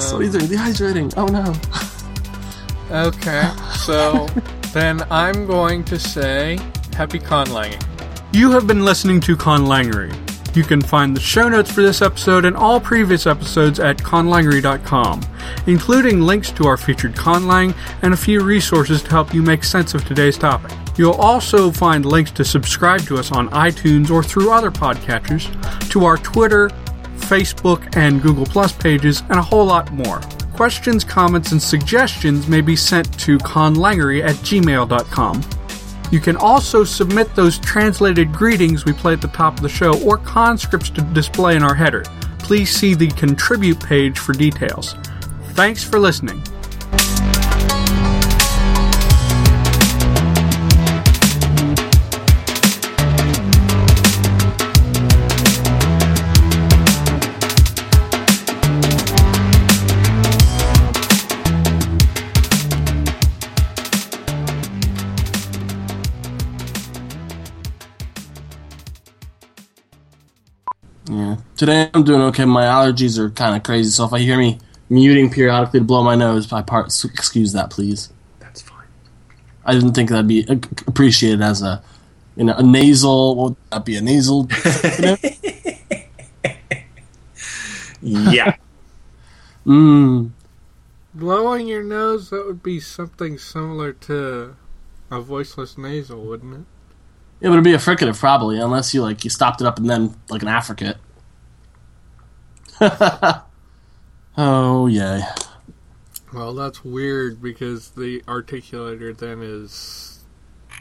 so 0.00 0.16
Um, 0.16 0.22
either 0.22 0.40
dehydrating. 0.40 1.12
Oh 1.16 1.26
no. 1.26 1.52
Okay, 2.90 3.50
so 3.84 4.26
then 4.72 5.02
I'm 5.10 5.46
going 5.46 5.84
to 5.84 5.98
say 5.98 6.58
happy 6.94 7.18
conlanging. 7.18 7.82
You 8.34 8.50
have 8.52 8.66
been 8.66 8.84
listening 8.84 9.20
to 9.22 9.36
Conlangery. 9.36 10.16
You 10.56 10.64
can 10.64 10.82
find 10.82 11.16
the 11.16 11.20
show 11.20 11.48
notes 11.48 11.70
for 11.70 11.80
this 11.82 12.02
episode 12.02 12.44
and 12.44 12.56
all 12.56 12.78
previous 12.78 13.26
episodes 13.26 13.80
at 13.80 13.96
conlangery.com, 13.98 15.22
including 15.66 16.20
links 16.20 16.50
to 16.52 16.66
our 16.66 16.76
featured 16.76 17.14
conlang 17.14 17.74
and 18.02 18.12
a 18.12 18.16
few 18.16 18.42
resources 18.42 19.02
to 19.02 19.10
help 19.10 19.32
you 19.32 19.42
make 19.42 19.64
sense 19.64 19.94
of 19.94 20.04
today's 20.04 20.36
topic. 20.36 20.70
You'll 20.98 21.12
also 21.12 21.70
find 21.70 22.04
links 22.04 22.30
to 22.32 22.44
subscribe 22.44 23.00
to 23.02 23.16
us 23.16 23.32
on 23.32 23.48
iTunes 23.50 24.10
or 24.10 24.22
through 24.22 24.52
other 24.52 24.70
podcatchers, 24.70 25.48
to 25.90 26.04
our 26.04 26.18
Twitter, 26.18 26.68
Facebook, 27.16 27.96
and 27.96 28.20
Google 28.20 28.44
Plus 28.44 28.72
pages, 28.72 29.22
and 29.30 29.38
a 29.38 29.42
whole 29.42 29.64
lot 29.64 29.90
more. 29.92 30.20
Questions, 30.52 31.02
comments, 31.02 31.52
and 31.52 31.62
suggestions 31.62 32.46
may 32.46 32.60
be 32.60 32.76
sent 32.76 33.18
to 33.20 33.38
conlangery 33.38 34.22
at 34.22 34.36
gmail.com. 34.36 35.42
You 36.10 36.20
can 36.20 36.36
also 36.36 36.84
submit 36.84 37.34
those 37.34 37.58
translated 37.58 38.32
greetings 38.32 38.84
we 38.84 38.92
play 38.92 39.14
at 39.14 39.22
the 39.22 39.28
top 39.28 39.54
of 39.54 39.62
the 39.62 39.68
show 39.68 39.98
or 40.02 40.18
conscripts 40.18 40.90
to 40.90 41.00
display 41.00 41.56
in 41.56 41.62
our 41.62 41.74
header. 41.74 42.02
Please 42.38 42.68
see 42.68 42.94
the 42.94 43.08
contribute 43.08 43.82
page 43.82 44.18
for 44.18 44.34
details. 44.34 44.94
Thanks 45.54 45.82
for 45.82 45.98
listening. 45.98 46.42
Today 71.62 71.88
I'm 71.94 72.02
doing 72.02 72.22
okay. 72.22 72.44
My 72.44 72.64
allergies 72.64 73.18
are 73.18 73.30
kind 73.30 73.54
of 73.54 73.62
crazy, 73.62 73.90
so 73.90 74.04
if 74.04 74.12
I 74.12 74.18
hear 74.18 74.36
me 74.36 74.58
muting 74.88 75.30
periodically 75.30 75.78
to 75.78 75.84
blow 75.86 76.02
my 76.02 76.16
nose, 76.16 76.44
by 76.44 76.60
part, 76.60 76.86
excuse 77.04 77.52
that, 77.52 77.70
please. 77.70 78.12
That's 78.40 78.62
fine. 78.62 78.88
I 79.64 79.72
didn't 79.72 79.92
think 79.92 80.10
that'd 80.10 80.26
be 80.26 80.44
appreciated 80.88 81.40
as 81.40 81.62
a, 81.62 81.80
you 82.34 82.42
know, 82.42 82.54
a 82.54 82.64
nasal. 82.64 83.36
Would 83.36 83.56
that 83.70 83.84
be? 83.84 83.94
A 83.94 84.00
nasal? 84.00 84.48
Yeah. 88.02 88.56
Mmm. 89.64 90.30
Blowing 91.14 91.68
your 91.68 91.84
nose, 91.84 92.30
that 92.30 92.44
would 92.44 92.64
be 92.64 92.80
something 92.80 93.38
similar 93.38 93.92
to 93.92 94.56
a 95.12 95.20
voiceless 95.20 95.78
nasal, 95.78 96.24
wouldn't 96.24 96.54
it? 96.54 96.64
Yeah, 97.40 97.50
but 97.50 97.52
it'd 97.52 97.62
be 97.62 97.74
a 97.74 97.78
fricative 97.78 98.18
probably, 98.18 98.58
unless 98.58 98.92
you 98.92 99.02
like 99.02 99.22
you 99.22 99.30
stopped 99.30 99.60
it 99.60 99.66
up 99.68 99.78
and 99.78 99.88
then 99.88 100.16
like 100.28 100.42
an 100.42 100.48
affricate. 100.48 100.96
oh 104.36 104.86
yay! 104.86 105.22
Well, 106.32 106.54
that's 106.54 106.84
weird 106.84 107.40
because 107.42 107.90
the 107.90 108.20
articulator 108.22 109.16
then 109.16 109.40
is 109.42 110.24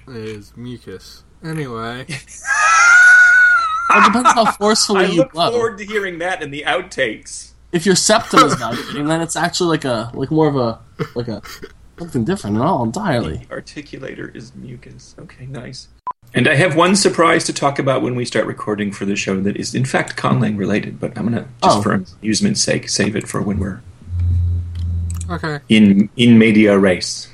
is 0.07 0.55
mucus. 0.57 1.23
Anyway, 1.43 2.05
It 3.93 4.05
depends 4.05 4.31
how 4.31 4.51
forcefully 4.53 5.05
I 5.05 5.09
you 5.09 5.17
look 5.17 5.33
blow. 5.33 5.51
forward 5.51 5.77
to 5.79 5.85
hearing 5.85 6.19
that 6.19 6.41
in 6.41 6.51
the 6.51 6.63
outtakes. 6.65 7.51
If 7.71 7.85
your 7.85 7.95
septum 7.95 8.43
is 8.45 8.55
vibrating, 8.59 9.05
then 9.07 9.21
it's 9.21 9.35
actually 9.35 9.69
like 9.69 9.85
a 9.85 10.11
like 10.13 10.31
more 10.31 10.47
of 10.47 10.55
a 10.55 10.79
like 11.15 11.27
a 11.27 11.41
something 11.99 12.23
different 12.23 12.57
at 12.57 12.63
all 12.63 12.83
entirely. 12.83 13.37
The 13.49 13.55
articulator 13.55 14.33
is 14.35 14.55
mucus. 14.55 15.15
Okay, 15.19 15.45
nice. 15.45 15.87
And 16.34 16.47
I 16.47 16.55
have 16.55 16.75
one 16.77 16.95
surprise 16.95 17.43
to 17.45 17.53
talk 17.53 17.77
about 17.77 18.01
when 18.01 18.15
we 18.15 18.23
start 18.23 18.45
recording 18.45 18.91
for 18.93 19.05
the 19.05 19.15
show 19.17 19.41
that 19.41 19.57
is 19.57 19.75
in 19.75 19.84
fact 19.84 20.15
conlang 20.15 20.57
related, 20.57 20.99
but 20.99 21.17
I'm 21.17 21.25
gonna 21.25 21.45
just 21.61 21.77
Oh. 21.77 21.82
for 21.82 22.03
amusement's 22.21 22.61
sake 22.61 22.88
save 22.89 23.15
it 23.15 23.27
for 23.27 23.41
when 23.41 23.59
we're 23.59 23.82
okay. 25.29 25.59
in 25.67 26.09
in 26.15 26.38
medias 26.38 26.77
res. 26.82 27.27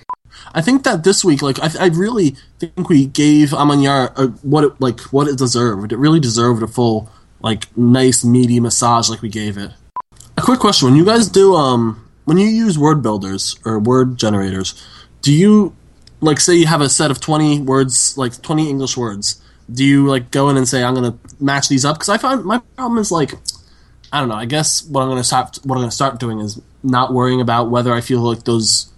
I 0.55 0.61
think 0.61 0.83
that 0.83 1.03
this 1.03 1.23
week, 1.23 1.41
like, 1.43 1.59
I, 1.59 1.69
I 1.85 1.87
really 1.89 2.35
think 2.59 2.89
we 2.89 3.05
gave 3.05 3.53
amman 3.53 3.79
îar 3.79 4.11
uh, 4.15 4.27
what 4.41 4.63
it 4.63 4.73
like 4.79 5.01
what 5.13 5.27
it 5.27 5.37
deserved. 5.37 5.91
It 5.91 5.97
really 5.97 6.19
deserved 6.19 6.63
a 6.63 6.67
full, 6.67 7.09
like, 7.41 7.67
nice 7.77 8.23
meaty 8.25 8.59
massage 8.59 9.09
like 9.09 9.21
we 9.21 9.29
gave 9.29 9.57
it. 9.57 9.71
A 10.37 10.41
quick 10.41 10.59
question: 10.59 10.87
When 10.89 10.97
you 10.97 11.05
guys 11.05 11.27
do, 11.27 11.53
um, 11.53 12.01
when 12.25 12.37
you 12.37 12.47
use 12.47 12.79
word 12.79 13.03
builders 13.03 13.59
or 13.65 13.77
word 13.77 14.17
generators, 14.17 14.73
do 15.21 15.31
you 15.33 15.75
like 16.21 16.39
say 16.39 16.55
you 16.55 16.67
have 16.67 16.81
a 16.81 16.89
set 16.89 17.11
of 17.11 17.19
twenty 17.19 17.59
words, 17.59 18.17
like 18.17 18.41
twenty 18.41 18.69
English 18.69 18.97
words? 18.97 19.41
Do 19.71 19.83
you 19.83 20.07
like 20.07 20.31
go 20.31 20.49
in 20.49 20.57
and 20.57 20.67
say 20.67 20.83
I'm 20.83 20.95
going 20.95 21.11
to 21.11 21.43
match 21.43 21.67
these 21.67 21.83
up? 21.83 21.97
Because 21.97 22.09
I 22.09 22.17
find 22.17 22.43
my 22.45 22.59
problem 22.75 22.99
is 22.99 23.11
like 23.11 23.33
I 24.11 24.19
don't 24.19 24.29
know. 24.29 24.35
I 24.35 24.45
guess 24.45 24.85
what 24.85 25.01
I'm 25.01 25.09
going 25.09 25.19
to 25.19 25.23
start 25.23 25.59
what 25.63 25.75
I'm 25.75 25.81
going 25.81 25.89
to 25.89 25.95
start 25.95 26.19
doing 26.19 26.39
is 26.39 26.61
not 26.83 27.13
worrying 27.13 27.41
about 27.41 27.69
whether 27.69 27.93
I 27.93 28.01
feel 28.01 28.21
like 28.21 28.45
those 28.45 28.91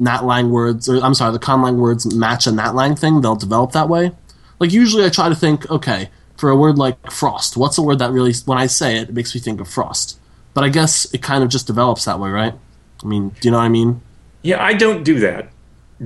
NatLang 0.00 0.50
words 0.50 0.88
or 0.88 1.02
I'm 1.02 1.14
sorry, 1.14 1.32
the 1.32 1.38
conlang 1.38 1.76
words 1.76 2.12
match 2.14 2.46
a 2.46 2.50
NatLang 2.50 2.98
thing. 2.98 3.20
They'll 3.20 3.36
develop 3.36 3.72
that 3.72 3.88
way. 3.88 4.12
Like 4.60 4.72
usually, 4.72 5.04
I 5.04 5.08
try 5.08 5.28
to 5.28 5.34
think, 5.34 5.68
okay, 5.70 6.10
for 6.36 6.50
a 6.50 6.56
word 6.56 6.78
like 6.78 7.10
frost, 7.10 7.56
what's 7.56 7.78
a 7.78 7.82
word 7.82 7.98
that 7.98 8.12
really 8.12 8.32
when 8.44 8.58
I 8.58 8.66
say 8.66 8.98
it, 8.98 9.08
it 9.08 9.14
makes 9.14 9.34
me 9.34 9.40
think 9.40 9.60
of 9.60 9.68
frost. 9.68 10.18
But 10.52 10.62
I 10.62 10.68
guess 10.68 11.12
it 11.12 11.22
kind 11.22 11.42
of 11.42 11.50
just 11.50 11.66
develops 11.66 12.04
that 12.04 12.20
way, 12.20 12.30
right? 12.30 12.54
I 13.02 13.06
mean, 13.06 13.30
do 13.30 13.48
you 13.48 13.50
know 13.50 13.58
what 13.58 13.64
I 13.64 13.68
mean? 13.68 14.00
Yeah, 14.42 14.62
I 14.62 14.74
don't 14.74 15.02
do 15.02 15.18
that. 15.20 15.50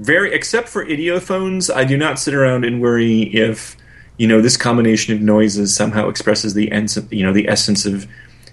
Very, 0.05 0.32
except 0.32 0.68
for 0.68 0.84
ideophones, 0.84 1.74
I 1.74 1.84
do 1.84 1.96
not 1.96 2.18
sit 2.18 2.34
around 2.34 2.64
and 2.64 2.80
worry 2.80 3.22
if 3.34 3.76
you 4.16 4.26
know 4.26 4.40
this 4.40 4.57
combination 4.57 5.14
of 5.14 5.20
noises 5.20 5.74
somehow 5.74 6.09
expresses 6.09 6.55
the 6.55 6.70
ens- 6.72 6.99
you 7.11 7.24
know 7.24 7.32
the 7.32 7.49
essence 7.49 7.86
of 7.86 8.07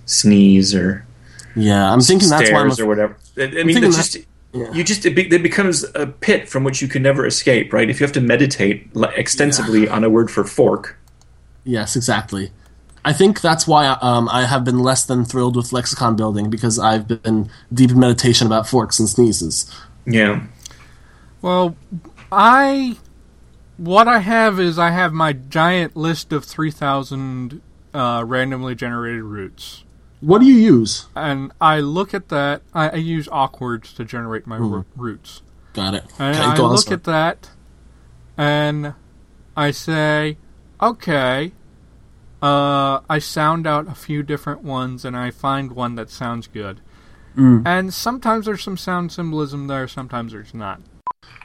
sneeze 0.05 0.73
or 0.75 1.05
Yeah, 1.55 1.91
I'm 1.91 2.01
thinking 2.01 2.29
that's 2.29 2.51
why 2.51 2.59
I'm 2.59 2.71
stairs 2.71 2.79
or 2.79 2.87
whatever. 2.87 3.17
I, 3.37 3.43
I 3.43 3.63
mean, 3.63 3.81
that's 3.81 3.95
that- 3.97 4.03
just 4.03 4.27
yeah. 4.53 4.71
you 4.71 4.83
just 4.83 5.05
it, 5.05 5.15
be, 5.15 5.23
it 5.33 5.43
becomes 5.43 5.83
a 5.95 6.07
pit 6.07 6.47
from 6.47 6.63
which 6.63 6.81
you 6.81 6.87
can 6.87 7.01
never 7.01 7.25
escape, 7.25 7.73
right? 7.73 7.89
If 7.89 7.99
you 7.99 8.05
have 8.05 8.13
to 8.13 8.21
meditate 8.21 8.89
extensively 9.15 9.87
on 9.89 10.03
a 10.03 10.09
word 10.09 10.29
for 10.31 10.43
fork, 10.43 10.97
Yes, 11.63 11.95
exactly. 11.95 12.51
I 13.03 13.11
think 13.13 13.41
that's 13.41 13.67
why 13.67 13.87
um, 14.01 14.29
I 14.29 14.45
have 14.45 14.63
been 14.63 14.79
less 14.79 15.05
than 15.05 15.25
thrilled 15.25 15.55
with 15.55 15.73
lexicon 15.73 16.15
building 16.15 16.49
because 16.49 16.79
I've 16.79 17.07
been 17.07 17.49
deep 17.73 17.91
in 17.91 17.99
meditation 17.99 18.47
about 18.47 18.67
forks 18.67 18.99
and 18.99 19.09
sneezes. 19.09 19.69
yeah, 20.05 20.41
Well, 21.45 21.75
I 22.31 22.97
what 23.77 24.07
I 24.07 24.17
have 24.17 24.59
is 24.59 24.79
I 24.79 24.89
have 24.89 25.13
my 25.13 25.31
giant 25.33 25.95
list 25.95 26.33
of 26.33 26.43
three 26.43 26.71
thousand 26.71 27.61
uh, 27.93 28.23
randomly 28.25 28.73
generated 28.73 29.21
roots, 29.21 29.83
What 30.21 30.39
do 30.39 30.45
you 30.47 30.55
use? 30.55 31.05
and 31.15 31.51
I 31.61 31.81
look 31.81 32.15
at 32.15 32.29
that. 32.29 32.63
I, 32.73 32.89
I 32.89 32.95
use 32.95 33.27
Awkwords 33.27 33.95
to 33.97 34.03
generate 34.05 34.47
my 34.47 34.57
ro- 34.57 34.85
roots, 34.95 35.43
Got 35.73 35.93
it. 35.93 36.05
and 36.17 36.35
Okay, 36.35 36.43
I 36.45 36.57
look 36.57 36.89
at 36.91 37.03
that, 37.03 37.51
and 38.35 38.95
I 39.55 39.69
say, 39.69 40.37
okay. 40.81 41.51
Uh, 42.41 43.01
I 43.07 43.19
sound 43.19 43.67
out 43.67 43.87
a 43.87 43.93
few 43.95 44.23
different 44.23 44.63
ones, 44.63 45.05
and 45.05 45.15
I 45.15 45.29
find 45.29 45.73
one 45.73 45.93
that 45.95 46.09
sounds 46.09 46.47
good. 46.47 46.81
Mm. 47.37 47.61
And 47.67 47.93
sometimes 47.93 48.45
there's 48.47 48.63
some 48.63 48.77
sound 48.77 49.11
symbolism 49.11 49.67
there, 49.67 49.87
sometimes 49.87 50.31
there's 50.31 50.53
not. 50.55 50.81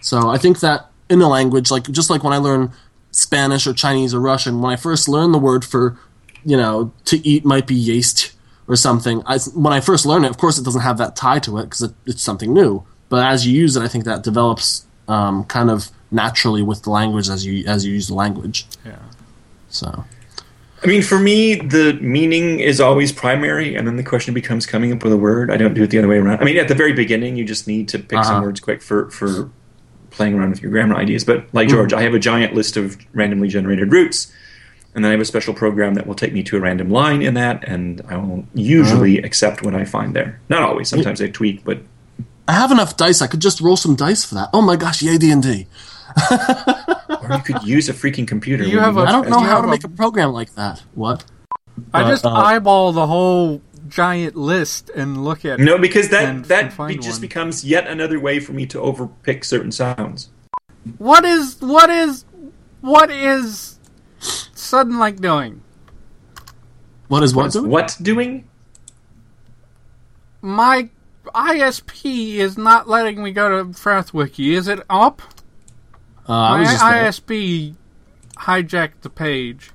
So 0.01 0.29
I 0.31 0.39
think 0.39 0.61
that 0.61 0.87
in 1.09 1.21
a 1.21 1.29
language, 1.29 1.71
like 1.71 1.85
just 1.91 2.11
like 2.11 2.23
when 2.25 2.33
I 2.33 2.39
learn 2.39 2.73
Spanish 3.11 3.67
or 3.67 3.73
Chinese 3.75 4.15
or 4.15 4.21
Russian, 4.21 4.61
when 4.63 4.73
I 4.73 4.77
first 4.77 5.09
learn 5.09 5.33
the 5.33 5.39
word 5.39 5.65
for, 5.65 5.99
you 6.45 6.57
know, 6.57 6.93
to 7.07 7.27
eat 7.27 7.45
might 7.45 7.67
be 7.67 7.75
yeast 7.75 8.33
or 8.69 8.77
something. 8.77 9.23
I, 9.27 9.39
when 9.55 9.73
I 9.73 9.81
first 9.81 10.07
learn 10.07 10.25
it, 10.25 10.31
of 10.31 10.39
course, 10.39 10.57
it 10.59 10.65
doesn't 10.65 10.83
have 10.83 10.99
that 10.99 11.17
tie 11.17 11.41
to 11.41 11.59
it 11.59 11.65
because 11.65 11.83
it, 11.83 11.93
it's 12.07 12.23
something 12.23 12.55
new. 12.55 12.85
But 13.09 13.27
as 13.27 13.47
you 13.47 13.53
use 13.57 13.77
it, 13.77 13.83
I 13.83 13.89
think 13.89 14.05
that 14.05 14.23
develops 14.23 14.87
um, 15.09 15.45
kind 15.45 15.71
of 15.71 15.91
naturally 16.13 16.63
with 16.63 16.83
the 16.85 16.91
language 16.91 17.29
as 17.29 17.45
you 17.45 17.67
as 17.67 17.85
you 17.85 17.93
use 17.93 18.07
the 18.09 18.15
language. 18.15 18.67
Yeah. 18.87 18.99
So 19.69 20.05
I 20.83 20.87
mean, 20.87 21.03
for 21.03 21.19
me, 21.19 21.57
the 21.57 21.99
meaning 22.01 22.61
is 22.61 22.81
always 22.81 23.13
primary, 23.13 23.75
and 23.75 23.87
then 23.87 23.97
the 23.97 24.03
question 24.05 24.33
becomes 24.33 24.65
coming 24.65 24.93
up 24.93 25.03
with 25.03 25.13
a 25.13 25.17
word. 25.17 25.51
I 25.51 25.57
don't 25.57 25.75
do 25.75 25.83
it 25.83 25.91
the 25.91 25.99
other 25.99 26.09
way 26.09 26.17
around. 26.19 26.41
I 26.41 26.45
mean, 26.45 26.57
at 26.57 26.69
the 26.69 26.75
very 26.75 26.93
beginning, 26.93 27.37
you 27.37 27.45
just 27.45 27.67
need 27.67 27.89
to 27.89 27.99
pick 27.99 28.23
some 28.25 28.37
Uh-huh. 28.37 28.43
words 28.45 28.61
quick 28.61 28.81
for 28.81 29.11
for 29.11 29.51
playing 30.21 30.35
around 30.39 30.51
with 30.51 30.61
your 30.63 30.71
grammar 30.71 30.97
ideas. 30.97 31.25
But 31.25 31.47
like 31.55 31.69
Mm-hmm. 31.69 31.77
George, 31.77 31.93
I 31.95 32.03
have 32.03 32.13
a 32.13 32.19
giant 32.19 32.53
list 32.55 32.77
of 32.77 32.99
randomly 33.15 33.49
generated 33.49 33.91
roots, 33.91 34.31
and 34.95 35.03
then 35.03 35.09
I 35.11 35.13
have 35.13 35.21
a 35.21 35.25
special 35.25 35.55
program 35.55 35.95
that 35.95 36.07
will 36.07 36.15
take 36.15 36.35
me 36.35 36.43
to 36.43 36.59
a 36.59 36.61
random 36.61 36.91
line 36.91 37.23
in 37.23 37.33
that, 37.35 37.65
and 37.67 38.03
I 38.07 38.17
will 38.19 38.45
usually 38.55 39.17
Uh-huh. 39.19 39.27
accept 39.27 39.63
what 39.63 39.75
I 39.75 39.85
find 39.87 40.15
there. 40.15 40.39
Not 40.51 40.63
always. 40.63 40.89
Sometimes 40.91 41.23
I 41.23 41.29
tweak, 41.29 41.65
but 41.65 41.79
I 42.47 42.53
have 42.53 42.71
enough 42.71 42.97
dice. 42.99 43.23
I 43.23 43.29
could 43.29 43.41
just 43.41 43.61
roll 43.63 43.77
some 43.79 43.95
dice 43.97 44.25
for 44.27 44.35
that. 44.35 44.51
Oh 44.53 44.61
my 44.61 44.77
gosh, 44.77 45.01
yay 45.03 45.17
D 45.17 45.31
and 45.31 45.43
D! 45.43 45.67
or 46.31 47.29
you 47.37 47.43
could 47.43 47.63
use 47.63 47.89
a 47.89 47.95
freaking 47.95 48.27
computer. 48.29 48.65
You 48.65 48.77
when 48.77 48.85
have 48.85 48.97
a- 48.99 49.01
I 49.09 49.13
don't 49.13 49.31
know 49.31 49.41
how 49.41 49.61
to 49.63 49.69
a- 49.69 49.71
make 49.71 49.85
a 49.85 49.89
program 49.89 50.33
like 50.33 50.55
that. 50.55 50.83
What? 50.95 51.25
I 51.95 52.03
just 52.11 52.27
uh, 52.27 52.31
eyeball 52.31 52.93
the 52.93 53.07
whole 53.07 53.63
giant 53.91 54.37
list 54.37 54.91
and 54.97 55.23
look 55.25 55.45
at 55.45 55.61
No, 55.61 55.77
because 55.79 56.09
that 56.11 56.25
And 56.29 56.45
that 56.47 56.73
find 56.73 56.97
be, 56.97 57.03
just 57.03 57.17
one. 57.19 57.21
becomes 57.23 57.65
yet 57.65 57.87
another 57.87 58.19
way 58.19 58.41
for 58.41 58.53
me 58.53 58.65
to 58.67 58.79
overpick 58.79 59.45
certain 59.45 59.73
sounds. 59.73 60.31
what 60.99 61.25
is 61.25 61.57
what 61.61 61.91
is 61.91 62.25
what 62.81 63.11
is 63.11 63.79
Suddenlink 64.21 65.21
doing. 65.21 65.63
What 67.09 67.23
is 67.23 67.35
what? 67.35 67.53
doing? 67.53 67.69
What 67.71 67.97
doing? 68.01 68.49
My 70.43 70.89
ISP 71.35 72.35
is 72.37 72.57
not 72.57 72.89
letting 72.89 73.23
me 73.23 73.33
go 73.33 73.49
to 73.49 73.65
FrathWiki. 73.71 74.53
Is 74.57 74.69
it 74.69 74.81
up? 74.89 75.21
Uh, 76.29 76.33
I 76.33 76.51
My 76.55 76.61
was 76.61 76.71
just. 76.71 76.85
ISP 77.27 77.75
hijacked 78.37 79.01
the 79.03 79.11
page. 79.11 79.71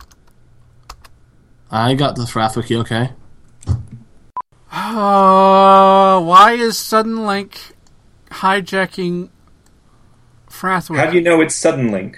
I 1.70 1.94
got 1.94 2.16
the 2.16 2.24
Frathwiki. 2.24 2.78
Okay. 2.82 3.12
Uh, 4.78 6.20
why 6.20 6.52
is 6.52 6.76
Suddenlink 6.76 7.72
hijacking 8.30 9.30
FrathWiki? 10.50 10.98
How 10.98 11.10
do 11.10 11.16
you 11.16 11.22
know 11.22 11.40
it's 11.40 11.58
Suddenlink? 11.58 12.18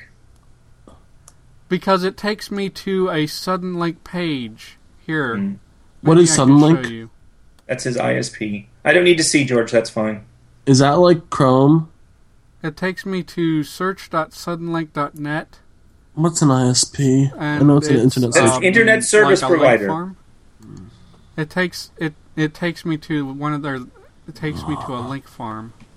Because 1.69 2.03
it 2.03 2.17
takes 2.17 2.49
me 2.49 2.69
to 2.69 3.09
a 3.09 3.25
Suddenlink 3.25 4.03
page. 4.03 4.77
Here. 5.05 5.37
Hmm. 5.37 5.53
What 6.01 6.15
Maybe 6.15 6.23
is 6.23 6.31
I 6.31 6.45
can 6.45 6.59
show 6.59 6.65
Suddenlink? 6.65 7.09
That's 7.67 7.83
his 7.83 7.95
ISP. 7.95 8.65
I 8.83 8.91
don't 8.91 9.03
need 9.03 9.17
to 9.17 9.23
see 9.23 9.45
George. 9.45 9.71
That's 9.71 9.91
fine. 9.91 10.25
Is 10.65 10.79
that 10.79 10.93
like 10.93 11.29
Chrome? 11.29 11.91
It 12.63 12.75
takes 12.75 13.05
me 13.05 13.21
to 13.21 13.63
search.suddenlink.net. 13.63 15.59
What's 16.15 16.41
an 16.41 16.49
ISP? 16.49 17.39
I 17.39 17.59
know 17.59 17.77
it's 17.77 17.87
an 17.87 17.97
internet 17.97 18.33
That's 18.33 18.53
service. 18.53 18.65
internet 18.65 19.03
service 19.03 19.41
like 19.43 19.51
provider. 19.51 20.15
It 21.37 21.51
takes 21.51 21.91
it 21.97 22.15
it 22.37 22.53
takes 22.53 22.85
me 22.85 22.97
to 22.97 23.25
one 23.33 23.53
of 23.53 23.63
their 23.63 23.79
it 24.27 24.35
takes 24.35 24.65
me 24.67 24.75
to 24.75 24.93
a 24.93 25.01
ah. 25.01 25.07
link 25.07 25.27
farm. 25.27 25.73